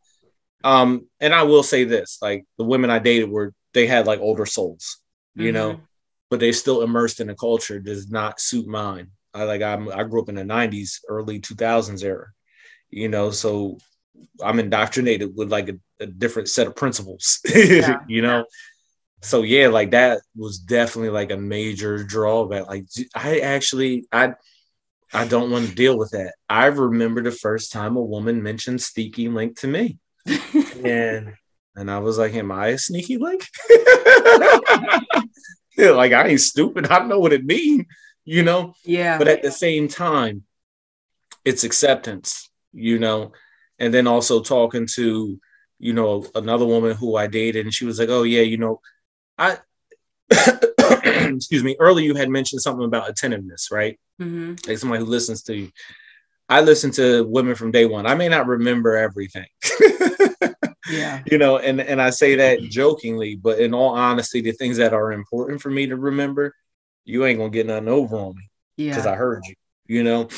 Um, 0.65 1.07
and 1.21 1.33
I 1.33 1.45
will 1.45 1.63
say 1.63 1.85
this: 1.85 2.19
like 2.21 2.45
the 2.59 2.65
women 2.65 2.91
I 2.91 2.99
dated 2.99 3.31
were 3.31 3.55
they 3.73 3.87
had 3.87 4.07
like 4.07 4.21
older 4.21 4.47
souls, 4.47 4.99
you 5.37 5.47
mm-hmm. 5.47 5.55
know, 5.55 5.81
but 6.29 6.41
they 6.41 6.51
still 6.51 6.83
immersed 6.83 7.21
in 7.21 7.29
the 7.29 7.37
culture 7.37 7.79
does 7.79 8.11
not 8.11 8.41
suit 8.41 8.67
mine. 8.67 9.13
I 9.33 9.45
like 9.45 9.63
I'm 9.63 9.89
I 9.93 10.03
grew 10.03 10.23
up 10.23 10.29
in 10.29 10.35
the 10.35 10.43
'90s, 10.43 11.01
early 11.09 11.41
2000s 11.41 12.03
era, 12.03 12.27
you 12.91 13.09
know, 13.09 13.31
so 13.31 13.79
I'm 14.43 14.59
indoctrinated 14.59 15.37
with 15.37 15.51
like 15.51 15.69
a, 15.69 15.79
a 16.01 16.07
different 16.07 16.49
set 16.49 16.67
of 16.67 16.77
principles, 16.77 17.41
yeah. 17.55 17.99
you 18.09 18.23
know. 18.23 18.45
So 19.23 19.43
yeah, 19.43 19.69
like 19.69 19.91
that 19.91 20.21
was 20.35 20.59
definitely 20.59 21.11
like 21.11 21.31
a 21.31 21.37
major 21.37 22.03
drawback. 22.03 22.67
Like 22.67 22.87
I 23.15 23.41
actually 23.41 24.07
I 24.11 24.35
I 25.13 25.27
don't 25.27 25.51
want 25.51 25.69
to 25.69 25.75
deal 25.75 25.99
with 25.99 26.11
that. 26.13 26.35
I 26.49 26.67
remember 26.67 27.23
the 27.23 27.31
first 27.31 27.73
time 27.73 27.97
a 27.97 28.03
woman 28.03 28.43
mentioned 28.43 28.81
Sneaky 28.81 29.29
Link 29.29 29.59
to 29.61 29.67
me 29.67 29.99
and 30.85 31.35
and 31.77 31.91
I 31.91 31.99
was 31.99 32.19
like, 32.19 32.35
Am 32.35 32.51
I 32.51 32.69
a 32.69 32.79
sneaky 32.79 33.17
link? 33.17 33.47
like 35.79 36.13
I 36.13 36.29
ain't 36.29 36.41
stupid. 36.41 36.91
I 36.91 37.05
know 37.07 37.19
what 37.19 37.33
it 37.33 37.45
means, 37.45 37.87
you 38.25 38.43
know? 38.43 38.75
Yeah. 38.85 39.19
But 39.19 39.29
at 39.29 39.43
the 39.43 39.51
same 39.51 39.89
time, 39.89 40.45
it's 41.45 41.65
acceptance, 41.65 42.51
you 42.73 42.99
know, 42.99 43.33
and 43.81 43.93
then 43.93 44.07
also 44.07 44.43
talking 44.43 44.87
to, 44.95 45.41
you 45.79 45.93
know, 45.93 46.27
another 46.35 46.67
woman 46.67 46.95
who 46.95 47.17
I 47.17 47.27
dated, 47.27 47.67
and 47.67 47.75
she 47.75 47.87
was 47.87 47.99
like, 47.99 48.11
Oh 48.11 48.23
yeah, 48.23 48.43
you 48.43 48.59
know, 48.59 48.81
I 49.37 49.59
excuse 51.05 51.65
me, 51.65 51.77
earlier 51.81 52.07
you 52.07 52.15
had 52.15 52.29
mentioned 52.29 52.63
something 52.63 52.85
about 52.85 53.09
attentiveness, 53.09 53.71
right? 53.73 53.99
Mm-hmm. 54.21 54.55
Like 54.69 54.79
somebody 54.79 55.03
who 55.03 55.11
listens 55.11 55.43
to 55.45 55.57
you. 55.57 55.71
I 56.49 56.61
listen 56.61 56.91
to 56.93 57.25
women 57.25 57.55
from 57.55 57.71
day 57.71 57.87
one. 57.87 58.07
I 58.07 58.15
may 58.15 58.29
not 58.29 58.47
remember 58.47 58.97
everything. 58.97 59.47
yeah. 60.91 61.23
You 61.31 61.39
know, 61.39 61.59
and 61.59 61.81
and 61.81 62.03
I 62.03 62.11
say 62.11 62.35
that 62.37 62.61
jokingly, 62.63 63.37
but 63.37 63.61
in 63.61 63.73
all 63.73 63.91
honesty, 63.91 64.41
the 64.41 64.53
things 64.53 64.77
that 64.77 64.93
are 64.93 65.13
important 65.13 65.63
for 65.63 65.71
me 65.71 65.87
to 65.87 65.97
remember, 65.97 66.55
you 67.05 67.25
ain't 67.25 67.39
gonna 67.39 67.51
get 67.51 67.67
nothing 67.67 67.89
over 67.89 68.17
on 68.17 68.35
me. 68.37 68.51
Yeah. 68.77 68.91
Because 68.91 69.07
I 69.07 69.15
heard 69.15 69.43
you, 69.47 69.55
you 69.87 70.03
know. 70.03 70.29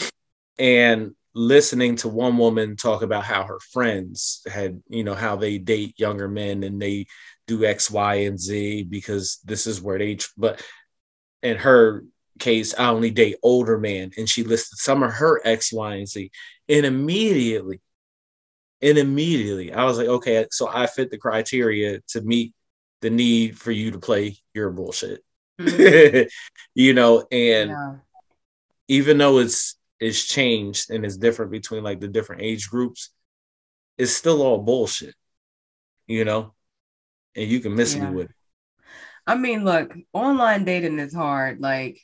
And 0.58 1.14
listening 1.34 1.96
to 1.96 2.08
one 2.08 2.36
woman 2.36 2.76
talk 2.76 3.02
about 3.02 3.24
how 3.24 3.44
her 3.44 3.58
friends 3.72 4.42
had, 4.50 4.82
you 4.88 5.04
know, 5.04 5.14
how 5.14 5.36
they 5.36 5.58
date 5.58 5.98
younger 5.98 6.28
men 6.28 6.62
and 6.62 6.80
they 6.80 7.06
do 7.46 7.64
X, 7.64 7.90
Y, 7.90 8.14
and 8.14 8.38
Z 8.38 8.84
because 8.84 9.38
this 9.44 9.66
is 9.66 9.80
where 9.80 9.98
they 9.98 10.18
but 10.36 10.62
in 11.42 11.56
her 11.56 12.04
case, 12.38 12.74
I 12.78 12.88
only 12.88 13.10
date 13.10 13.36
older 13.42 13.78
men. 13.78 14.12
And 14.16 14.28
she 14.28 14.44
listed 14.44 14.78
some 14.78 15.02
of 15.02 15.12
her 15.12 15.40
X, 15.44 15.72
Y, 15.72 15.94
and 15.94 16.08
Z. 16.08 16.30
And 16.68 16.86
immediately, 16.86 17.80
and 18.80 18.98
immediately 18.98 19.72
I 19.72 19.84
was 19.84 19.98
like, 19.98 20.08
okay, 20.08 20.46
so 20.50 20.68
I 20.68 20.86
fit 20.86 21.10
the 21.10 21.18
criteria 21.18 22.00
to 22.08 22.20
meet 22.20 22.52
the 23.00 23.10
need 23.10 23.58
for 23.58 23.70
you 23.70 23.92
to 23.92 23.98
play 23.98 24.36
your 24.54 24.70
bullshit. 24.70 25.22
Mm-hmm. 25.60 26.28
you 26.74 26.94
know, 26.94 27.26
and 27.30 27.70
yeah. 27.70 27.94
even 28.88 29.18
though 29.18 29.38
it's 29.38 29.76
it's 30.02 30.24
changed 30.24 30.90
and 30.90 31.04
it's 31.04 31.16
different 31.16 31.52
between 31.52 31.82
like 31.82 32.00
the 32.00 32.08
different 32.08 32.42
age 32.42 32.68
groups, 32.68 33.10
it's 33.98 34.12
still 34.12 34.42
all 34.42 34.58
bullshit. 34.58 35.14
You 36.06 36.24
know? 36.24 36.54
And 37.34 37.48
you 37.48 37.60
can 37.60 37.74
miss 37.74 37.94
yeah. 37.94 38.10
me 38.10 38.16
with 38.16 38.30
it. 38.30 38.36
I 39.26 39.36
mean, 39.36 39.64
look, 39.64 39.94
online 40.12 40.64
dating 40.64 40.98
is 40.98 41.14
hard. 41.14 41.60
Like 41.60 42.00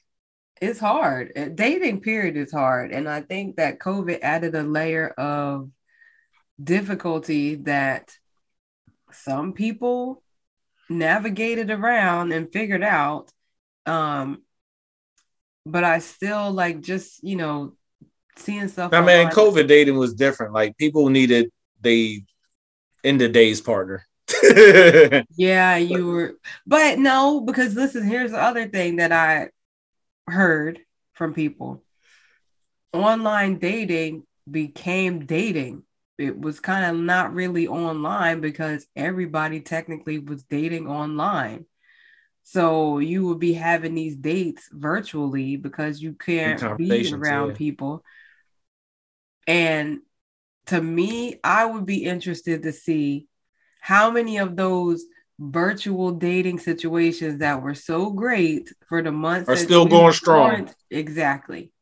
it's 0.61 0.81
hard. 0.81 1.33
Uh, 1.37 1.49
Dating 1.55 2.01
period 2.01 2.37
is 2.37 2.53
hard. 2.53 2.93
And 2.93 3.09
I 3.09 3.21
think 3.21 3.57
that 3.57 3.79
COVID 3.79 4.21
added 4.23 4.55
a 4.55 4.63
layer 4.63 5.09
of 5.09 5.71
difficulty 6.63 7.57
that 7.57 8.11
some 9.13 9.53
people 9.53 10.23
navigated 10.89 11.71
around 11.71 12.33
and 12.33 12.53
figured 12.53 12.83
out. 12.83 13.31
Um, 13.87 14.43
but 15.65 15.85
I 15.85 15.99
still 15.99 16.51
like 16.51 16.81
just, 16.81 17.23
you 17.23 17.37
know, 17.37 17.75
seeing 18.37 18.69
stuff. 18.69 18.93
I 18.93 19.01
mean, 19.01 19.29
COVID 19.29 19.69
dating 19.69 19.97
was 19.97 20.15
different. 20.15 20.53
Like 20.53 20.77
people 20.77 21.09
needed 21.09 21.51
they 21.81 22.25
in 23.05 23.19
the 23.19 23.29
days 23.29 23.61
partner. 23.61 24.05
yeah, 25.37 25.77
you 25.77 26.07
were, 26.07 26.35
but 26.67 26.99
no, 26.99 27.41
because 27.41 27.75
listen, 27.75 28.07
here's 28.07 28.33
the 28.33 28.41
other 28.41 28.69
thing 28.69 28.97
that 28.97 29.13
I 29.13 29.49
heard 30.27 30.81
from 31.15 31.33
people 31.35 31.83
online 32.93 33.59
dating 33.59 34.25
became 34.51 35.27
dating. 35.27 35.83
It 36.19 36.39
was 36.39 36.61
kind 36.61 36.85
of 36.85 37.03
not 37.03 37.33
really 37.33 37.69
online 37.69 38.41
because 38.41 38.87
everybody 38.97 39.61
technically 39.61 40.19
was 40.19 40.43
dating 40.43 40.89
online. 40.89 41.65
So 42.43 42.99
you 42.99 43.27
would 43.27 43.39
be 43.39 43.53
having 43.53 43.95
these 43.95 44.17
dates 44.17 44.69
virtually 44.73 45.57
because 45.57 46.03
you 46.03 46.15
can't 46.15 46.79
be 46.79 47.13
around 47.13 47.51
yeah. 47.51 47.57
people. 47.57 48.05
And 49.49 50.01
to 50.67 50.81
me, 50.81 51.41
I 51.43 51.65
would 51.65 51.87
be 51.87 52.05
interested 52.05 52.63
to 52.63 52.73
see 52.73 53.27
how 53.81 54.11
many 54.11 54.37
of 54.37 54.55
those 54.55 55.07
virtual 55.39 56.11
dating 56.11 56.59
situations 56.59 57.39
that 57.39 57.63
were 57.63 57.75
so 57.75 58.11
great 58.11 58.71
for 58.89 59.03
the 59.03 59.11
months 59.11 59.49
are 59.49 59.57
still 59.57 59.87
going 59.87 60.13
strong. 60.13 60.71
Exactly. 60.91 61.73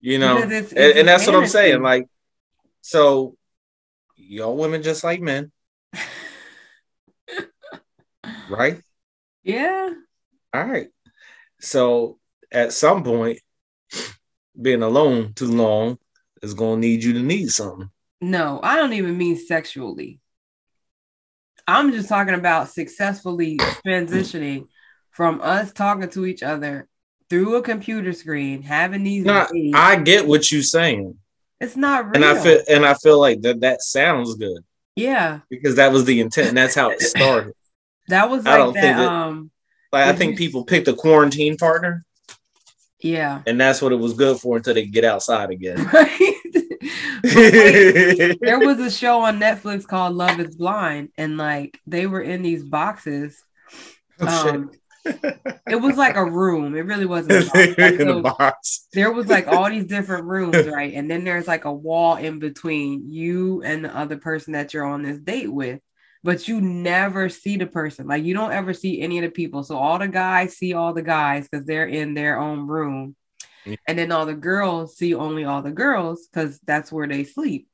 You 0.00 0.18
know, 0.18 0.38
it's, 0.38 0.50
it's 0.50 0.72
and, 0.72 1.00
and 1.00 1.08
that's 1.08 1.26
what 1.26 1.36
I'm 1.36 1.46
saying. 1.46 1.82
Like, 1.82 2.08
so 2.80 3.36
y'all 4.16 4.56
women 4.56 4.82
just 4.82 5.04
like 5.04 5.20
men, 5.20 5.52
right? 8.48 8.80
Yeah. 9.42 9.90
All 10.54 10.64
right. 10.64 10.88
So 11.60 12.18
at 12.50 12.72
some 12.72 13.04
point, 13.04 13.40
being 14.60 14.82
alone 14.82 15.34
too 15.34 15.46
long 15.46 15.98
is 16.42 16.54
going 16.54 16.80
to 16.80 16.86
need 16.86 17.04
you 17.04 17.12
to 17.14 17.22
need 17.22 17.50
something. 17.50 17.90
No, 18.20 18.60
I 18.62 18.76
don't 18.76 18.92
even 18.92 19.16
mean 19.16 19.36
sexually. 19.36 20.20
I'm 21.66 21.92
just 21.92 22.08
talking 22.08 22.34
about 22.34 22.70
successfully 22.70 23.56
transitioning 23.86 24.66
from 25.10 25.40
us 25.40 25.72
talking 25.72 26.08
to 26.10 26.26
each 26.26 26.42
other 26.42 26.88
through 27.30 27.56
a 27.56 27.62
computer 27.62 28.12
screen, 28.12 28.62
having 28.62 29.04
these. 29.04 29.24
No, 29.24 29.46
I 29.74 29.96
get 29.96 30.26
what 30.26 30.50
you're 30.50 30.62
saying. 30.62 31.16
It's 31.60 31.76
not 31.76 32.06
real. 32.06 32.16
And 32.16 32.24
I 32.24 32.42
feel 32.42 32.60
and 32.68 32.84
I 32.84 32.94
feel 32.94 33.20
like 33.20 33.42
that 33.42 33.60
that 33.60 33.82
sounds 33.82 34.34
good. 34.34 34.62
Yeah. 34.96 35.40
Because 35.48 35.76
that 35.76 35.92
was 35.92 36.04
the 36.04 36.20
intent. 36.20 36.48
And 36.48 36.56
that's 36.56 36.74
how 36.74 36.90
it 36.90 37.00
started. 37.00 37.54
that 38.08 38.28
was 38.28 38.44
like 38.44 38.54
I 38.54 38.58
don't 38.58 38.74
that, 38.74 38.82
think 38.82 38.96
that, 38.96 39.08
um 39.08 39.50
like 39.92 40.08
I 40.08 40.12
think 40.12 40.38
people 40.38 40.64
picked 40.64 40.88
a 40.88 40.94
quarantine 40.94 41.56
partner. 41.56 42.04
Yeah. 43.02 43.42
And 43.46 43.60
that's 43.60 43.82
what 43.82 43.92
it 43.92 43.98
was 43.98 44.14
good 44.14 44.38
for 44.38 44.56
until 44.56 44.74
they 44.74 44.86
get 44.86 45.04
outside 45.04 45.50
again. 45.50 45.90
Wait, 45.92 46.36
there 48.40 48.58
was 48.58 48.80
a 48.80 48.90
show 48.90 49.20
on 49.20 49.38
Netflix 49.38 49.86
called 49.86 50.14
Love 50.14 50.40
is 50.40 50.56
Blind, 50.56 51.10
and 51.16 51.36
like 51.36 51.78
they 51.86 52.06
were 52.06 52.20
in 52.20 52.42
these 52.42 52.64
boxes. 52.64 53.42
Oh, 54.20 54.50
um, 54.50 54.70
it 55.04 55.80
was 55.80 55.96
like 55.96 56.16
a 56.16 56.24
room. 56.24 56.76
It 56.76 56.84
really 56.84 57.06
wasn't 57.06 57.46
a 57.46 57.74
box. 57.74 57.96
So 57.98 58.18
a 58.18 58.22
box. 58.22 58.88
There 58.92 59.12
was 59.12 59.28
like 59.28 59.48
all 59.48 59.68
these 59.68 59.86
different 59.86 60.24
rooms, 60.24 60.66
right? 60.66 60.94
And 60.94 61.10
then 61.10 61.24
there's 61.24 61.48
like 61.48 61.64
a 61.64 61.72
wall 61.72 62.16
in 62.16 62.38
between 62.38 63.10
you 63.10 63.62
and 63.62 63.84
the 63.84 63.96
other 63.96 64.16
person 64.16 64.52
that 64.52 64.74
you're 64.74 64.84
on 64.84 65.02
this 65.02 65.18
date 65.18 65.52
with. 65.52 65.80
But 66.24 66.46
you 66.46 66.60
never 66.60 67.28
see 67.28 67.56
the 67.56 67.66
person. 67.66 68.06
Like 68.06 68.24
you 68.24 68.34
don't 68.34 68.52
ever 68.52 68.72
see 68.72 69.00
any 69.00 69.18
of 69.18 69.24
the 69.24 69.30
people. 69.30 69.64
So 69.64 69.76
all 69.76 69.98
the 69.98 70.08
guys 70.08 70.56
see 70.56 70.72
all 70.72 70.92
the 70.92 71.02
guys 71.02 71.48
because 71.48 71.66
they're 71.66 71.88
in 71.88 72.14
their 72.14 72.38
own 72.38 72.66
room. 72.66 73.16
And 73.86 73.98
then 73.98 74.12
all 74.12 74.26
the 74.26 74.34
girls 74.34 74.96
see 74.96 75.14
only 75.14 75.44
all 75.44 75.62
the 75.62 75.70
girls 75.70 76.26
because 76.26 76.58
that's 76.60 76.92
where 76.92 77.06
they 77.06 77.24
sleep. 77.24 77.68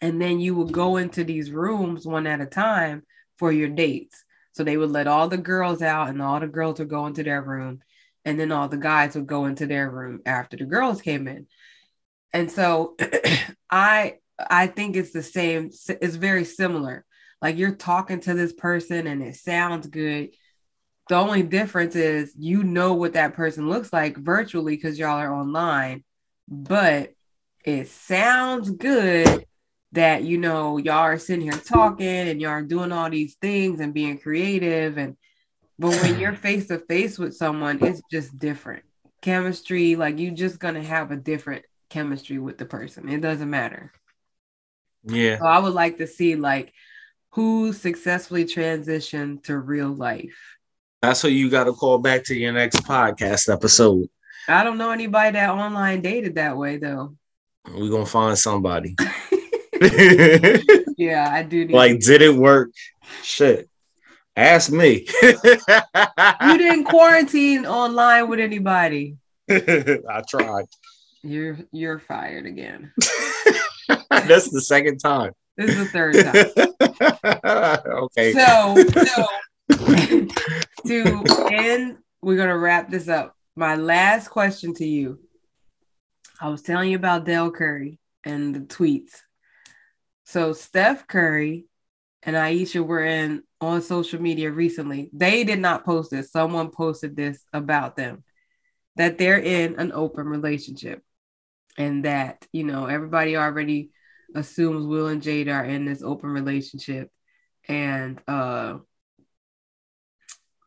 And 0.00 0.20
then 0.20 0.40
you 0.40 0.54
would 0.56 0.72
go 0.72 0.96
into 0.96 1.24
these 1.24 1.50
rooms 1.50 2.06
one 2.06 2.26
at 2.26 2.40
a 2.40 2.46
time 2.46 3.02
for 3.38 3.50
your 3.50 3.68
dates. 3.68 4.24
So 4.52 4.62
they 4.62 4.76
would 4.76 4.90
let 4.90 5.06
all 5.06 5.28
the 5.28 5.38
girls 5.38 5.82
out 5.82 6.08
and 6.08 6.22
all 6.22 6.40
the 6.40 6.46
girls 6.46 6.78
would 6.78 6.88
go 6.88 7.06
into 7.06 7.22
their 7.22 7.42
room. 7.42 7.80
And 8.24 8.38
then 8.38 8.52
all 8.52 8.68
the 8.68 8.76
guys 8.76 9.14
would 9.14 9.26
go 9.26 9.46
into 9.46 9.66
their 9.66 9.90
room 9.90 10.20
after 10.24 10.56
the 10.56 10.64
girls 10.64 11.02
came 11.02 11.26
in. 11.28 11.46
And 12.32 12.50
so 12.50 12.96
I 13.70 14.16
I 14.38 14.66
think 14.66 14.96
it's 14.96 15.12
the 15.12 15.22
same, 15.22 15.70
it's 15.88 16.16
very 16.16 16.44
similar. 16.44 17.04
Like 17.42 17.58
you're 17.58 17.74
talking 17.74 18.20
to 18.20 18.34
this 18.34 18.52
person 18.52 19.06
and 19.06 19.22
it 19.22 19.36
sounds 19.36 19.86
good. 19.86 20.30
The 21.08 21.16
only 21.16 21.42
difference 21.42 21.96
is 21.96 22.34
you 22.38 22.64
know 22.64 22.94
what 22.94 23.12
that 23.12 23.34
person 23.34 23.68
looks 23.68 23.92
like 23.92 24.16
virtually 24.16 24.76
because 24.76 24.98
y'all 24.98 25.18
are 25.18 25.34
online, 25.34 26.04
but 26.48 27.12
it 27.64 27.88
sounds 27.88 28.70
good 28.70 29.44
that 29.92 30.24
you 30.24 30.38
know 30.38 30.76
y'all 30.76 30.94
are 30.94 31.18
sitting 31.18 31.42
here 31.42 31.52
talking 31.52 32.06
and 32.06 32.40
y'all 32.40 32.50
are 32.50 32.62
doing 32.62 32.92
all 32.92 33.08
these 33.08 33.36
things 33.40 33.80
and 33.80 33.94
being 33.94 34.18
creative 34.18 34.98
and 34.98 35.16
but 35.78 35.90
when 36.02 36.18
you're 36.18 36.32
face 36.32 36.66
to 36.68 36.78
face 36.78 37.18
with 37.18 37.34
someone 37.36 37.78
it's 37.82 38.02
just 38.10 38.38
different. 38.38 38.84
Chemistry 39.22 39.96
like 39.96 40.18
you're 40.18 40.34
just 40.34 40.58
gonna 40.58 40.82
have 40.82 41.10
a 41.10 41.16
different 41.16 41.64
chemistry 41.90 42.38
with 42.38 42.58
the 42.58 42.66
person. 42.66 43.08
It 43.08 43.20
doesn't 43.20 43.48
matter. 43.48 43.92
Yeah. 45.04 45.38
So 45.38 45.46
i 45.46 45.58
would 45.58 45.74
like 45.74 45.98
to 45.98 46.06
see 46.06 46.34
like 46.36 46.72
who 47.34 47.72
successfully 47.72 48.44
transitioned 48.44 49.42
to 49.44 49.58
real 49.58 49.92
life 49.92 50.54
that's 51.04 51.22
what 51.22 51.32
you 51.32 51.50
got 51.50 51.64
to 51.64 51.74
call 51.74 51.98
back 51.98 52.24
to 52.24 52.34
your 52.34 52.54
next 52.54 52.76
podcast 52.76 53.52
episode. 53.52 54.08
I 54.48 54.64
don't 54.64 54.78
know 54.78 54.90
anybody 54.90 55.32
that 55.32 55.50
online 55.50 56.00
dated 56.00 56.36
that 56.36 56.56
way 56.56 56.78
though. 56.78 57.14
We're 57.70 57.90
gonna 57.90 58.06
find 58.06 58.38
somebody. 58.38 58.96
yeah, 60.96 61.28
I 61.30 61.42
do. 61.42 61.66
like, 61.66 62.00
did 62.00 62.22
it 62.22 62.34
work? 62.34 62.70
Shit. 63.22 63.68
Ask 64.34 64.72
me. 64.72 65.06
you 65.22 66.58
didn't 66.58 66.84
quarantine 66.84 67.66
online 67.66 68.28
with 68.30 68.40
anybody. 68.40 69.18
I 69.50 70.22
tried. 70.26 70.64
You're 71.22 71.58
you're 71.70 71.98
fired 71.98 72.46
again. 72.46 72.92
That's 74.08 74.50
the 74.50 74.62
second 74.62 75.00
time. 75.00 75.32
This 75.56 75.70
is 75.70 75.76
the 75.76 75.86
third 75.86 76.14
time. 76.14 77.40
okay. 78.04 78.32
So, 78.32 78.74
so 79.04 79.26
to 80.86 81.24
end, 81.52 81.98
we're 82.22 82.36
gonna 82.36 82.58
wrap 82.58 82.90
this 82.90 83.08
up. 83.08 83.36
My 83.56 83.76
last 83.76 84.28
question 84.28 84.74
to 84.74 84.84
you. 84.84 85.20
I 86.40 86.48
was 86.48 86.62
telling 86.62 86.90
you 86.90 86.96
about 86.96 87.24
Dell 87.24 87.50
Curry 87.50 87.98
and 88.24 88.54
the 88.54 88.60
tweets. 88.60 89.20
So 90.24 90.52
Steph 90.52 91.06
Curry 91.06 91.66
and 92.24 92.36
Ayesha 92.36 92.82
were 92.82 93.04
in 93.04 93.44
on 93.60 93.82
social 93.82 94.20
media 94.20 94.50
recently. 94.50 95.10
They 95.12 95.44
did 95.44 95.60
not 95.60 95.84
post 95.84 96.10
this. 96.10 96.32
Someone 96.32 96.70
posted 96.70 97.14
this 97.14 97.44
about 97.52 97.96
them 97.96 98.24
that 98.96 99.18
they're 99.18 99.38
in 99.38 99.76
an 99.76 99.92
open 99.92 100.26
relationship 100.26 101.02
and 101.76 102.04
that, 102.04 102.46
you 102.52 102.64
know, 102.64 102.86
everybody 102.86 103.36
already 103.36 103.90
assumes 104.34 104.86
Will 104.86 105.08
and 105.08 105.22
Jade 105.22 105.48
are 105.48 105.64
in 105.64 105.84
this 105.84 106.02
open 106.02 106.30
relationship 106.30 107.10
and 107.68 108.20
uh 108.28 108.78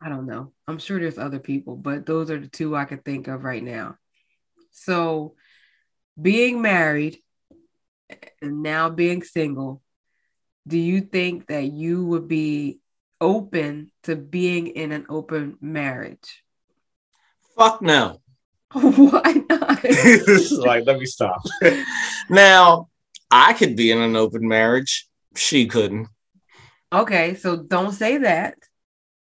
I 0.02 0.10
don't 0.10 0.28
know. 0.28 0.54
I'm 0.68 0.78
sure 0.78 1.00
there's 1.00 1.18
other 1.18 1.40
people, 1.40 1.76
but 1.76 2.06
those 2.06 2.30
are 2.30 2.40
the 2.40 2.48
two 2.48 2.76
I 2.76 2.86
could 2.86 3.04
think 3.04 3.28
of 3.28 3.44
right 3.44 3.64
now. 3.64 3.96
So, 4.72 5.34
being 6.22 6.62
married 6.62 7.18
and 8.42 8.62
now 8.62 8.90
being 8.90 9.24
single, 9.24 9.82
do 10.68 10.78
you 10.78 11.02
think 11.02 11.48
that 11.48 11.72
you 11.72 12.06
would 12.06 12.28
be 12.28 12.80
open 13.20 13.92
to 14.04 14.16
being 14.16 14.68
in 14.68 14.92
an 14.92 15.08
open 15.10 15.58
marriage? 15.62 16.44
Fuck 17.58 17.82
no. 17.82 18.22
Why 18.72 19.44
not? 19.50 19.82
This 19.82 20.28
is 20.28 20.52
like, 20.52 20.86
let 20.86 21.00
me 21.00 21.06
stop. 21.06 21.42
now, 22.30 22.90
I 23.32 23.54
could 23.54 23.76
be 23.76 23.92
in 23.92 24.00
an 24.00 24.16
open 24.16 24.48
marriage. 24.48 25.08
She 25.36 25.68
couldn't. 25.68 26.08
Okay, 26.92 27.36
so 27.36 27.58
don't 27.58 27.92
say 27.92 28.18
that 28.20 28.56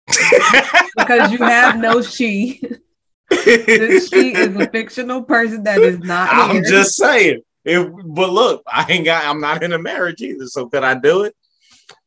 because 0.96 1.32
you 1.32 1.40
have 1.40 1.78
no 1.78 2.02
she. 2.02 2.62
this 3.30 4.10
she 4.10 4.34
is 4.34 4.56
a 4.56 4.70
fictional 4.70 5.24
person 5.24 5.64
that 5.64 5.82
is 5.82 6.00
not. 6.00 6.30
I'm 6.32 6.64
just 6.64 6.96
saying. 6.96 7.42
If, 7.64 7.90
but 8.06 8.32
look, 8.32 8.64
I 8.68 8.86
ain't 8.90 9.06
got. 9.06 9.26
I'm 9.26 9.40
not 9.40 9.64
in 9.64 9.74
a 9.74 9.80
marriage 9.80 10.22
either. 10.22 10.46
So 10.48 10.68
could 10.68 10.84
I 10.84 10.96
do 10.96 11.24
it? 11.24 11.36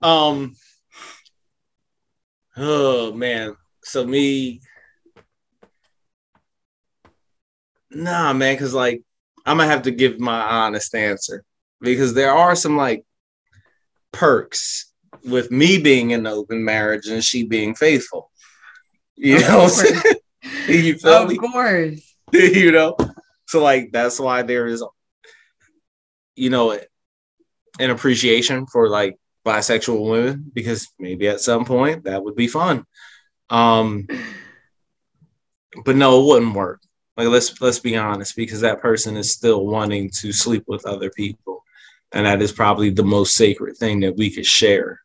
Um. 0.03 0.55
Oh 2.57 3.12
man. 3.12 3.57
So 3.83 4.07
me. 4.07 4.61
Nah, 7.91 8.33
man, 8.35 8.55
because 8.55 8.74
like 8.74 9.03
I'm 9.47 9.57
gonna 9.57 9.70
have 9.70 9.83
to 9.83 9.91
give 9.91 10.20
my 10.20 10.41
honest 10.41 10.95
answer 10.95 11.45
because 11.81 12.14
there 12.14 12.33
are 12.33 12.55
some 12.57 12.76
like 12.76 13.05
perks 14.12 14.93
with 15.24 15.51
me 15.51 15.78
being 15.78 16.11
in 16.12 16.20
an 16.20 16.26
open 16.26 16.64
marriage 16.64 17.07
and 17.09 17.22
she 17.24 17.45
being 17.45 17.74
faithful. 17.74 18.31
You 19.16 19.37
Of 19.37 19.43
know 19.43 19.59
what 19.59 19.64
I'm 19.64 19.70
course. 19.70 20.03
saying? 20.03 20.14
you 20.87 20.99
feel 20.99 21.12
Of 21.12 21.28
me? 21.28 21.37
course. 21.37 22.14
you 22.33 22.72
know? 22.72 22.97
So 23.47 23.62
like 23.62 23.91
that's 23.93 24.18
why 24.20 24.43
there 24.43 24.66
is 24.66 24.85
you 26.37 26.51
know 26.51 26.78
an 27.78 27.91
appreciation 27.91 28.66
for 28.66 28.89
like 28.89 29.16
bisexual 29.45 30.09
women 30.11 30.51
because 30.55 30.89
maybe 30.99 31.26
at 31.28 31.41
some 31.41 31.64
point 31.64 32.05
that 32.05 32.22
would 32.22 32.37
be 32.37 32.47
fun. 32.49 32.85
Um 33.49 34.07
but 35.85 35.97
no, 35.97 36.20
it 36.20 36.26
wouldn't 36.26 36.55
work. 36.55 36.81
Like 37.16 37.28
let's 37.28 37.61
let's 37.61 37.78
be 37.81 37.97
honest, 37.97 38.37
because 38.37 38.61
that 38.62 38.81
person 38.81 39.16
is 39.16 39.33
still 39.33 39.66
wanting 39.66 40.11
to 40.20 40.33
sleep 40.33 40.64
with 40.66 40.87
other 40.87 41.11
people. 41.11 41.49
And 42.12 42.26
that 42.26 42.42
is 42.42 42.52
probably 42.52 42.90
the 42.90 43.04
most 43.04 43.34
sacred 43.36 43.76
thing 43.76 44.00
that 44.00 44.16
we 44.16 44.30
could 44.30 44.46
share. 44.46 45.00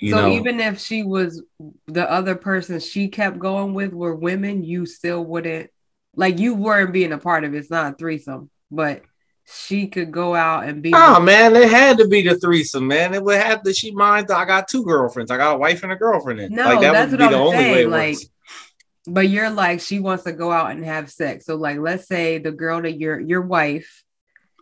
You 0.00 0.12
so 0.12 0.20
know, 0.20 0.32
even 0.34 0.60
if 0.60 0.80
she 0.80 1.02
was 1.02 1.42
the 1.86 2.10
other 2.10 2.34
person 2.34 2.80
she 2.80 3.08
kept 3.08 3.38
going 3.38 3.72
with 3.74 3.92
were 3.92 4.14
women, 4.14 4.62
you 4.62 4.84
still 4.86 5.24
wouldn't 5.24 5.70
like 6.14 6.38
you 6.38 6.54
weren't 6.54 6.92
being 6.92 7.12
a 7.12 7.18
part 7.18 7.44
of 7.44 7.54
it. 7.54 7.58
It's 7.58 7.70
not 7.70 7.94
a 7.94 7.96
threesome, 7.96 8.50
but 8.70 9.02
she 9.46 9.86
could 9.88 10.10
go 10.12 10.34
out 10.34 10.64
and 10.64 10.82
be 10.82 10.92
Oh 10.94 11.20
man, 11.20 11.56
it 11.56 11.70
had 11.70 11.98
to 11.98 12.08
be 12.08 12.22
the 12.22 12.38
threesome, 12.38 12.86
man. 12.86 13.14
It 13.14 13.22
would 13.22 13.40
have 13.40 13.62
to. 13.62 13.72
She 13.72 13.92
mind. 13.92 14.30
I 14.30 14.44
got 14.44 14.68
two 14.68 14.84
girlfriends. 14.84 15.30
I 15.30 15.36
got 15.38 15.56
a 15.56 15.58
wife 15.58 15.82
and 15.82 15.92
a 15.92 15.96
girlfriend. 15.96 16.40
In. 16.40 16.54
No, 16.54 16.64
like 16.64 16.80
that 16.80 16.92
that's 16.92 17.10
would 17.12 17.20
what 17.20 17.30
be 17.30 17.34
the 17.34 17.40
I'm 17.40 17.46
only 17.46 17.56
way. 17.56 17.74
saying, 17.74 17.90
like- 17.90 18.16
works. 18.16 18.28
but 19.06 19.28
you're 19.28 19.50
like 19.50 19.80
she 19.80 20.00
wants 20.00 20.24
to 20.24 20.32
go 20.32 20.52
out 20.52 20.70
and 20.70 20.84
have 20.84 21.10
sex. 21.10 21.46
So 21.46 21.56
like 21.56 21.78
let's 21.78 22.06
say 22.06 22.38
the 22.38 22.52
girl 22.52 22.82
that 22.82 22.98
your 22.98 23.18
your 23.18 23.42
wife 23.42 24.03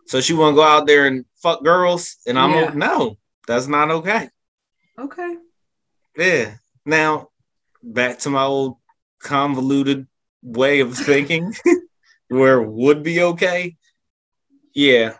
So 0.07 0.21
she 0.21 0.33
want 0.33 0.53
to 0.53 0.55
go 0.57 0.63
out 0.63 0.87
there 0.87 1.07
and 1.07 1.25
fuck 1.41 1.63
girls, 1.63 2.17
and 2.27 2.37
I'm 2.37 2.51
Yeah. 2.51 2.71
no, 2.75 3.17
that's 3.47 3.67
not 3.67 3.89
okay. 3.91 4.29
Okay. 4.97 5.35
Yeah. 6.17 6.55
Now 6.85 7.29
back 7.81 8.19
to 8.19 8.29
my 8.29 8.43
old 8.43 8.77
convoluted 9.19 10.07
way 10.41 10.81
of 10.81 10.95
thinking, 10.97 11.53
where 12.27 12.61
it 12.61 12.69
would 12.69 13.03
be 13.03 13.21
okay. 13.21 13.75
Yeah, 14.73 15.15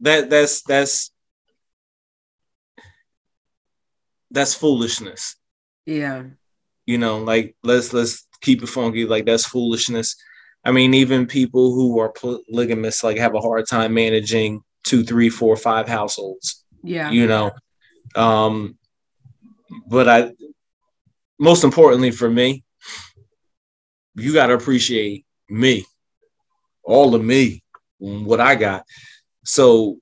that 0.00 0.30
that's 0.30 0.62
that's 0.62 1.10
that's 4.30 4.54
foolishness. 4.54 5.36
Yeah. 5.86 6.24
you 6.84 6.98
know 6.98 7.18
like 7.18 7.56
let's 7.62 7.92
let's 7.94 8.26
keep 8.42 8.62
it 8.62 8.68
funky 8.68 9.06
like 9.06 9.24
that's 9.24 9.46
foolishness 9.46 10.16
i 10.68 10.70
mean 10.70 10.92
even 10.94 11.26
people 11.26 11.66
who 11.74 11.98
are 11.98 12.10
polygamous 12.20 13.02
like 13.02 13.18
have 13.18 13.34
a 13.34 13.40
hard 13.40 13.66
time 13.66 13.92
managing 13.94 14.60
two 14.84 15.02
three 15.10 15.30
four 15.30 15.56
five 15.56 15.86
households 15.88 16.64
Yeah. 16.82 17.10
you 17.10 17.26
know 17.26 17.46
um 18.26 18.54
but 19.94 20.06
i 20.08 20.18
most 21.38 21.64
importantly 21.64 22.10
for 22.20 22.30
me 22.40 22.64
you 24.14 24.32
got 24.32 24.46
to 24.48 24.54
appreciate 24.54 25.24
me 25.48 25.74
all 26.82 27.14
of 27.14 27.22
me 27.24 27.62
what 27.98 28.40
i 28.40 28.54
got 28.54 28.84
so 29.44 29.98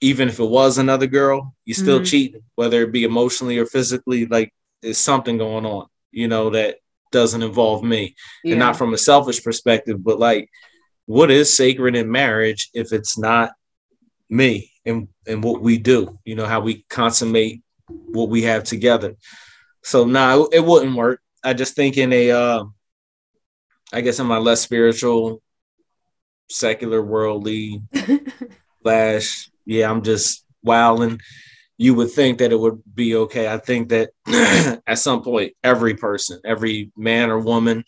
even 0.00 0.28
if 0.28 0.38
it 0.40 0.50
was 0.58 0.78
another 0.78 1.06
girl 1.06 1.54
you 1.64 1.74
still 1.74 2.00
Mhm. 2.00 2.06
cheating 2.10 2.42
whether 2.54 2.82
it 2.82 2.92
be 2.92 3.04
emotionally 3.04 3.58
or 3.58 3.66
physically 3.66 4.26
like 4.26 4.52
there's 4.82 4.98
something 5.10 5.36
going 5.38 5.66
on 5.66 5.86
you 6.10 6.28
know 6.28 6.50
that 6.50 6.76
doesn't 7.10 7.42
involve 7.42 7.82
me. 7.82 8.14
Yeah. 8.44 8.52
and 8.52 8.60
not 8.60 8.76
from 8.76 8.94
a 8.94 8.98
selfish 8.98 9.42
perspective 9.42 10.02
but 10.02 10.18
like 10.18 10.48
what 11.06 11.30
is 11.30 11.54
sacred 11.56 11.96
in 11.96 12.10
marriage 12.10 12.70
if 12.72 12.92
it's 12.92 13.18
not 13.18 13.52
me 14.28 14.70
and 14.86 15.08
and 15.26 15.42
what 15.42 15.60
we 15.60 15.78
do? 15.78 16.18
You 16.24 16.36
know 16.36 16.46
how 16.46 16.60
we 16.60 16.84
consummate 16.88 17.62
what 17.88 18.28
we 18.28 18.42
have 18.42 18.64
together. 18.64 19.16
So 19.82 20.04
no 20.04 20.48
it 20.52 20.64
wouldn't 20.64 20.96
work. 20.96 21.20
I 21.42 21.54
just 21.54 21.74
think 21.74 21.96
in 21.96 22.12
a 22.12 22.30
uh 22.30 22.64
i 23.92 24.00
guess 24.00 24.18
in 24.18 24.26
my 24.26 24.38
less 24.38 24.60
spiritual 24.60 25.42
secular 26.48 27.02
worldly 27.02 27.82
slash 28.82 29.50
yeah 29.64 29.90
i'm 29.90 30.02
just 30.02 30.44
wilding 30.62 31.20
you 31.80 31.94
would 31.94 32.10
think 32.10 32.38
that 32.38 32.52
it 32.52 32.60
would 32.60 32.82
be 32.94 33.16
okay 33.16 33.48
i 33.48 33.56
think 33.56 33.88
that 33.88 34.10
at 34.86 34.98
some 34.98 35.22
point 35.22 35.52
every 35.64 35.94
person 35.94 36.38
every 36.44 36.92
man 36.96 37.30
or 37.30 37.38
woman 37.38 37.84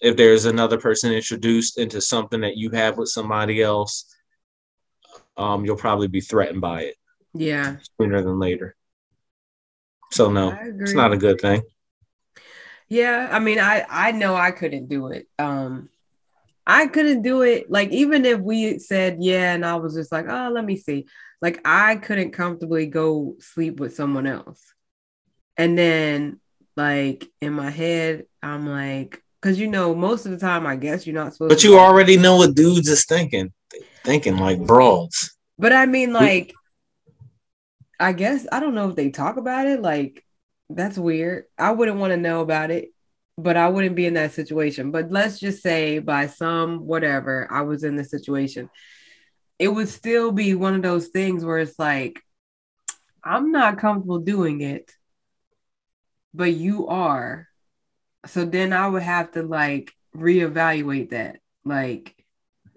if 0.00 0.16
there's 0.16 0.44
another 0.44 0.78
person 0.78 1.12
introduced 1.12 1.78
into 1.78 2.00
something 2.00 2.40
that 2.40 2.56
you 2.56 2.70
have 2.70 2.98
with 2.98 3.08
somebody 3.08 3.62
else 3.62 4.14
um 5.36 5.64
you'll 5.64 5.76
probably 5.76 6.08
be 6.08 6.20
threatened 6.20 6.60
by 6.60 6.82
it 6.82 6.96
yeah. 7.34 7.76
sooner 8.00 8.22
than 8.22 8.38
later 8.38 8.74
so 10.10 10.30
no 10.30 10.56
it's 10.80 10.94
not 10.94 11.12
a 11.12 11.16
good 11.16 11.40
thing 11.40 11.62
Yeah, 12.88 13.28
I 13.30 13.38
mean, 13.38 13.58
I 13.58 13.84
I 13.88 14.12
know 14.12 14.34
I 14.34 14.50
couldn't 14.50 14.88
do 14.88 15.08
it. 15.08 15.28
Um, 15.38 15.90
I 16.66 16.86
couldn't 16.86 17.22
do 17.22 17.42
it. 17.42 17.70
Like 17.70 17.90
even 17.90 18.24
if 18.24 18.40
we 18.40 18.78
said 18.78 19.18
yeah, 19.20 19.52
and 19.54 19.64
I 19.64 19.76
was 19.76 19.94
just 19.94 20.10
like, 20.10 20.26
oh, 20.28 20.50
let 20.50 20.64
me 20.64 20.76
see. 20.76 21.06
Like 21.40 21.60
I 21.64 21.96
couldn't 21.96 22.32
comfortably 22.32 22.86
go 22.86 23.36
sleep 23.38 23.78
with 23.80 23.94
someone 23.94 24.26
else, 24.26 24.62
and 25.56 25.78
then 25.78 26.40
like 26.76 27.28
in 27.40 27.52
my 27.52 27.70
head, 27.70 28.24
I'm 28.42 28.68
like, 28.68 29.22
because 29.40 29.58
you 29.58 29.68
know, 29.68 29.94
most 29.94 30.26
of 30.26 30.32
the 30.32 30.38
time, 30.38 30.66
I 30.66 30.76
guess 30.76 31.06
you're 31.06 31.14
not 31.14 31.32
supposed. 31.32 31.50
but 31.50 31.64
you 31.64 31.78
already 31.78 32.16
know 32.16 32.36
what 32.36 32.54
dudes 32.54 32.88
is 32.88 33.04
thinking 33.04 33.52
thinking 34.04 34.38
like 34.38 34.58
broads 34.64 35.36
But 35.58 35.72
I 35.72 35.86
mean, 35.86 36.12
like, 36.12 36.54
I 38.00 38.12
guess 38.12 38.46
I 38.50 38.60
don't 38.60 38.74
know 38.74 38.88
if 38.88 38.96
they 38.96 39.10
talk 39.10 39.36
about 39.36 39.66
it. 39.66 39.82
Like, 39.82 40.24
that's 40.70 40.96
weird. 40.98 41.44
I 41.58 41.72
wouldn't 41.72 41.98
want 41.98 42.12
to 42.12 42.16
know 42.16 42.40
about 42.40 42.70
it, 42.70 42.90
but 43.36 43.56
I 43.56 43.68
wouldn't 43.68 43.96
be 43.96 44.06
in 44.06 44.14
that 44.14 44.32
situation. 44.32 44.90
But 44.90 45.10
let's 45.10 45.38
just 45.38 45.62
say 45.62 45.98
by 45.98 46.26
some 46.26 46.86
whatever, 46.86 47.48
I 47.50 47.62
was 47.62 47.84
in 47.84 47.96
the 47.96 48.04
situation. 48.04 48.70
It 49.58 49.68
would 49.68 49.88
still 49.88 50.32
be 50.32 50.54
one 50.54 50.74
of 50.74 50.82
those 50.82 51.08
things 51.08 51.44
where 51.44 51.58
it's 51.58 51.78
like, 51.78 52.22
I'm 53.24 53.50
not 53.50 53.78
comfortable 53.78 54.20
doing 54.20 54.60
it, 54.60 54.90
but 56.32 56.52
you 56.52 56.86
are. 56.86 57.48
So 58.26 58.44
then 58.44 58.72
I 58.72 58.86
would 58.88 59.02
have 59.02 59.32
to 59.32 59.42
like 59.42 59.92
reevaluate 60.16 61.10
that. 61.10 61.40
Like, 61.64 62.14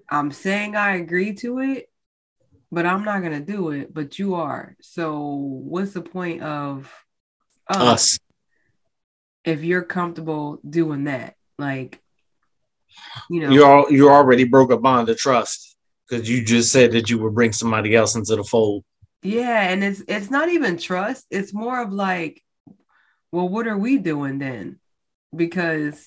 I'm 0.10 0.32
saying 0.32 0.76
I 0.76 0.96
agree 0.96 1.34
to 1.36 1.60
it, 1.60 1.90
but 2.72 2.86
I'm 2.86 3.06
not 3.06 3.22
gonna 3.22 3.40
do 3.40 3.72
it. 3.72 3.94
But 3.94 4.20
you 4.20 4.36
are. 4.36 4.76
So 4.82 5.20
what's 5.24 5.94
the 5.94 6.02
point 6.02 6.42
of 6.42 6.92
us 7.68 7.82
us 7.82 8.20
if 9.46 9.64
you're 9.64 9.84
comfortable 9.84 10.60
doing 10.68 11.06
that? 11.06 11.36
Like, 11.58 12.02
you 13.30 13.42
know, 13.42 13.52
you 13.52 13.66
all 13.66 13.92
you 13.92 14.10
already 14.10 14.44
broke 14.44 14.72
a 14.72 14.78
bond 14.78 15.10
of 15.10 15.18
trust 15.18 15.71
because 16.12 16.30
you 16.30 16.44
just 16.44 16.72
said 16.72 16.92
that 16.92 17.10
you 17.10 17.18
would 17.20 17.34
bring 17.34 17.54
somebody 17.54 17.96
else 17.96 18.16
into 18.16 18.36
the 18.36 18.44
fold 18.44 18.84
yeah, 19.24 19.70
and 19.70 19.84
it's 19.84 20.02
it's 20.08 20.32
not 20.32 20.50
even 20.50 20.78
trust. 20.78 21.28
It's 21.30 21.54
more 21.54 21.80
of 21.80 21.94
like, 21.94 22.44
well, 23.32 23.48
what 23.48 23.68
are 23.68 23.78
we 23.78 24.00
doing 24.00 24.40
then? 24.40 24.80
Because 25.36 26.04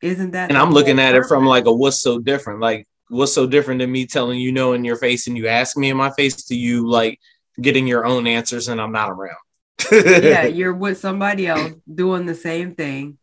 isn't 0.00 0.32
that? 0.32 0.50
and 0.50 0.58
i'm 0.58 0.70
looking 0.70 0.98
at 0.98 1.14
it 1.14 1.24
from 1.24 1.46
like 1.46 1.64
a 1.64 1.72
what's 1.72 2.00
so 2.00 2.18
different 2.18 2.60
like 2.60 2.86
what's 3.08 3.32
so 3.32 3.46
different 3.46 3.80
than 3.80 3.90
me 3.90 4.06
telling 4.06 4.38
you 4.38 4.52
no 4.52 4.74
in 4.74 4.84
your 4.84 4.96
face 4.96 5.26
and 5.26 5.36
you 5.36 5.48
ask 5.48 5.78
me 5.78 5.88
in 5.88 5.96
my 5.96 6.10
face 6.10 6.44
to 6.44 6.54
you 6.54 6.86
like 6.86 7.18
getting 7.58 7.86
your 7.86 8.04
own 8.04 8.26
answers 8.26 8.68
and 8.68 8.80
i'm 8.82 8.92
not 8.92 9.08
around 9.08 9.36
yeah, 9.92 10.44
you're 10.44 10.74
with 10.74 10.98
somebody 10.98 11.46
else 11.46 11.72
doing 11.92 12.26
the 12.26 12.34
same 12.34 12.74
thing. 12.74 13.18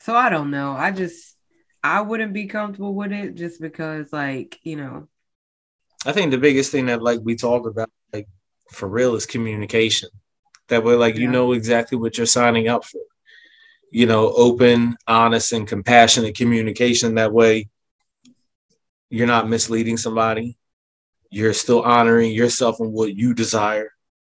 So 0.00 0.16
I 0.16 0.28
don't 0.28 0.50
know. 0.50 0.72
I 0.72 0.90
just 0.90 1.36
I 1.82 2.00
wouldn't 2.00 2.32
be 2.32 2.46
comfortable 2.46 2.94
with 2.94 3.12
it 3.12 3.34
just 3.34 3.60
because 3.60 4.12
like, 4.12 4.58
you 4.62 4.76
know, 4.76 5.08
i 6.06 6.12
think 6.12 6.30
the 6.30 6.38
biggest 6.38 6.72
thing 6.72 6.86
that 6.86 7.02
like 7.02 7.20
we 7.22 7.36
talk 7.36 7.66
about 7.66 7.90
like 8.12 8.28
for 8.70 8.88
real 8.88 9.14
is 9.14 9.26
communication. 9.26 10.08
That 10.68 10.84
way 10.84 10.94
like 10.94 11.16
you 11.16 11.28
know 11.28 11.52
exactly 11.52 11.98
what 11.98 12.16
you're 12.16 12.26
signing 12.26 12.68
up 12.68 12.84
for. 12.84 13.00
You 13.90 14.06
know 14.06 14.32
open 14.32 14.96
honest 15.06 15.52
and 15.52 15.66
compassionate 15.66 16.36
communication. 16.36 17.16
That 17.16 17.32
way 17.32 17.68
you're 19.08 19.26
not 19.26 19.48
misleading 19.48 19.96
somebody. 19.96 20.56
You're 21.30 21.52
still 21.52 21.82
honoring 21.82 22.32
yourself 22.32 22.78
and 22.78 22.92
what 22.92 23.14
you 23.14 23.34
desire 23.34 23.90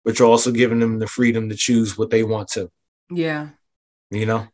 but 0.07 0.17
you're 0.17 0.29
also 0.29 0.53
giving 0.53 0.79
them 0.79 0.99
the 0.99 1.05
freedom 1.05 1.49
to 1.49 1.55
choose 1.55 1.97
what 1.97 2.09
they 2.09 2.23
want 2.23 2.47
to. 2.47 2.71
Yeah. 3.11 3.49
you 4.09 4.25
know? 4.25 4.47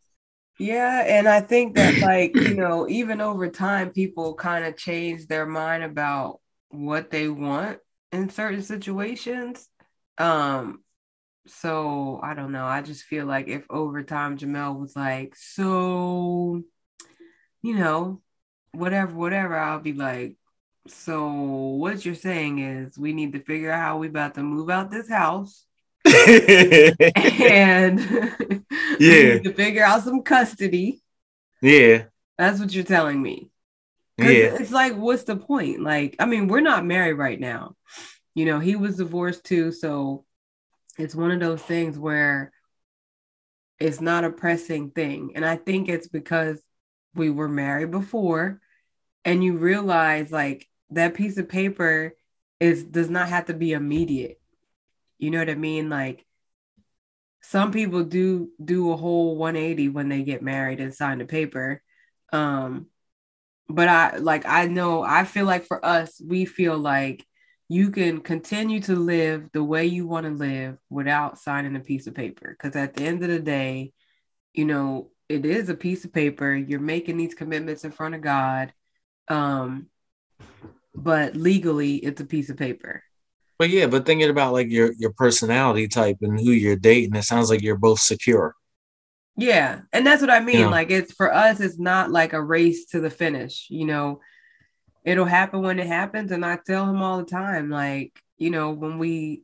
Yeah, 0.58 1.04
and 1.06 1.28
I 1.30 1.42
think 1.42 1.76
that 1.76 2.00
like, 2.00 2.36
you 2.36 2.56
know, 2.56 2.90
even 2.90 3.22
over 3.22 3.48
time 3.50 3.92
people 3.92 4.34
kind 4.34 4.66
of 4.66 4.78
change 4.78 5.28
their 5.28 5.46
mind 5.46 5.84
about 5.84 6.40
what 6.74 7.12
they 7.12 7.30
want 7.30 7.80
in 8.12 8.30
certain 8.30 8.64
situations. 8.64 9.68
Um 10.18 10.84
so 11.46 12.20
I 12.24 12.34
don't 12.34 12.52
know. 12.52 12.66
I 12.66 12.82
just 12.82 13.04
feel 13.04 13.26
like 13.26 13.48
if 13.48 13.66
over 13.70 14.04
time 14.04 14.38
Jamel 14.38 14.80
was 14.80 14.96
like, 14.96 15.36
so 15.36 16.64
you 17.62 17.76
know, 17.76 18.22
whatever, 18.72 19.14
whatever, 19.14 19.58
I'll 19.58 19.80
be 19.80 19.94
like, 19.94 20.38
so 20.88 21.32
what 21.32 22.06
you're 22.06 22.16
saying 22.16 22.60
is 22.60 22.98
we 22.98 23.14
need 23.14 23.34
to 23.34 23.40
figure 23.40 23.72
out 23.72 23.82
how 23.82 23.98
we 23.98 24.08
about 24.08 24.36
to 24.36 24.44
move 24.44 24.70
out 24.70 24.92
this 24.92 25.10
house. 25.10 25.66
and 26.06 28.00
yeah, 29.00 29.40
to 29.40 29.54
figure 29.56 29.84
out 29.84 30.04
some 30.04 30.22
custody. 30.22 31.02
Yeah, 31.62 32.06
that's 32.38 32.60
what 32.60 32.74
you're 32.74 32.84
telling 32.84 33.22
me. 33.22 33.50
Yeah, 34.18 34.56
it's 34.60 34.72
like, 34.72 34.96
what's 34.96 35.24
the 35.24 35.36
point? 35.36 35.82
Like, 35.82 36.16
I 36.20 36.26
mean, 36.26 36.48
we're 36.48 36.62
not 36.62 36.86
married 36.86 37.14
right 37.14 37.40
now. 37.40 37.76
You 38.36 38.46
know, 38.46 38.60
he 38.60 38.76
was 38.76 38.98
divorced 38.98 39.44
too, 39.44 39.72
so 39.72 40.26
it's 40.98 41.16
one 41.16 41.32
of 41.32 41.40
those 41.40 41.62
things 41.62 41.98
where 41.98 42.52
it's 43.80 44.02
not 44.02 44.24
a 44.24 44.30
pressing 44.30 44.92
thing, 44.92 45.32
and 45.36 45.46
I 45.46 45.56
think 45.56 45.90
it's 45.90 46.08
because 46.08 46.62
we 47.16 47.30
were 47.30 47.50
married 47.50 47.92
before, 47.92 48.60
and 49.26 49.44
you 49.44 49.58
realize 49.58 50.32
like 50.32 50.68
that 50.92 51.16
piece 51.16 51.38
of 51.38 51.50
paper 51.50 52.14
is 52.60 52.84
does 52.84 53.10
not 53.10 53.30
have 53.30 53.46
to 53.46 53.54
be 53.54 53.74
immediate. 53.74 54.40
You 55.18 55.32
know 55.32 55.40
what 55.40 55.50
I 55.50 55.56
mean? 55.56 55.90
Like 55.90 56.26
some 57.42 57.72
people 57.72 58.04
do 58.04 58.50
do 58.64 58.92
a 58.92 58.98
whole 58.98 59.36
180 59.36 59.90
when 59.90 60.10
they 60.10 60.24
get 60.24 60.42
married 60.42 60.80
and 60.80 60.94
sign 60.94 61.18
the 61.20 61.26
paper. 61.26 61.82
Um 62.32 62.88
but 63.70 63.88
I 63.88 64.18
like 64.18 64.46
I 64.46 64.66
know 64.66 65.04
I 65.04 65.24
feel 65.24 65.46
like 65.46 65.66
for 65.66 65.84
us 65.84 66.22
we 66.24 66.46
feel 66.46 66.78
like 66.78 67.26
you 67.70 67.92
can 67.92 68.20
continue 68.20 68.82
to 68.82 68.96
live 68.96 69.50
the 69.54 69.64
way 69.64 69.86
you 69.86 70.06
want 70.06 70.26
to 70.26 70.32
live 70.32 70.78
without 70.90 71.40
signing 71.40 71.76
a 71.76 71.80
piece 71.80 72.08
of 72.08 72.14
paper 72.14 72.56
because 72.58 72.76
at 72.76 72.94
the 72.96 73.04
end 73.04 73.24
of 73.24 73.30
the 73.30 73.40
day, 73.40 73.94
you 74.54 74.66
know, 74.66 75.10
it 75.30 75.46
is 75.46 75.70
a 75.70 75.76
piece 75.76 76.06
of 76.06 76.14
paper. 76.14 76.54
You're 76.54 76.80
making 76.80 77.18
these 77.18 77.34
commitments 77.34 77.84
in 77.84 77.92
front 77.92 78.16
of 78.16 78.22
God. 78.22 78.74
Um 79.28 79.88
but 80.96 81.36
legally 81.36 81.96
it's 81.96 82.22
a 82.22 82.26
piece 82.26 82.50
of 82.50 82.58
paper. 82.58 83.02
But 83.58 83.70
yeah, 83.70 83.88
but 83.88 84.06
thinking 84.06 84.30
about 84.30 84.54
like 84.54 84.70
your 84.70 84.92
your 84.94 85.14
personality 85.14 85.88
type 85.88 86.18
and 86.22 86.40
who 86.40 86.52
you're 86.52 86.76
dating, 86.76 87.16
it 87.16 87.24
sounds 87.24 87.50
like 87.50 87.62
you're 87.62 87.78
both 87.78 88.00
secure. 88.00 88.56
Yeah, 89.36 89.82
and 89.92 90.06
that's 90.06 90.22
what 90.22 90.30
I 90.30 90.40
mean. 90.40 90.58
You 90.58 90.66
know? 90.66 90.72
Like 90.72 90.92
it's 90.92 91.14
for 91.14 91.34
us, 91.34 91.60
it's 91.60 91.80
not 91.80 92.12
like 92.12 92.34
a 92.34 92.42
race 92.42 92.86
to 92.88 93.00
the 93.00 93.10
finish. 93.10 93.68
You 93.70 93.86
know, 93.86 94.22
it'll 95.04 95.26
happen 95.26 95.62
when 95.62 95.80
it 95.80 95.88
happens, 95.88 96.32
and 96.32 96.46
I 96.46 96.60
tell 96.66 96.88
him 96.88 97.02
all 97.02 97.18
the 97.18 97.30
time, 97.30 97.70
like 97.70 98.20
you 98.38 98.52
know, 98.52 98.72
when 98.72 98.98
we 99.00 99.44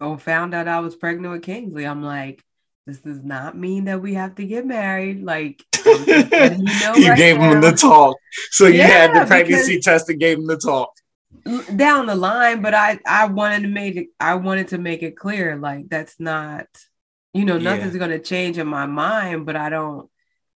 oh, 0.00 0.16
found 0.16 0.54
out 0.54 0.68
I 0.68 0.80
was 0.80 0.96
pregnant 0.96 1.32
with 1.32 1.42
Kingsley, 1.42 1.86
I'm 1.86 2.02
like, 2.02 2.42
this 2.86 2.98
does 2.98 3.22
not 3.22 3.56
mean 3.56 3.84
that 3.84 4.02
we 4.02 4.14
have 4.14 4.34
to 4.34 4.44
get 4.44 4.66
married. 4.66 5.22
Like 5.22 5.64
you, 5.86 6.06
know 6.06 6.94
you 6.94 7.08
right 7.08 7.16
gave 7.16 7.38
now. 7.38 7.52
him 7.52 7.60
the 7.60 7.72
talk, 7.72 8.16
so 8.50 8.66
you 8.66 8.78
yeah, 8.78 8.86
had 8.86 9.22
the 9.22 9.26
pregnancy 9.26 9.80
test 9.80 10.08
and 10.10 10.20
gave 10.20 10.38
him 10.38 10.46
the 10.46 10.58
talk 10.58 10.90
down 11.76 12.06
the 12.06 12.14
line. 12.14 12.60
But 12.60 12.74
I 12.74 12.98
I 13.06 13.26
wanted 13.26 13.62
to 13.62 13.68
make 13.68 13.96
it 13.96 14.08
I 14.20 14.34
wanted 14.34 14.68
to 14.68 14.78
make 14.78 15.02
it 15.02 15.16
clear 15.16 15.56
like 15.56 15.88
that's 15.88 16.20
not 16.20 16.66
you 17.34 17.44
know 17.44 17.58
nothing's 17.58 17.92
yeah. 17.92 17.98
going 17.98 18.10
to 18.10 18.18
change 18.18 18.56
in 18.58 18.66
my 18.66 18.86
mind. 18.86 19.44
But 19.44 19.56
I 19.56 19.68
don't 19.68 20.08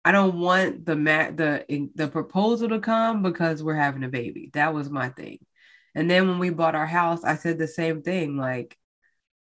I 0.04 0.12
don't 0.12 0.40
want 0.40 0.86
the 0.86 0.96
mat 0.96 1.38
the 1.38 1.90
the 1.96 2.08
proposal 2.08 2.70
to 2.70 2.80
come 2.80 3.24
because 3.24 3.64
we're 3.64 3.76
having 3.76 4.04
a 4.04 4.10
baby. 4.10 4.52
That 4.54 4.74
was 4.74 4.90
my 4.90 5.10
thing. 5.10 5.40
And 5.96 6.12
then 6.12 6.28
when 6.28 6.40
we 6.40 6.50
bought 6.50 6.76
our 6.76 6.86
house, 6.86 7.24
I 7.24 7.36
said 7.36 7.58
the 7.58 7.68
same 7.68 8.02
thing. 8.02 8.38
Like, 8.38 8.78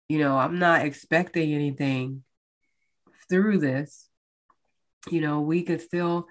you 0.09 0.19
know, 0.19 0.39
I'm 0.39 0.59
not 0.61 0.87
expecting 0.87 1.53
anything 1.53 2.23
through 3.29 3.59
this, 3.59 4.09
you 5.11 5.21
know, 5.21 5.41
we 5.41 5.63
could 5.63 5.81
still 5.81 6.27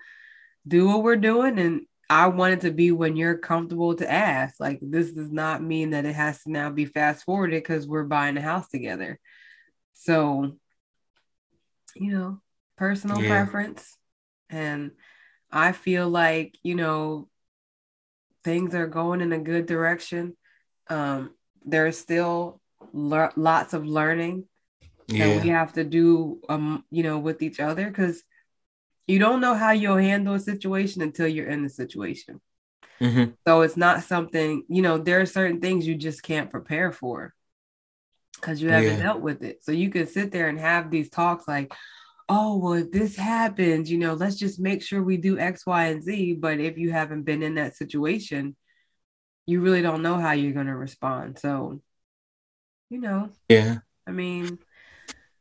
do 0.67 0.87
what 0.87 1.03
we're 1.03 1.17
doing. 1.17 1.59
And 1.59 1.81
I 2.09 2.27
want 2.27 2.53
it 2.53 2.61
to 2.61 2.71
be 2.71 2.91
when 2.91 3.15
you're 3.15 3.37
comfortable 3.37 3.95
to 3.95 4.09
ask. 4.11 4.59
Like, 4.59 4.79
this 4.81 5.11
does 5.11 5.31
not 5.31 5.61
mean 5.61 5.91
that 5.91 6.05
it 6.05 6.15
has 6.15 6.41
to 6.43 6.51
now 6.51 6.69
be 6.69 6.85
fast 6.85 7.25
forwarded 7.25 7.61
because 7.61 7.87
we're 7.87 8.03
buying 8.03 8.37
a 8.37 8.41
house 8.41 8.69
together. 8.69 9.19
So, 9.93 10.57
you 11.95 12.11
know, 12.11 12.41
personal 12.77 13.21
yeah. 13.21 13.29
preference. 13.29 13.97
And 14.49 14.91
I 15.51 15.71
feel 15.71 16.07
like, 16.09 16.57
you 16.63 16.75
know, 16.75 17.29
things 18.43 18.75
are 18.75 18.87
going 18.87 19.21
in 19.21 19.33
a 19.33 19.39
good 19.39 19.65
direction. 19.65 20.35
Um, 20.87 21.31
there's 21.65 21.97
still 21.97 22.61
lo- 22.93 23.31
lots 23.35 23.73
of 23.73 23.85
learning 23.85 24.45
yeah. 25.07 25.27
that 25.27 25.43
we 25.43 25.49
have 25.49 25.73
to 25.73 25.83
do 25.83 26.39
um 26.49 26.83
you 26.89 27.03
know 27.03 27.19
with 27.19 27.41
each 27.41 27.59
other 27.59 27.87
because 27.87 28.23
you 29.07 29.19
don't 29.19 29.41
know 29.41 29.53
how 29.53 29.71
you'll 29.71 29.97
handle 29.97 30.33
a 30.33 30.39
situation 30.39 31.01
until 31.01 31.27
you're 31.27 31.47
in 31.47 31.63
the 31.63 31.69
situation 31.69 32.41
mm-hmm. 32.99 33.31
so 33.47 33.61
it's 33.61 33.77
not 33.77 34.03
something 34.03 34.63
you 34.67 34.81
know 34.81 34.97
there 34.97 35.21
are 35.21 35.25
certain 35.25 35.61
things 35.61 35.87
you 35.87 35.95
just 35.95 36.23
can't 36.23 36.49
prepare 36.49 36.91
for 36.91 37.33
because 38.35 38.61
you 38.61 38.69
haven't 38.69 38.97
yeah. 38.97 39.03
dealt 39.03 39.21
with 39.21 39.43
it 39.43 39.63
so 39.63 39.71
you 39.71 39.89
can 39.89 40.07
sit 40.07 40.31
there 40.31 40.47
and 40.47 40.59
have 40.59 40.91
these 40.91 41.09
talks 41.09 41.47
like 41.47 41.73
oh 42.27 42.57
well 42.57 42.73
if 42.73 42.91
this 42.91 43.15
happens 43.15 43.89
you 43.89 43.97
know 43.97 44.13
let's 44.13 44.35
just 44.35 44.59
make 44.59 44.81
sure 44.81 45.01
we 45.01 45.17
do 45.17 45.37
x 45.39 45.65
y 45.65 45.87
and 45.87 46.03
z 46.03 46.33
but 46.33 46.59
if 46.59 46.77
you 46.77 46.91
haven't 46.91 47.23
been 47.23 47.43
in 47.43 47.55
that 47.55 47.75
situation 47.75 48.55
you 49.45 49.61
really 49.61 49.81
don't 49.81 50.01
know 50.01 50.17
how 50.17 50.31
you're 50.31 50.53
going 50.53 50.65
to 50.65 50.75
respond 50.75 51.37
so 51.37 51.79
you 52.89 52.99
know 52.99 53.29
yeah 53.47 53.77
i 54.07 54.11
mean 54.11 54.59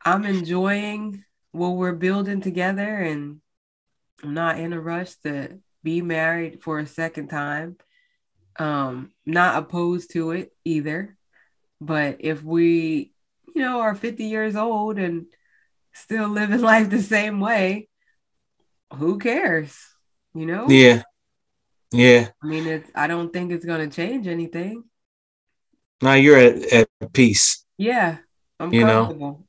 I'm 0.05 0.27
enjoying 0.27 1.25
what 1.53 1.71
we're 1.71 1.95
building 1.95 2.43
together 2.43 2.99
and 2.99 3.41
I'm 4.23 4.35
not 4.35 4.59
in 4.59 4.75
a 4.75 4.81
rush 4.81 5.15
to 5.25 5.61
be 5.83 6.03
married 6.03 6.63
for 6.63 6.79
a 6.79 6.87
second 6.87 7.29
time. 7.29 7.77
Um, 8.59 9.13
not 9.25 9.57
opposed 9.57 10.13
to 10.13 10.33
it 10.33 10.53
either. 10.65 11.17
But 11.85 12.17
if 12.21 12.43
we, 12.43 13.13
you 13.55 13.61
know, 13.61 13.81
are 13.81 13.95
50 13.95 14.25
years 14.25 14.57
old 14.57 14.99
and 14.99 15.27
still 15.93 16.29
living 16.29 16.61
life 16.73 16.89
the 16.89 17.03
same 17.03 17.41
way, 17.41 17.89
who 18.95 19.19
cares? 19.19 19.77
You 20.35 20.47
know? 20.47 20.69
Yeah. 20.69 21.03
Yeah. 21.93 22.29
I 22.43 22.47
mean, 22.47 22.67
it's 22.67 22.91
I 22.95 23.07
don't 23.07 23.33
think 23.33 23.53
it's 23.53 23.67
gonna 23.67 23.89
change 23.89 24.27
anything. 24.27 24.85
Now 26.01 26.15
you're 26.15 26.39
at, 26.39 26.73
at 26.73 26.89
peace. 27.13 27.65
Yeah. 27.77 28.19
I'm 28.59 28.73
you 28.73 28.85
comfortable. 28.85 29.47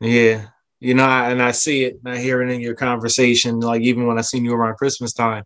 Know? 0.00 0.08
Yeah. 0.08 0.46
You 0.80 0.94
know, 0.94 1.04
and 1.04 1.42
I 1.42 1.50
see 1.50 1.84
it, 1.84 1.96
and 2.04 2.14
I 2.14 2.18
hear 2.18 2.42
it 2.42 2.50
in 2.52 2.60
your 2.60 2.74
conversation, 2.74 3.60
like 3.60 3.82
even 3.82 4.06
when 4.06 4.18
I 4.18 4.22
seen 4.22 4.44
you 4.44 4.54
around 4.54 4.76
Christmas 4.76 5.12
time. 5.12 5.44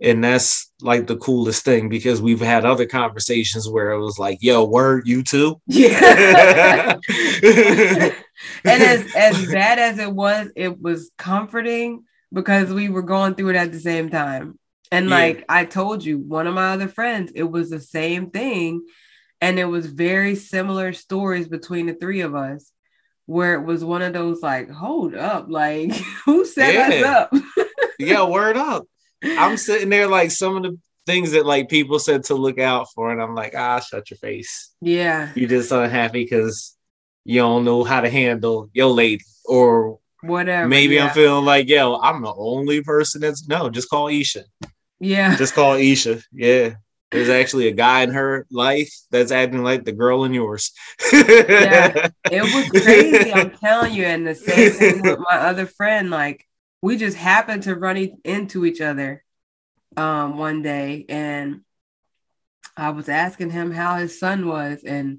And 0.00 0.22
that's 0.22 0.70
like 0.80 1.06
the 1.06 1.16
coolest 1.16 1.64
thing 1.64 1.88
because 1.88 2.22
we've 2.22 2.40
had 2.40 2.64
other 2.64 2.86
conversations 2.86 3.68
where 3.68 3.90
it 3.90 4.00
was 4.00 4.18
like, 4.18 4.38
yo, 4.40 4.64
word, 4.64 5.06
you 5.06 5.22
too. 5.22 5.60
Yeah. 5.66 6.98
and 8.64 8.82
as, 8.82 9.14
as 9.14 9.50
bad 9.50 9.78
as 9.78 9.98
it 9.98 10.12
was, 10.12 10.50
it 10.54 10.80
was 10.80 11.10
comforting 11.18 12.04
because 12.32 12.72
we 12.72 12.88
were 12.88 13.02
going 13.02 13.34
through 13.34 13.50
it 13.50 13.56
at 13.56 13.72
the 13.72 13.80
same 13.80 14.08
time. 14.10 14.58
And 14.92 15.08
yeah. 15.08 15.16
like 15.16 15.44
I 15.48 15.64
told 15.64 16.04
you, 16.04 16.18
one 16.18 16.46
of 16.46 16.54
my 16.54 16.72
other 16.72 16.88
friends, 16.88 17.32
it 17.34 17.42
was 17.42 17.70
the 17.70 17.80
same 17.80 18.30
thing. 18.30 18.86
And 19.40 19.58
it 19.58 19.64
was 19.64 19.86
very 19.86 20.34
similar 20.34 20.92
stories 20.92 21.48
between 21.48 21.86
the 21.86 21.94
three 21.94 22.20
of 22.20 22.34
us 22.34 22.72
where 23.26 23.54
it 23.54 23.64
was 23.64 23.84
one 23.84 24.02
of 24.02 24.14
those 24.14 24.40
like, 24.40 24.70
hold 24.70 25.14
up, 25.14 25.46
like 25.48 25.92
who 26.24 26.44
set 26.44 26.74
yeah. 26.74 26.88
us 26.88 27.04
up? 27.04 27.66
yeah, 27.98 28.24
word 28.24 28.56
up. 28.56 28.86
I'm 29.22 29.56
sitting 29.56 29.88
there 29.88 30.06
like 30.06 30.30
some 30.30 30.56
of 30.56 30.62
the 30.62 30.78
things 31.06 31.32
that 31.32 31.46
like 31.46 31.68
people 31.68 31.98
said 31.98 32.24
to 32.24 32.34
look 32.34 32.58
out 32.58 32.88
for, 32.94 33.10
and 33.10 33.20
I'm 33.20 33.34
like, 33.34 33.54
ah, 33.56 33.80
shut 33.80 34.10
your 34.10 34.18
face. 34.18 34.72
Yeah. 34.80 35.30
You're 35.34 35.48
just 35.48 35.72
unhappy 35.72 36.24
because 36.24 36.76
you 37.24 37.40
don't 37.40 37.64
know 37.64 37.84
how 37.84 38.00
to 38.00 38.10
handle 38.10 38.70
your 38.72 38.88
lady 38.88 39.24
or 39.44 39.98
whatever. 40.22 40.68
Maybe 40.68 40.96
yeah. 40.96 41.06
I'm 41.06 41.14
feeling 41.14 41.44
like, 41.44 41.68
yo, 41.68 41.96
I'm 41.96 42.22
the 42.22 42.34
only 42.34 42.82
person 42.82 43.20
that's 43.20 43.48
no, 43.48 43.70
just 43.70 43.88
call 43.88 44.08
Isha. 44.08 44.44
Yeah. 45.00 45.36
Just 45.36 45.54
call 45.54 45.74
Isha. 45.74 46.22
Yeah. 46.32 46.74
There's 47.10 47.30
actually 47.30 47.68
a 47.68 47.72
guy 47.72 48.02
in 48.02 48.10
her 48.10 48.46
life 48.50 48.92
that's 49.10 49.32
acting 49.32 49.62
like 49.62 49.84
the 49.84 49.92
girl 49.92 50.24
in 50.24 50.34
yours. 50.34 50.72
yeah, 51.10 52.08
it 52.30 52.42
was 52.42 52.68
crazy. 52.84 53.32
I'm 53.32 53.50
telling 53.50 53.94
you. 53.94 54.04
And 54.04 54.26
the 54.26 54.34
same 54.34 54.72
thing 54.72 55.02
with 55.02 55.18
my 55.18 55.36
other 55.36 55.64
friend. 55.64 56.10
Like, 56.10 56.46
we 56.82 56.96
just 56.96 57.16
happened 57.16 57.64
to 57.64 57.74
run 57.74 57.96
into 58.24 58.64
each 58.64 58.80
other 58.80 59.24
um, 59.96 60.38
one 60.38 60.62
day, 60.62 61.04
and 61.08 61.62
I 62.76 62.90
was 62.90 63.08
asking 63.08 63.50
him 63.50 63.70
how 63.70 63.96
his 63.96 64.18
son 64.18 64.46
was, 64.46 64.84
and 64.84 65.18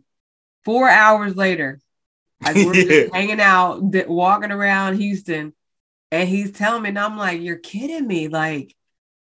four 0.64 0.89
hours 0.89 1.36
later, 1.36 1.80
like 2.41 2.55
we're 2.55 2.74
just 2.74 3.14
hanging 3.14 3.41
out, 3.41 3.82
walking 4.07 4.51
around 4.51 4.97
Houston, 4.97 5.53
and 6.12 6.30
he's 6.30 6.51
telling 6.51 6.84
me, 6.84 6.89
and 6.89 6.99
I'm 6.99 7.18
like, 7.18 7.41
"You're 7.41 7.57
kidding 7.57 8.07
me! 8.07 8.28
Like, 8.28 8.76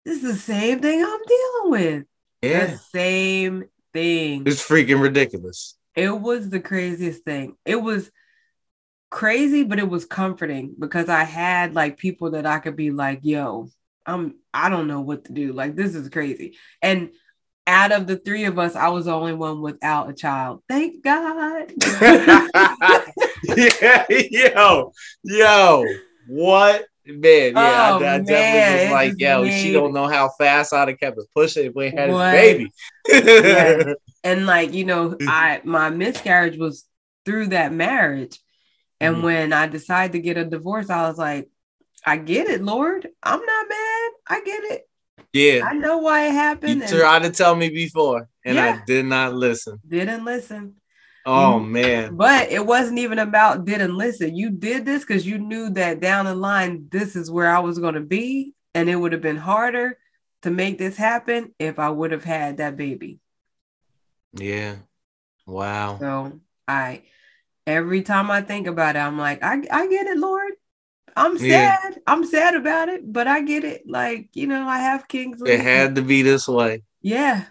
this 0.05 0.23
is 0.23 0.23
the 0.23 0.39
same 0.39 0.81
thing 0.81 1.03
I'm 1.05 1.21
dealing 1.27 1.71
with." 1.71 2.05
Yeah. 2.43 2.67
The 2.67 2.79
same 2.79 3.65
thing. 3.93 4.45
It's 4.47 4.67
freaking 4.67 5.03
ridiculous. 5.03 5.77
It 5.97 6.21
was 6.21 6.49
the 6.49 6.61
craziest 6.61 7.25
thing. 7.25 7.57
It 7.65 7.77
was 7.77 8.11
crazy, 9.11 9.65
but 9.65 9.79
it 9.79 9.89
was 9.89 10.05
comforting 10.05 10.75
because 10.79 11.09
I 11.09 11.25
had 11.25 11.75
like 11.75 11.97
people 11.99 12.33
that 12.33 12.47
I 12.47 12.59
could 12.59 12.77
be 12.77 12.91
like, 12.91 13.21
yo, 13.23 13.69
I'm 14.07 14.37
I 14.53 14.69
don't 14.69 14.89
know 14.89 15.01
what 15.01 15.25
to 15.27 15.33
do. 15.33 15.53
Like 15.53 15.75
this 15.77 15.95
is 15.95 16.09
crazy. 16.09 16.57
And 16.83 17.11
out 17.67 17.93
of 17.93 18.07
the 18.07 18.17
three 18.17 18.45
of 18.45 18.59
us, 18.59 18.75
I 18.77 18.89
was 18.89 19.05
the 19.05 19.13
only 19.13 19.35
one 19.35 19.61
without 19.61 20.09
a 20.09 20.15
child. 20.15 20.63
Thank 20.69 21.05
God. 21.05 21.73
yeah, 23.57 24.05
yo, 24.09 24.93
yo, 25.23 25.87
what 26.27 26.87
man? 27.07 27.55
Yeah, 27.55 27.57
Oh, 27.57 28.05
I, 28.05 28.15
I 28.15 28.19
man, 28.19 28.25
definitely 28.25 28.85
was 28.85 28.93
like, 28.93 29.21
yo, 29.21 29.49
she 29.51 29.73
don't 29.73 29.93
know 29.93 30.07
how 30.07 30.31
fast 30.39 30.73
I'd 30.73 30.89
have 30.89 30.99
kept 30.99 31.19
us 31.19 31.27
pushing 31.35 31.67
if 31.67 31.75
we 31.75 31.91
had 31.91 32.11
What? 32.11 32.35
his 32.35 32.71
baby. 33.11 33.95
And 34.25 34.47
like 34.47 34.75
you 34.75 34.85
know 34.85 35.17
i 35.21 35.61
my 35.65 35.91
miscarriage 35.91 36.59
was 36.59 36.85
through 37.25 37.49
that 37.49 37.73
marriage 37.73 38.39
and 39.01 39.17
Mhm. 39.17 39.23
when 39.23 39.53
i 39.53 39.67
decided 39.67 40.13
to 40.13 40.21
get 40.21 40.37
a 40.37 40.45
divorce 40.45 40.91
i 40.91 41.09
was 41.09 41.19
like 41.19 41.49
i 42.07 42.17
get 42.17 42.49
it 42.49 42.63
lord. 42.63 43.09
I'm 43.23 43.41
not 43.45 43.69
mad. 43.69 44.11
I 44.29 44.41
get 44.45 44.65
it. 44.65 44.89
Yeah, 45.33 45.65
i 45.67 45.73
know 45.75 45.99
why 45.99 46.27
it 46.27 46.33
you 46.33 46.39
happened 46.39 46.83
and 46.83 46.91
tried 46.91 47.23
to 47.25 47.31
tell 47.31 47.55
me 47.55 47.69
before, 47.69 48.29
and 48.45 48.57
Yeah. 48.57 48.81
I 48.81 48.85
did 48.87 49.05
not 49.07 49.35
listen. 49.35 49.79
didn't 49.87 50.25
listen. 50.25 50.75
Oh 51.27 51.59
man, 51.59 52.17
but 52.17 52.51
it 52.51 52.65
wasn't 52.65 53.01
even 53.01 53.19
about 53.19 53.67
didn't 53.67 53.95
listen. 53.97 54.35
You 54.35 54.49
did 54.51 54.87
this 54.87 55.05
because 55.05 55.27
you 55.27 55.37
knew 55.39 55.69
that 55.71 56.01
down 56.01 56.25
the 56.25 56.35
line 56.35 56.89
this 56.91 57.15
is 57.17 57.31
where 57.31 57.51
i 57.55 57.59
was 57.59 57.79
going 57.79 57.95
to 57.95 58.01
be 58.01 58.55
and 58.75 58.89
it 58.89 58.97
would 58.97 59.13
have 59.13 59.21
been 59.21 59.37
harder 59.37 59.99
to 60.43 60.51
make 60.51 60.79
this 60.79 60.97
happen 60.97 61.55
if 61.59 61.79
i 61.79 61.91
would 61.91 62.13
have 62.13 62.25
had 62.25 62.57
that 62.59 62.77
baby. 62.77 63.19
Yeah, 64.33 64.77
wow. 65.47 65.99
So 65.99 66.41
I 66.67 67.03
every 67.69 68.03
time 68.03 68.31
I 68.31 68.43
think 68.43 68.67
about 68.67 68.97
it, 68.97 69.01
I'm 69.01 69.19
like, 69.19 69.43
I 69.43 69.63
I 69.71 69.89
get 69.89 70.07
it, 70.07 70.19
Lord. 70.19 70.53
I'm 71.17 71.39
Yeah. 71.39 71.77
sad. 71.83 72.01
I'm 72.07 72.25
sad 72.25 72.55
about 72.55 72.89
it, 72.89 73.13
but 73.13 73.27
I 73.27 73.43
get 73.43 73.65
it. 73.65 73.83
Like, 73.89 74.31
you 74.35 74.47
know, 74.47 74.67
I 74.69 74.79
have 74.81 75.09
Kingsley. 75.09 75.53
It 75.53 75.61
had 75.61 75.95
to 75.97 76.03
be 76.03 76.23
this 76.23 76.49
way. 76.49 76.83
yeah. 77.03 77.45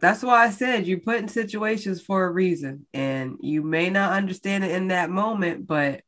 That's 0.00 0.22
why 0.22 0.44
I 0.44 0.50
said 0.50 0.86
you 0.86 1.00
put 1.00 1.18
in 1.18 1.28
situations 1.28 2.02
for 2.02 2.24
a 2.26 2.30
reason. 2.30 2.86
And 2.92 3.38
you 3.40 3.62
may 3.62 3.90
not 3.90 4.12
understand 4.12 4.64
it 4.64 4.72
in 4.72 4.88
that 4.88 5.10
moment, 5.10 5.66
but 5.66 6.02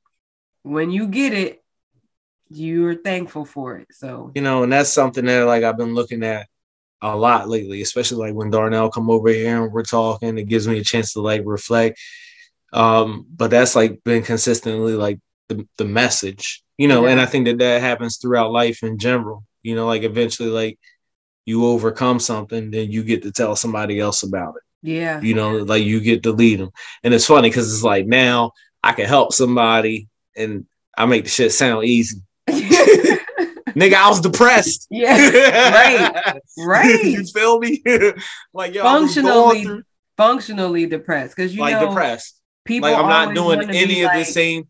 when 0.63 0.91
you 0.91 1.09
get 1.09 1.33
it, 1.33 1.63
you're 2.49 2.95
thankful 2.97 3.45
for 3.45 3.79
it. 3.79 3.89
So 3.93 4.31
you 4.35 4.43
know, 4.43 4.63
and 4.63 4.73
that's 4.73 4.93
something 4.93 5.25
that 5.27 5.47
like 5.47 5.65
I've 5.65 5.79
been 5.79 5.95
looking 5.95 6.23
at 6.23 6.47
a 7.03 7.17
lot 7.17 7.49
lately, 7.49 7.83
especially 7.83 8.19
like 8.29 8.35
when 8.35 8.51
Darnell 8.51 8.91
come 8.91 9.11
over 9.11 9.29
here 9.29 9.63
and 9.65 9.73
we're 9.73 9.83
talking, 9.85 10.39
it 10.39 10.49
gives 10.49 10.69
me 10.69 10.79
a 10.79 10.85
chance 10.85 11.13
to 11.15 11.21
like 11.21 11.43
reflect. 11.45 12.01
Um, 12.73 13.27
but 13.35 13.51
that's 13.51 13.77
like 13.77 14.03
been 14.05 14.23
consistently 14.23 14.95
like 14.95 15.19
the, 15.49 15.67
the 15.79 15.85
message, 15.85 16.63
you 16.77 16.89
know, 16.89 17.07
and 17.07 17.21
I 17.21 17.27
think 17.27 17.47
that 17.47 17.59
that 17.59 17.81
happens 17.81 18.19
throughout 18.19 18.53
life 18.53 18.83
in 18.83 18.99
general, 18.99 19.45
you 19.63 19.75
know, 19.75 19.87
like 19.87 20.03
eventually 20.03 20.51
like 20.51 20.79
you 21.45 21.65
overcome 21.65 22.19
something, 22.19 22.71
then 22.71 22.91
you 22.91 23.05
get 23.05 23.23
to 23.23 23.33
tell 23.33 23.57
somebody 23.57 24.01
else 24.01 24.23
about 24.25 24.57
it, 24.57 24.63
yeah. 24.89 25.21
you 25.21 25.35
know, 25.35 25.59
like 25.59 25.85
you 25.85 26.01
get 26.01 26.25
to 26.25 26.33
lead 26.33 26.61
them. 26.61 26.71
And 27.03 27.15
it's 27.15 27.27
funny 27.27 27.49
because 27.49 27.73
it's 27.73 27.85
like 27.85 28.07
now 28.07 28.53
I 28.83 28.93
can 28.93 29.07
help 29.07 29.33
somebody 29.33 30.09
and 30.37 30.67
I 30.99 31.07
make 31.07 31.25
the 31.25 31.31
shit 31.31 31.53
sound 31.53 31.85
easy. 31.85 32.21
Nigga, 33.77 33.95
I 33.95 34.09
was 34.09 34.21
depressed. 34.21 34.87
yeah. 34.91 35.71
Right. 35.71 36.41
Right. 36.59 37.05
you 37.05 37.25
feel 37.25 37.59
me? 37.59 37.83
like 38.55 38.75
yo, 38.75 38.83
I 38.83 38.99
was 38.99 39.15
going 39.15 39.27
Functionally 39.27 39.65
through, 39.65 39.83
functionally 40.17 40.87
depressed. 40.87 41.37
Because 41.37 41.55
you 41.55 41.61
like 41.61 41.75
know 41.75 41.89
depressed. 41.89 42.41
People 42.67 42.91
Like 42.91 42.99
I'm 42.99 43.09
not 43.09 43.35
doing 43.35 43.71
any 43.71 44.03
of 44.03 44.11
the 44.13 44.25
same. 44.25 44.69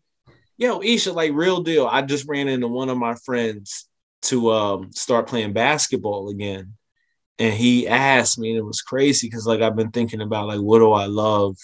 Yo, 0.57 0.81
Isha, 0.81 1.13
like 1.13 1.33
real 1.33 1.61
deal. 1.61 1.87
I 1.87 2.01
just 2.01 2.27
ran 2.27 2.47
into 2.47 2.67
one 2.67 2.89
of 2.89 2.97
my 2.97 3.15
friends 3.25 3.87
to 4.23 4.51
um 4.51 4.91
start 4.93 5.27
playing 5.27 5.53
basketball 5.53 6.29
again, 6.29 6.73
and 7.39 7.53
he 7.53 7.87
asked 7.87 8.39
me, 8.39 8.49
and 8.49 8.57
it 8.57 8.65
was 8.65 8.81
crazy 8.81 9.27
because 9.27 9.45
like 9.45 9.61
I've 9.61 9.75
been 9.75 9.91
thinking 9.91 10.21
about 10.21 10.47
like 10.47 10.59
what 10.59 10.79
do 10.79 10.91
I 10.91 11.05
love 11.05 11.57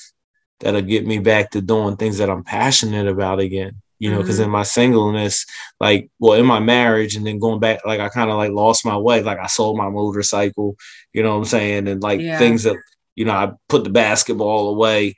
that'll 0.59 0.81
get 0.81 1.05
me 1.05 1.19
back 1.19 1.51
to 1.51 1.61
doing 1.61 1.97
things 1.97 2.17
that 2.19 2.29
I'm 2.29 2.43
passionate 2.43 3.07
about 3.07 3.39
again. 3.39 3.81
You 3.99 4.11
know, 4.11 4.17
because 4.19 4.39
Mhm. 4.39 4.45
in 4.45 4.49
my 4.49 4.63
singleness, 4.63 5.45
like, 5.79 6.09
well, 6.19 6.33
in 6.37 6.45
my 6.45 6.59
marriage, 6.59 7.15
and 7.15 7.25
then 7.25 7.39
going 7.39 7.59
back, 7.61 7.85
like, 7.85 8.01
I 8.01 8.09
kind 8.09 8.29
of 8.29 8.35
like 8.37 8.51
lost 8.51 8.85
my 8.85 8.97
way. 8.97 9.21
Like, 9.23 9.39
I 9.39 9.47
sold 9.47 9.77
my 9.77 9.89
motorcycle, 9.89 10.75
you 11.13 11.23
know 11.23 11.31
what 11.31 11.37
I'm 11.37 11.45
saying? 11.45 11.87
And 11.87 12.01
like 12.03 12.19
Yeah. 12.21 12.37
things 12.37 12.63
that, 12.63 12.77
you 13.15 13.23
know, 13.25 13.31
I 13.33 13.53
put 13.69 13.85
the 13.85 13.89
basketball 13.89 14.69
away 14.69 15.15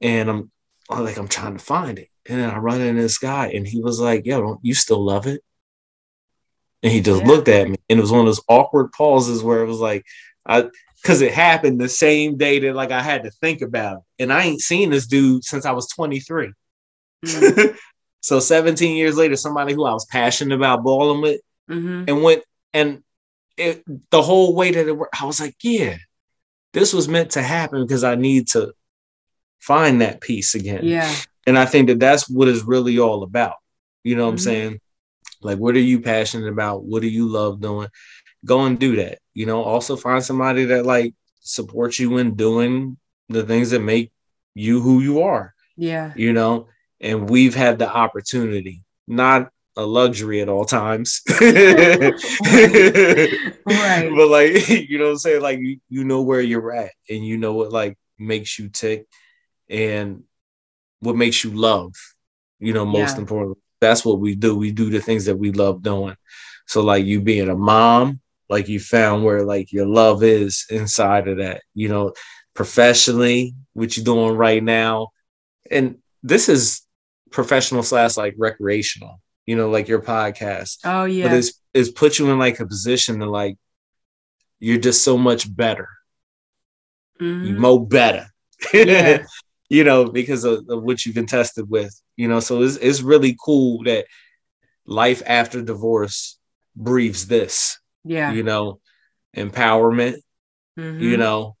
and 0.00 0.28
I'm, 0.30 0.50
I'm 0.90 1.04
like, 1.04 1.16
I'm 1.16 1.28
trying 1.28 1.56
to 1.56 1.64
find 1.64 1.98
it. 1.98 2.08
And 2.26 2.40
then 2.40 2.50
I 2.50 2.58
run 2.58 2.80
into 2.80 3.02
this 3.02 3.18
guy 3.18 3.48
and 3.48 3.66
he 3.66 3.80
was 3.80 4.00
like, 4.00 4.26
yo, 4.26 4.40
don't 4.40 4.60
you 4.62 4.74
still 4.74 5.02
love 5.04 5.26
it? 5.26 5.42
And 6.82 6.92
he 6.92 7.00
just 7.00 7.22
Yeah. 7.22 7.28
looked 7.28 7.48
at 7.48 7.68
me 7.68 7.76
and 7.88 7.98
it 7.98 8.02
was 8.02 8.10
one 8.10 8.20
of 8.20 8.26
those 8.26 8.42
awkward 8.48 8.92
pauses 8.92 9.42
where 9.42 9.62
it 9.62 9.66
was 9.66 9.80
like, 9.80 10.04
I, 10.46 10.68
cause 11.02 11.20
it 11.20 11.32
happened 11.32 11.80
the 11.80 11.88
same 11.88 12.36
day 12.36 12.58
that 12.60 12.74
like 12.74 12.90
I 12.90 13.02
had 13.02 13.24
to 13.24 13.30
think 13.30 13.62
about 13.62 13.98
it. 13.98 14.22
And 14.22 14.32
I 14.32 14.44
ain't 14.44 14.60
seen 14.60 14.90
this 14.90 15.06
dude 15.06 15.44
since 15.44 15.64
I 15.66 15.72
was 15.72 15.88
23. 15.88 16.52
Mm, 17.24 17.76
so 18.20 18.40
17 18.40 18.96
years 18.96 19.16
later, 19.16 19.36
somebody 19.36 19.74
who 19.74 19.84
I 19.84 19.92
was 19.92 20.06
passionate 20.06 20.54
about 20.54 20.82
balling 20.82 21.22
with 21.22 21.40
mhm. 21.70 22.08
and 22.08 22.22
went 22.22 22.42
and 22.72 23.02
it, 23.56 23.84
the 24.10 24.22
whole 24.22 24.54
way 24.54 24.72
that 24.72 24.88
it 24.88 24.96
worked, 24.96 25.20
I 25.20 25.26
was 25.26 25.40
like, 25.40 25.54
yeah, 25.62 25.96
this 26.72 26.92
was 26.92 27.08
meant 27.08 27.32
to 27.32 27.42
happen 27.42 27.82
because 27.82 28.04
I 28.04 28.16
need 28.16 28.48
to 28.48 28.74
find 29.66 30.00
that 30.02 30.20
peace 30.20 30.54
again. 30.54 30.80
Yeah. 30.84 31.12
And 31.46 31.58
I 31.58 31.64
think 31.64 31.88
that 31.88 31.98
that's 32.00 32.28
what 32.28 32.48
it's 32.48 32.62
really 32.64 32.98
all 32.98 33.22
about. 33.22 33.56
You 34.02 34.16
know 34.16 34.24
what 34.26 34.30
Mhm. 34.30 34.32
I'm 34.32 34.38
saying? 34.38 34.80
Like, 35.42 35.58
what 35.58 35.74
are 35.74 35.78
you 35.90 36.00
passionate 36.00 36.48
about? 36.48 36.84
What 36.84 37.00
do 37.02 37.08
you 37.08 37.26
love 37.28 37.60
doing? 37.60 37.88
Go 38.44 38.64
and 38.64 38.78
do 38.78 38.96
that. 38.96 39.18
You 39.32 39.46
know, 39.46 39.62
also 39.62 39.96
find 39.96 40.22
somebody 40.22 40.64
that 40.66 40.84
like 40.86 41.14
supports 41.40 41.98
you 41.98 42.18
in 42.18 42.34
doing 42.34 42.96
the 43.28 43.42
things 43.44 43.70
that 43.70 43.80
make 43.80 44.12
you 44.54 44.80
who 44.80 45.00
you 45.00 45.22
are 45.22 45.54
Yeah. 45.76 46.12
you 46.14 46.32
know, 46.32 46.68
and 47.00 47.28
we've 47.28 47.54
had 47.54 47.78
the 47.78 47.88
opportunity, 47.90 48.82
not 49.08 49.50
a 49.76 49.84
luxury 49.84 50.40
at 50.40 50.48
all 50.48 50.64
times. 50.66 51.20
Right. 53.66 54.10
But 54.14 54.28
like, 54.28 54.68
you 54.90 54.98
know 54.98 55.04
what 55.04 55.10
I'm 55.12 55.18
saying? 55.18 55.42
Like 55.42 55.58
you, 55.60 55.78
you 55.88 56.04
know 56.04 56.22
where 56.22 56.40
you're 56.40 56.72
at 56.72 56.92
and 57.10 57.24
you 57.26 57.36
know 57.38 57.54
what 57.54 57.72
like 57.72 57.96
makes 58.18 58.58
you 58.58 58.68
tick 58.68 59.06
and 59.68 60.24
what 61.00 61.16
makes 61.16 61.44
you 61.44 61.50
love, 61.50 61.92
you 62.58 62.72
know, 62.72 62.84
most 62.86 63.16
Yeah. 63.16 63.20
importantly. 63.22 63.60
That's 63.80 64.04
what 64.04 64.20
we 64.20 64.34
do. 64.34 64.56
We 64.56 64.72
do 64.72 64.90
the 64.90 65.00
things 65.00 65.26
that 65.26 65.36
we 65.36 65.52
love 65.52 65.82
doing. 65.82 66.16
So 66.66 66.82
like 66.82 67.04
you 67.04 67.20
being 67.20 67.48
a 67.50 67.54
mom, 67.56 68.20
like 68.48 68.68
you 68.68 68.80
found 68.80 69.24
where 69.24 69.44
like 69.44 69.72
your 69.72 69.86
love 69.86 70.22
is 70.22 70.64
inside 70.70 71.28
of 71.28 71.38
that, 71.38 71.62
you 71.74 71.88
know, 71.88 72.14
professionally, 72.54 73.54
what 73.74 73.96
you're 73.96 74.04
doing 74.04 74.36
right 74.36 74.62
now. 74.62 75.08
And 75.70 75.98
this 76.22 76.48
is 76.48 76.82
professional 77.30 77.82
slash 77.82 78.16
like 78.16 78.34
recreational, 78.38 79.20
you 79.44 79.56
know, 79.56 79.68
like 79.70 79.88
your 79.88 80.00
podcast. 80.00 80.78
Oh 80.84 81.04
yeah. 81.04 81.28
But 81.28 81.36
it's 81.38 81.60
it's 81.74 81.90
put 81.90 82.18
you 82.18 82.30
in 82.30 82.38
like 82.38 82.60
a 82.60 82.66
position 82.66 83.18
to 83.20 83.26
like 83.26 83.56
you're 84.60 84.78
just 84.78 85.04
so 85.04 85.18
much 85.18 85.54
better. 85.54 85.88
You 87.20 87.54
Mhm. 87.54 87.58
mo 87.58 87.78
better. 87.78 88.26
Yeah. 88.72 89.24
You 89.74 89.82
know, 89.82 90.04
because 90.06 90.44
of, 90.44 90.64
of 90.68 90.82
what 90.84 91.04
you've 91.04 91.14
been 91.16 91.26
tested 91.26 91.68
with. 91.68 91.92
You 92.16 92.28
know, 92.28 92.40
so 92.40 92.62
it's 92.62 92.76
it's 92.76 93.02
really 93.02 93.36
cool 93.44 93.82
that 93.84 94.06
life 94.86 95.22
after 95.26 95.62
divorce 95.62 96.38
breathes 96.76 97.26
this, 97.26 97.78
Yeah. 98.04 98.32
you 98.32 98.42
know, 98.44 98.80
empowerment, 99.36 100.16
Mhm. 100.78 101.00
you 101.00 101.16
know, 101.16 101.56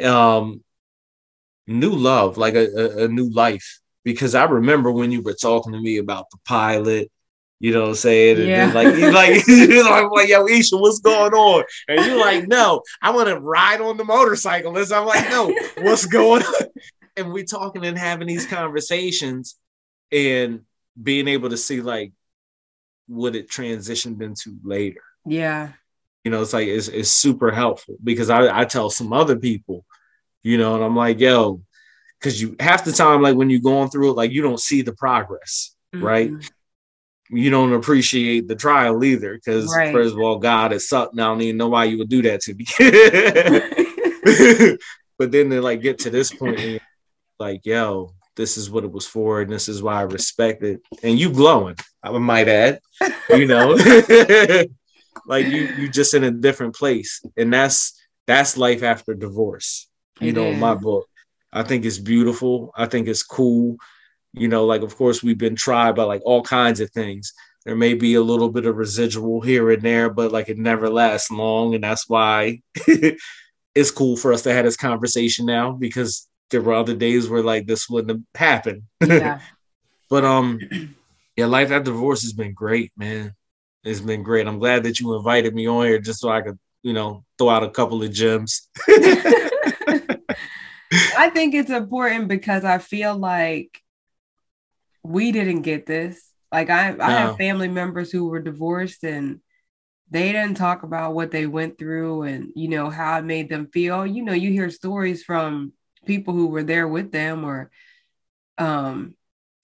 um 0.00 0.62
new 1.66 1.90
love, 1.90 2.36
like 2.38 2.54
a, 2.54 2.66
a, 2.66 3.04
a 3.04 3.08
new 3.08 3.30
life. 3.32 3.80
Because 4.04 4.34
I 4.34 4.44
remember 4.44 4.90
when 4.90 5.12
you 5.12 5.22
were 5.22 5.34
talking 5.34 5.72
to 5.72 5.80
me 5.80 5.98
about 5.98 6.26
the 6.30 6.38
pilot, 6.44 7.10
you 7.60 7.72
know 7.72 7.82
what 7.82 7.88
I'm 7.90 7.94
saying? 7.94 8.38
And 8.40 8.48
Yeah. 8.48 8.72
like 8.72 8.96
you 8.96 9.10
like 9.20 9.46
you're 9.46 9.84
like, 9.84 10.10
like, 10.10 10.28
yo, 10.28 10.46
Isha, 10.46 10.76
what's 10.76 11.00
going 11.00 11.32
on? 11.32 11.64
And 11.88 12.04
you're 12.04 12.18
like, 12.18 12.48
no, 12.48 12.82
I 13.02 13.10
want 13.10 13.28
to 13.28 13.38
ride 13.38 13.80
on 13.80 13.96
the 13.98 14.04
motorcycle. 14.04 14.76
And 14.76 14.92
I'm 14.92 15.06
like, 15.06 15.28
no, 15.30 15.52
what's 15.76 16.06
going 16.06 16.42
on? 16.42 16.66
And 17.16 17.32
we're 17.32 17.44
talking 17.44 17.84
and 17.84 17.98
having 17.98 18.28
these 18.28 18.46
conversations 18.46 19.56
and 20.10 20.62
being 21.00 21.28
able 21.28 21.50
to 21.50 21.56
see 21.56 21.80
like 21.82 22.12
what 23.06 23.34
it 23.36 23.48
transitioned 23.50 24.22
into 24.22 24.56
later 24.62 25.02
Yeah. 25.26 25.70
you 26.24 26.30
know 26.30 26.40
it's 26.42 26.52
like 26.52 26.68
it's, 26.68 26.88
it's 26.88 27.10
super 27.12 27.50
helpful 27.50 27.96
because 28.02 28.30
I, 28.30 28.60
I 28.60 28.64
tell 28.64 28.90
some 28.90 29.12
other 29.12 29.36
people 29.38 29.84
you 30.42 30.56
know 30.58 30.74
and 30.76 30.84
i'm 30.84 30.94
like 30.96 31.18
yo 31.18 31.62
because 32.18 32.40
you 32.40 32.54
half 32.60 32.84
the 32.84 32.92
time 32.92 33.20
like 33.22 33.36
when 33.36 33.50
you're 33.50 33.60
going 33.60 33.90
through 33.90 34.10
it 34.10 34.16
like 34.16 34.30
you 34.30 34.42
don't 34.42 34.60
see 34.60 34.82
the 34.82 34.94
progress 34.94 35.74
right 35.94 36.30
Mhm. 36.30 36.50
you 37.30 37.50
don't 37.50 37.72
appreciate 37.72 38.46
the 38.48 38.54
trial 38.56 39.02
either 39.02 39.34
because 39.34 39.74
Right. 39.74 39.92
first 39.92 40.14
of 40.14 40.20
all 40.20 40.38
god 40.38 40.72
is 40.72 40.88
something 40.88 41.18
i 41.18 41.24
don't 41.24 41.40
even 41.42 41.56
know 41.56 41.68
why 41.68 41.84
you 41.84 41.98
would 41.98 42.08
do 42.10 42.22
that 42.22 42.42
to 42.42 42.54
me 42.54 42.66
but 45.18 45.32
then 45.32 45.48
they 45.48 45.58
like 45.58 45.82
get 45.82 45.98
to 46.00 46.10
this 46.10 46.32
point 46.32 46.60
and 46.60 46.80
like 47.42 47.60
yo 47.64 48.12
this 48.34 48.56
is 48.56 48.70
what 48.70 48.84
it 48.84 48.92
was 48.92 49.06
for 49.06 49.40
and 49.42 49.52
this 49.52 49.68
is 49.68 49.82
why 49.82 49.96
i 50.00 50.02
respect 50.02 50.62
it 50.62 50.80
and 51.02 51.18
you 51.18 51.28
glowing 51.30 51.76
i 52.02 52.10
might 52.10 52.48
add 52.48 52.80
you 53.30 53.46
know 53.52 53.76
like 55.26 55.46
you 55.46 55.68
you 55.78 55.88
just 55.88 56.14
in 56.14 56.24
a 56.24 56.30
different 56.30 56.74
place. 56.74 57.22
And 57.36 57.52
that's 57.52 58.00
that's 58.26 58.56
life 58.56 58.82
after 58.82 59.14
divorce. 59.14 59.88
You 60.20 60.28
it 60.28 60.34
know, 60.34 60.46
is. 60.46 60.58
my 60.58 60.74
book. 60.74 61.08
I 61.52 61.62
think 61.62 61.84
it's 61.84 61.98
beautiful. 61.98 62.72
I 62.76 62.86
think 62.86 63.08
it's 63.08 63.22
cool. 63.22 63.76
You 64.32 64.48
know, 64.48 64.64
like 64.64 64.82
of 64.82 64.96
course 64.96 65.22
we've 65.22 65.38
been 65.38 65.56
tried 65.56 65.94
by 65.94 66.04
like 66.04 66.22
all 66.24 66.42
kinds 66.42 66.80
of 66.80 66.90
things. 66.90 67.32
There 67.64 67.76
may 67.76 67.94
be 67.94 68.14
a 68.14 68.22
little 68.22 68.50
bit 68.50 68.66
of 68.66 68.76
residual 68.76 69.40
here 69.40 69.70
and 69.70 69.82
there, 69.82 70.10
but 70.10 70.32
like 70.32 70.48
it 70.48 70.58
never 70.58 70.90
lasts 70.90 71.30
long, 71.30 71.74
and 71.74 71.84
that's 71.84 72.08
why 72.08 72.60
it's 73.74 73.90
cool 73.90 74.16
for 74.16 74.32
us 74.32 74.42
to 74.42 74.52
have 74.52 74.64
this 74.64 74.76
conversation 74.76 75.46
now 75.46 75.72
because 75.72 76.28
there 76.52 76.62
were 76.62 76.74
other 76.74 76.94
days 76.94 77.28
where 77.28 77.42
like 77.42 77.66
this 77.66 77.88
wouldn't 77.88 78.10
have 78.10 78.40
happened. 78.40 78.84
Yeah. 79.04 79.40
but 80.10 80.24
um, 80.24 80.60
yeah, 81.36 81.46
life 81.46 81.72
after 81.72 81.90
divorce 81.90 82.22
has 82.22 82.32
been 82.32 82.54
great, 82.54 82.92
man. 82.96 83.34
It's 83.82 84.00
been 84.00 84.22
great. 84.22 84.46
I'm 84.46 84.60
glad 84.60 84.84
that 84.84 85.00
you 85.00 85.16
invited 85.16 85.54
me 85.54 85.66
on 85.66 85.86
here 85.86 85.98
just 85.98 86.20
so 86.20 86.28
I 86.28 86.42
could, 86.42 86.58
you 86.82 86.92
know, 86.92 87.24
throw 87.36 87.48
out 87.48 87.64
a 87.64 87.70
couple 87.70 88.00
of 88.02 88.12
gems. 88.12 88.68
I 91.16 91.30
think 91.32 91.54
it's 91.54 91.70
important 91.70 92.28
because 92.28 92.64
I 92.64 92.78
feel 92.78 93.16
like 93.16 93.80
we 95.02 95.32
didn't 95.32 95.62
get 95.62 95.86
this. 95.86 96.30
Like 96.52 96.70
I, 96.70 96.88
I 96.88 96.92
no. 96.92 97.04
have 97.04 97.36
family 97.38 97.68
members 97.68 98.12
who 98.12 98.28
were 98.28 98.40
divorced 98.40 99.02
and 99.02 99.40
they 100.10 100.30
didn't 100.30 100.58
talk 100.58 100.82
about 100.82 101.14
what 101.14 101.30
they 101.30 101.46
went 101.46 101.78
through 101.78 102.24
and 102.24 102.52
you 102.54 102.68
know 102.68 102.90
how 102.90 103.18
it 103.18 103.24
made 103.24 103.48
them 103.48 103.68
feel. 103.72 104.06
You 104.06 104.22
know, 104.22 104.34
you 104.34 104.50
hear 104.50 104.68
stories 104.68 105.24
from 105.24 105.72
people 106.06 106.34
who 106.34 106.48
were 106.48 106.62
there 106.64 106.88
with 106.88 107.12
them 107.12 107.44
or 107.44 107.70
um 108.58 109.14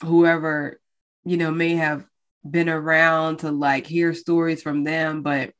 whoever 0.02 0.80
you 1.24 1.36
know 1.36 1.50
may 1.50 1.74
have 1.74 2.06
been 2.48 2.68
around 2.68 3.38
to 3.38 3.50
like 3.50 3.86
hear 3.86 4.14
stories 4.14 4.62
from 4.62 4.84
them, 4.84 5.22
but 5.22 5.52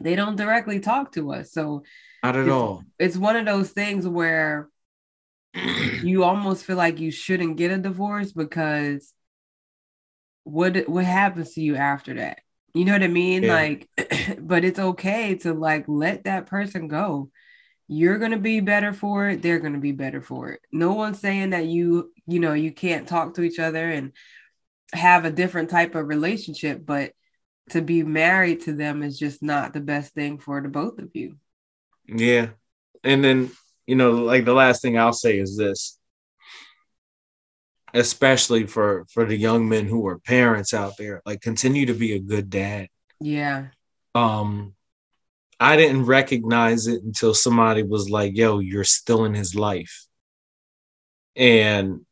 they 0.00 0.16
don't 0.16 0.36
directly 0.36 0.80
talk 0.80 1.12
to 1.12 1.32
us. 1.32 1.52
So 1.52 1.82
not 2.22 2.36
at 2.36 2.46
it's, 2.46 2.52
all. 2.52 2.84
It's 2.98 3.16
one 3.16 3.36
of 3.36 3.46
those 3.46 3.70
things 3.70 4.06
where 4.06 4.68
you 5.54 6.24
almost 6.24 6.64
feel 6.64 6.76
like 6.76 7.00
you 7.00 7.10
shouldn't 7.10 7.56
get 7.56 7.70
a 7.70 7.78
divorce 7.78 8.32
because 8.32 9.12
what 10.44 10.88
what 10.88 11.04
happens 11.04 11.54
to 11.54 11.60
you 11.60 11.76
after 11.76 12.14
that? 12.14 12.40
You 12.74 12.84
know 12.84 12.92
what 12.92 13.02
I 13.02 13.08
mean? 13.08 13.44
Yeah. 13.44 13.54
Like, 13.54 13.88
but 14.38 14.64
it's 14.64 14.78
okay 14.78 15.34
to 15.36 15.52
like 15.54 15.84
let 15.88 16.24
that 16.24 16.46
person 16.46 16.88
go. 16.88 17.30
You're 17.88 18.18
gonna 18.18 18.38
be 18.38 18.60
better 18.60 18.92
for 18.92 19.28
it. 19.28 19.42
They're 19.42 19.58
gonna 19.58 19.78
be 19.78 19.92
better 19.92 20.20
for 20.20 20.50
it. 20.50 20.60
No 20.70 20.92
one's 20.92 21.18
saying 21.18 21.50
that 21.50 21.66
you, 21.66 22.12
you 22.26 22.38
know, 22.38 22.52
you 22.52 22.72
can't 22.72 23.08
talk 23.08 23.34
to 23.34 23.42
each 23.42 23.58
other 23.58 23.90
and 23.90 24.12
have 24.92 25.24
a 25.24 25.30
different 25.30 25.70
type 25.70 25.94
of 25.94 26.06
relationship, 26.06 26.84
but 26.84 27.12
to 27.70 27.82
be 27.82 28.02
married 28.02 28.62
to 28.62 28.72
them 28.72 29.02
is 29.02 29.18
just 29.18 29.42
not 29.42 29.72
the 29.72 29.80
best 29.80 30.14
thing 30.14 30.38
for 30.38 30.60
the 30.60 30.68
both 30.68 30.98
of 30.98 31.10
you. 31.14 31.36
Yeah. 32.06 32.50
And 33.04 33.22
then, 33.22 33.50
you 33.86 33.96
know, 33.96 34.12
like 34.12 34.44
the 34.44 34.54
last 34.54 34.82
thing 34.82 34.98
I'll 34.98 35.12
say 35.12 35.38
is 35.38 35.56
this 35.56 35.98
especially 37.94 38.66
for 38.66 39.06
for 39.12 39.24
the 39.24 39.36
young 39.36 39.68
men 39.68 39.86
who 39.86 40.06
are 40.06 40.18
parents 40.18 40.74
out 40.74 40.96
there 40.98 41.22
like 41.24 41.40
continue 41.40 41.86
to 41.86 41.94
be 41.94 42.12
a 42.12 42.18
good 42.18 42.50
dad 42.50 42.88
yeah 43.20 43.66
um 44.14 44.74
i 45.60 45.76
didn't 45.76 46.04
recognize 46.04 46.86
it 46.86 47.02
until 47.02 47.34
somebody 47.34 47.82
was 47.82 48.08
like 48.08 48.36
yo 48.36 48.58
you're 48.58 48.84
still 48.84 49.24
in 49.24 49.34
his 49.34 49.54
life 49.54 50.06
and 51.36 52.04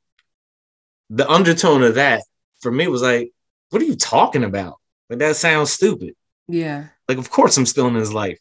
the 1.11 1.29
undertone 1.31 1.83
of 1.83 1.97
that 1.97 2.23
for 2.61 2.71
me 2.71 2.89
was 2.89 3.03
like, 3.03 3.33
what 3.71 3.83
are 3.83 3.87
you 3.87 3.97
talking 3.97 4.45
about? 4.45 4.77
Like 5.11 5.19
that 5.19 5.37
sounds 5.37 5.73
stupid. 5.73 6.15
Yeah. 6.49 6.87
Like, 7.09 7.19
of 7.19 7.31
course 7.31 7.57
I'm 7.57 7.67
still 7.67 7.89
in 7.89 7.95
his 7.95 8.13
life. 8.13 8.39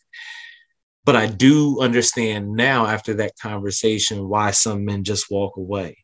But 1.04 1.16
I 1.16 1.28
do 1.28 1.82
understand 1.82 2.54
now 2.54 2.88
after 2.88 3.16
that 3.16 3.34
conversation 3.40 4.28
why 4.28 4.52
some 4.52 4.86
men 4.86 5.04
just 5.04 5.30
walk 5.30 5.58
away 5.58 6.04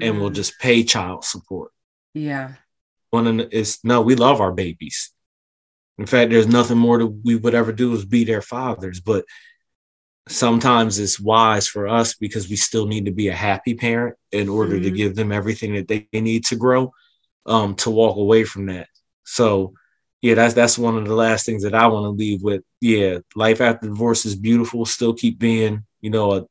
and 0.00 0.16
mm. 0.16 0.20
will 0.20 0.30
just 0.30 0.58
pay 0.58 0.82
child 0.82 1.24
support. 1.24 1.70
Yeah. 2.14 2.54
One 3.10 3.40
is 3.40 3.78
no, 3.84 4.02
we 4.02 4.16
love 4.16 4.40
our 4.40 4.52
babies. 4.52 5.12
In 5.98 6.06
fact, 6.06 6.30
there's 6.30 6.46
nothing 6.46 6.78
more 6.78 6.98
that 6.98 7.20
we 7.24 7.36
would 7.36 7.54
ever 7.54 7.72
do 7.72 7.94
is 7.94 8.04
be 8.04 8.24
their 8.24 8.42
fathers. 8.42 9.00
But 9.00 9.24
sometimes 10.28 10.98
it's 10.98 11.20
wise 11.20 11.68
for 11.68 11.88
us 11.88 12.14
because 12.14 12.48
we 12.48 12.56
still 12.56 12.86
need 12.86 13.06
to 13.06 13.12
be 13.12 13.28
a 13.28 13.34
happy 13.34 13.74
parent 13.74 14.16
in 14.32 14.48
order 14.48 14.74
mm-hmm. 14.74 14.84
to 14.84 14.90
give 14.90 15.14
them 15.14 15.32
everything 15.32 15.74
that 15.74 15.88
they 15.88 16.08
need 16.12 16.44
to 16.46 16.56
grow 16.56 16.92
um, 17.46 17.74
to 17.76 17.90
walk 17.90 18.16
away 18.16 18.44
from 18.44 18.66
that. 18.66 18.88
So 19.24 19.74
yeah 20.22 20.34
that's 20.34 20.54
that's 20.54 20.78
one 20.78 20.96
of 20.96 21.04
the 21.04 21.14
last 21.14 21.44
things 21.44 21.62
that 21.62 21.74
i 21.74 21.86
want 21.86 22.04
to 22.04 22.10
leave 22.10 22.42
with. 22.42 22.62
Yeah 22.80 23.18
life 23.34 23.60
after 23.60 23.88
divorce 23.88 24.26
is 24.26 24.34
beautiful. 24.34 24.84
Still 24.84 25.14
keep 25.14 25.38
being 25.38 25.84
you 26.00 26.10
know 26.10 26.32
an 26.32 26.46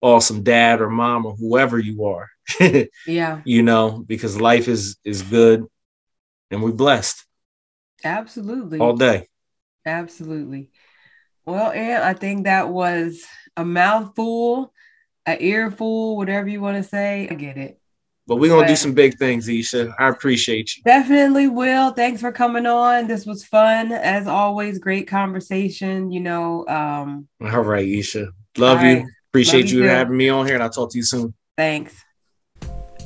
awesome 0.00 0.42
dad 0.42 0.80
or 0.80 0.90
mom 0.90 1.26
or 1.26 1.34
whoever 1.36 1.78
you 1.78 2.06
are. 2.06 2.28
Yeah. 3.06 3.40
You 3.44 3.62
know 3.62 4.04
because 4.06 4.40
life 4.40 4.68
is 4.68 4.96
is 5.04 5.22
good 5.22 5.66
and 6.50 6.62
we're 6.62 6.72
blessed 6.72 7.24
absolutely 8.04 8.78
all 8.78 8.96
day 8.96 9.28
absolutely 9.86 10.70
well, 11.44 11.72
and 11.72 12.04
I 12.04 12.14
think 12.14 12.44
that 12.44 12.68
was 12.68 13.24
a 13.56 13.64
mouthful, 13.64 14.72
an 15.26 15.38
earful, 15.40 16.16
whatever 16.16 16.48
you 16.48 16.60
want 16.60 16.76
to 16.76 16.88
say. 16.88 17.28
I 17.30 17.34
get 17.34 17.56
it. 17.56 17.80
But 18.28 18.36
we're 18.36 18.50
gonna 18.50 18.68
do 18.68 18.76
some 18.76 18.94
big 18.94 19.18
things, 19.18 19.48
Ayesha. 19.48 19.92
I 19.98 20.08
appreciate 20.08 20.76
you. 20.76 20.82
Definitely 20.84 21.48
will. 21.48 21.90
Thanks 21.90 22.20
for 22.20 22.30
coming 22.30 22.66
on. 22.66 23.08
This 23.08 23.26
was 23.26 23.44
fun. 23.44 23.90
As 23.90 24.28
always, 24.28 24.78
great 24.78 25.08
conversation. 25.08 26.12
You 26.12 26.20
know. 26.20 26.66
Um 26.68 27.28
all 27.40 27.60
right, 27.62 27.84
Ayesha. 27.84 28.28
Love 28.56 28.82
you. 28.82 28.98
Right. 28.98 29.06
Appreciate 29.30 29.64
Love 29.64 29.72
you, 29.72 29.82
you 29.82 29.88
having 29.88 30.16
me 30.16 30.28
on 30.28 30.46
here, 30.46 30.54
and 30.54 30.62
I'll 30.62 30.70
talk 30.70 30.92
to 30.92 30.98
you 30.98 31.04
soon. 31.04 31.34
Thanks. 31.56 31.96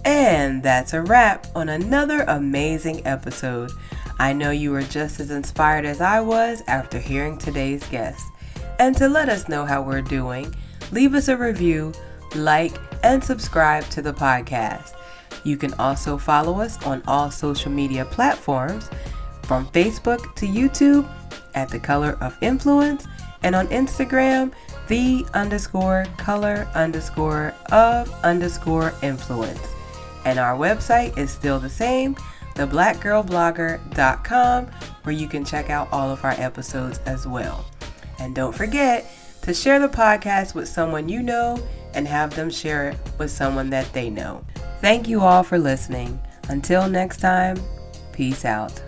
And 0.04 0.62
that's 0.62 0.92
a 0.92 1.02
wrap 1.02 1.46
on 1.56 1.68
another 1.68 2.22
amazing 2.28 3.06
episode. 3.06 3.72
I 4.18 4.32
know 4.32 4.50
you 4.50 4.70
were 4.70 4.82
just 4.82 5.20
as 5.20 5.30
inspired 5.30 5.84
as 5.84 6.00
I 6.00 6.20
was 6.20 6.62
after 6.68 6.98
hearing 6.98 7.36
today's 7.36 7.86
guest. 7.88 8.26
And 8.78 8.96
to 8.96 9.08
let 9.08 9.28
us 9.28 9.48
know 9.48 9.64
how 9.64 9.82
we're 9.82 10.02
doing, 10.02 10.54
leave 10.92 11.14
us 11.14 11.28
a 11.28 11.36
review, 11.36 11.92
like, 12.34 12.76
and 13.02 13.22
subscribe 13.22 13.84
to 13.90 14.02
the 14.02 14.12
podcast. 14.12 14.94
You 15.44 15.56
can 15.56 15.74
also 15.74 16.18
follow 16.18 16.60
us 16.60 16.82
on 16.84 17.02
all 17.06 17.30
social 17.30 17.70
media 17.70 18.04
platforms 18.06 18.90
from 19.42 19.66
Facebook 19.68 20.34
to 20.36 20.46
YouTube 20.46 21.08
at 21.54 21.68
The 21.68 21.78
Color 21.78 22.18
of 22.20 22.36
Influence 22.40 23.06
and 23.42 23.54
on 23.54 23.68
Instagram, 23.68 24.52
the 24.88 25.26
underscore 25.34 26.06
color 26.16 26.68
underscore 26.74 27.54
of 27.70 28.12
underscore 28.24 28.92
influence. 29.02 29.60
And 30.24 30.38
our 30.38 30.56
website 30.56 31.16
is 31.16 31.30
still 31.30 31.60
the 31.60 31.68
same 31.68 32.16
theblackgirlblogger.com, 32.56 34.66
where 35.02 35.14
you 35.14 35.28
can 35.28 35.44
check 35.44 35.70
out 35.70 35.88
all 35.92 36.10
of 36.10 36.24
our 36.24 36.32
episodes 36.32 36.98
as 37.06 37.26
well. 37.26 37.64
And 38.18 38.34
don't 38.34 38.54
forget 38.54 39.10
to 39.42 39.54
share 39.54 39.78
the 39.78 39.88
podcast 39.88 40.54
with 40.54 40.68
someone 40.68 41.08
you 41.08 41.22
know 41.22 41.62
and 41.94 42.08
have 42.08 42.34
them 42.34 42.50
share 42.50 42.90
it 42.90 42.98
with 43.18 43.30
someone 43.30 43.70
that 43.70 43.92
they 43.92 44.10
know. 44.10 44.44
Thank 44.80 45.08
you 45.08 45.20
all 45.20 45.42
for 45.42 45.58
listening. 45.58 46.20
Until 46.48 46.88
next 46.88 47.18
time, 47.18 47.56
peace 48.12 48.44
out. 48.44 48.82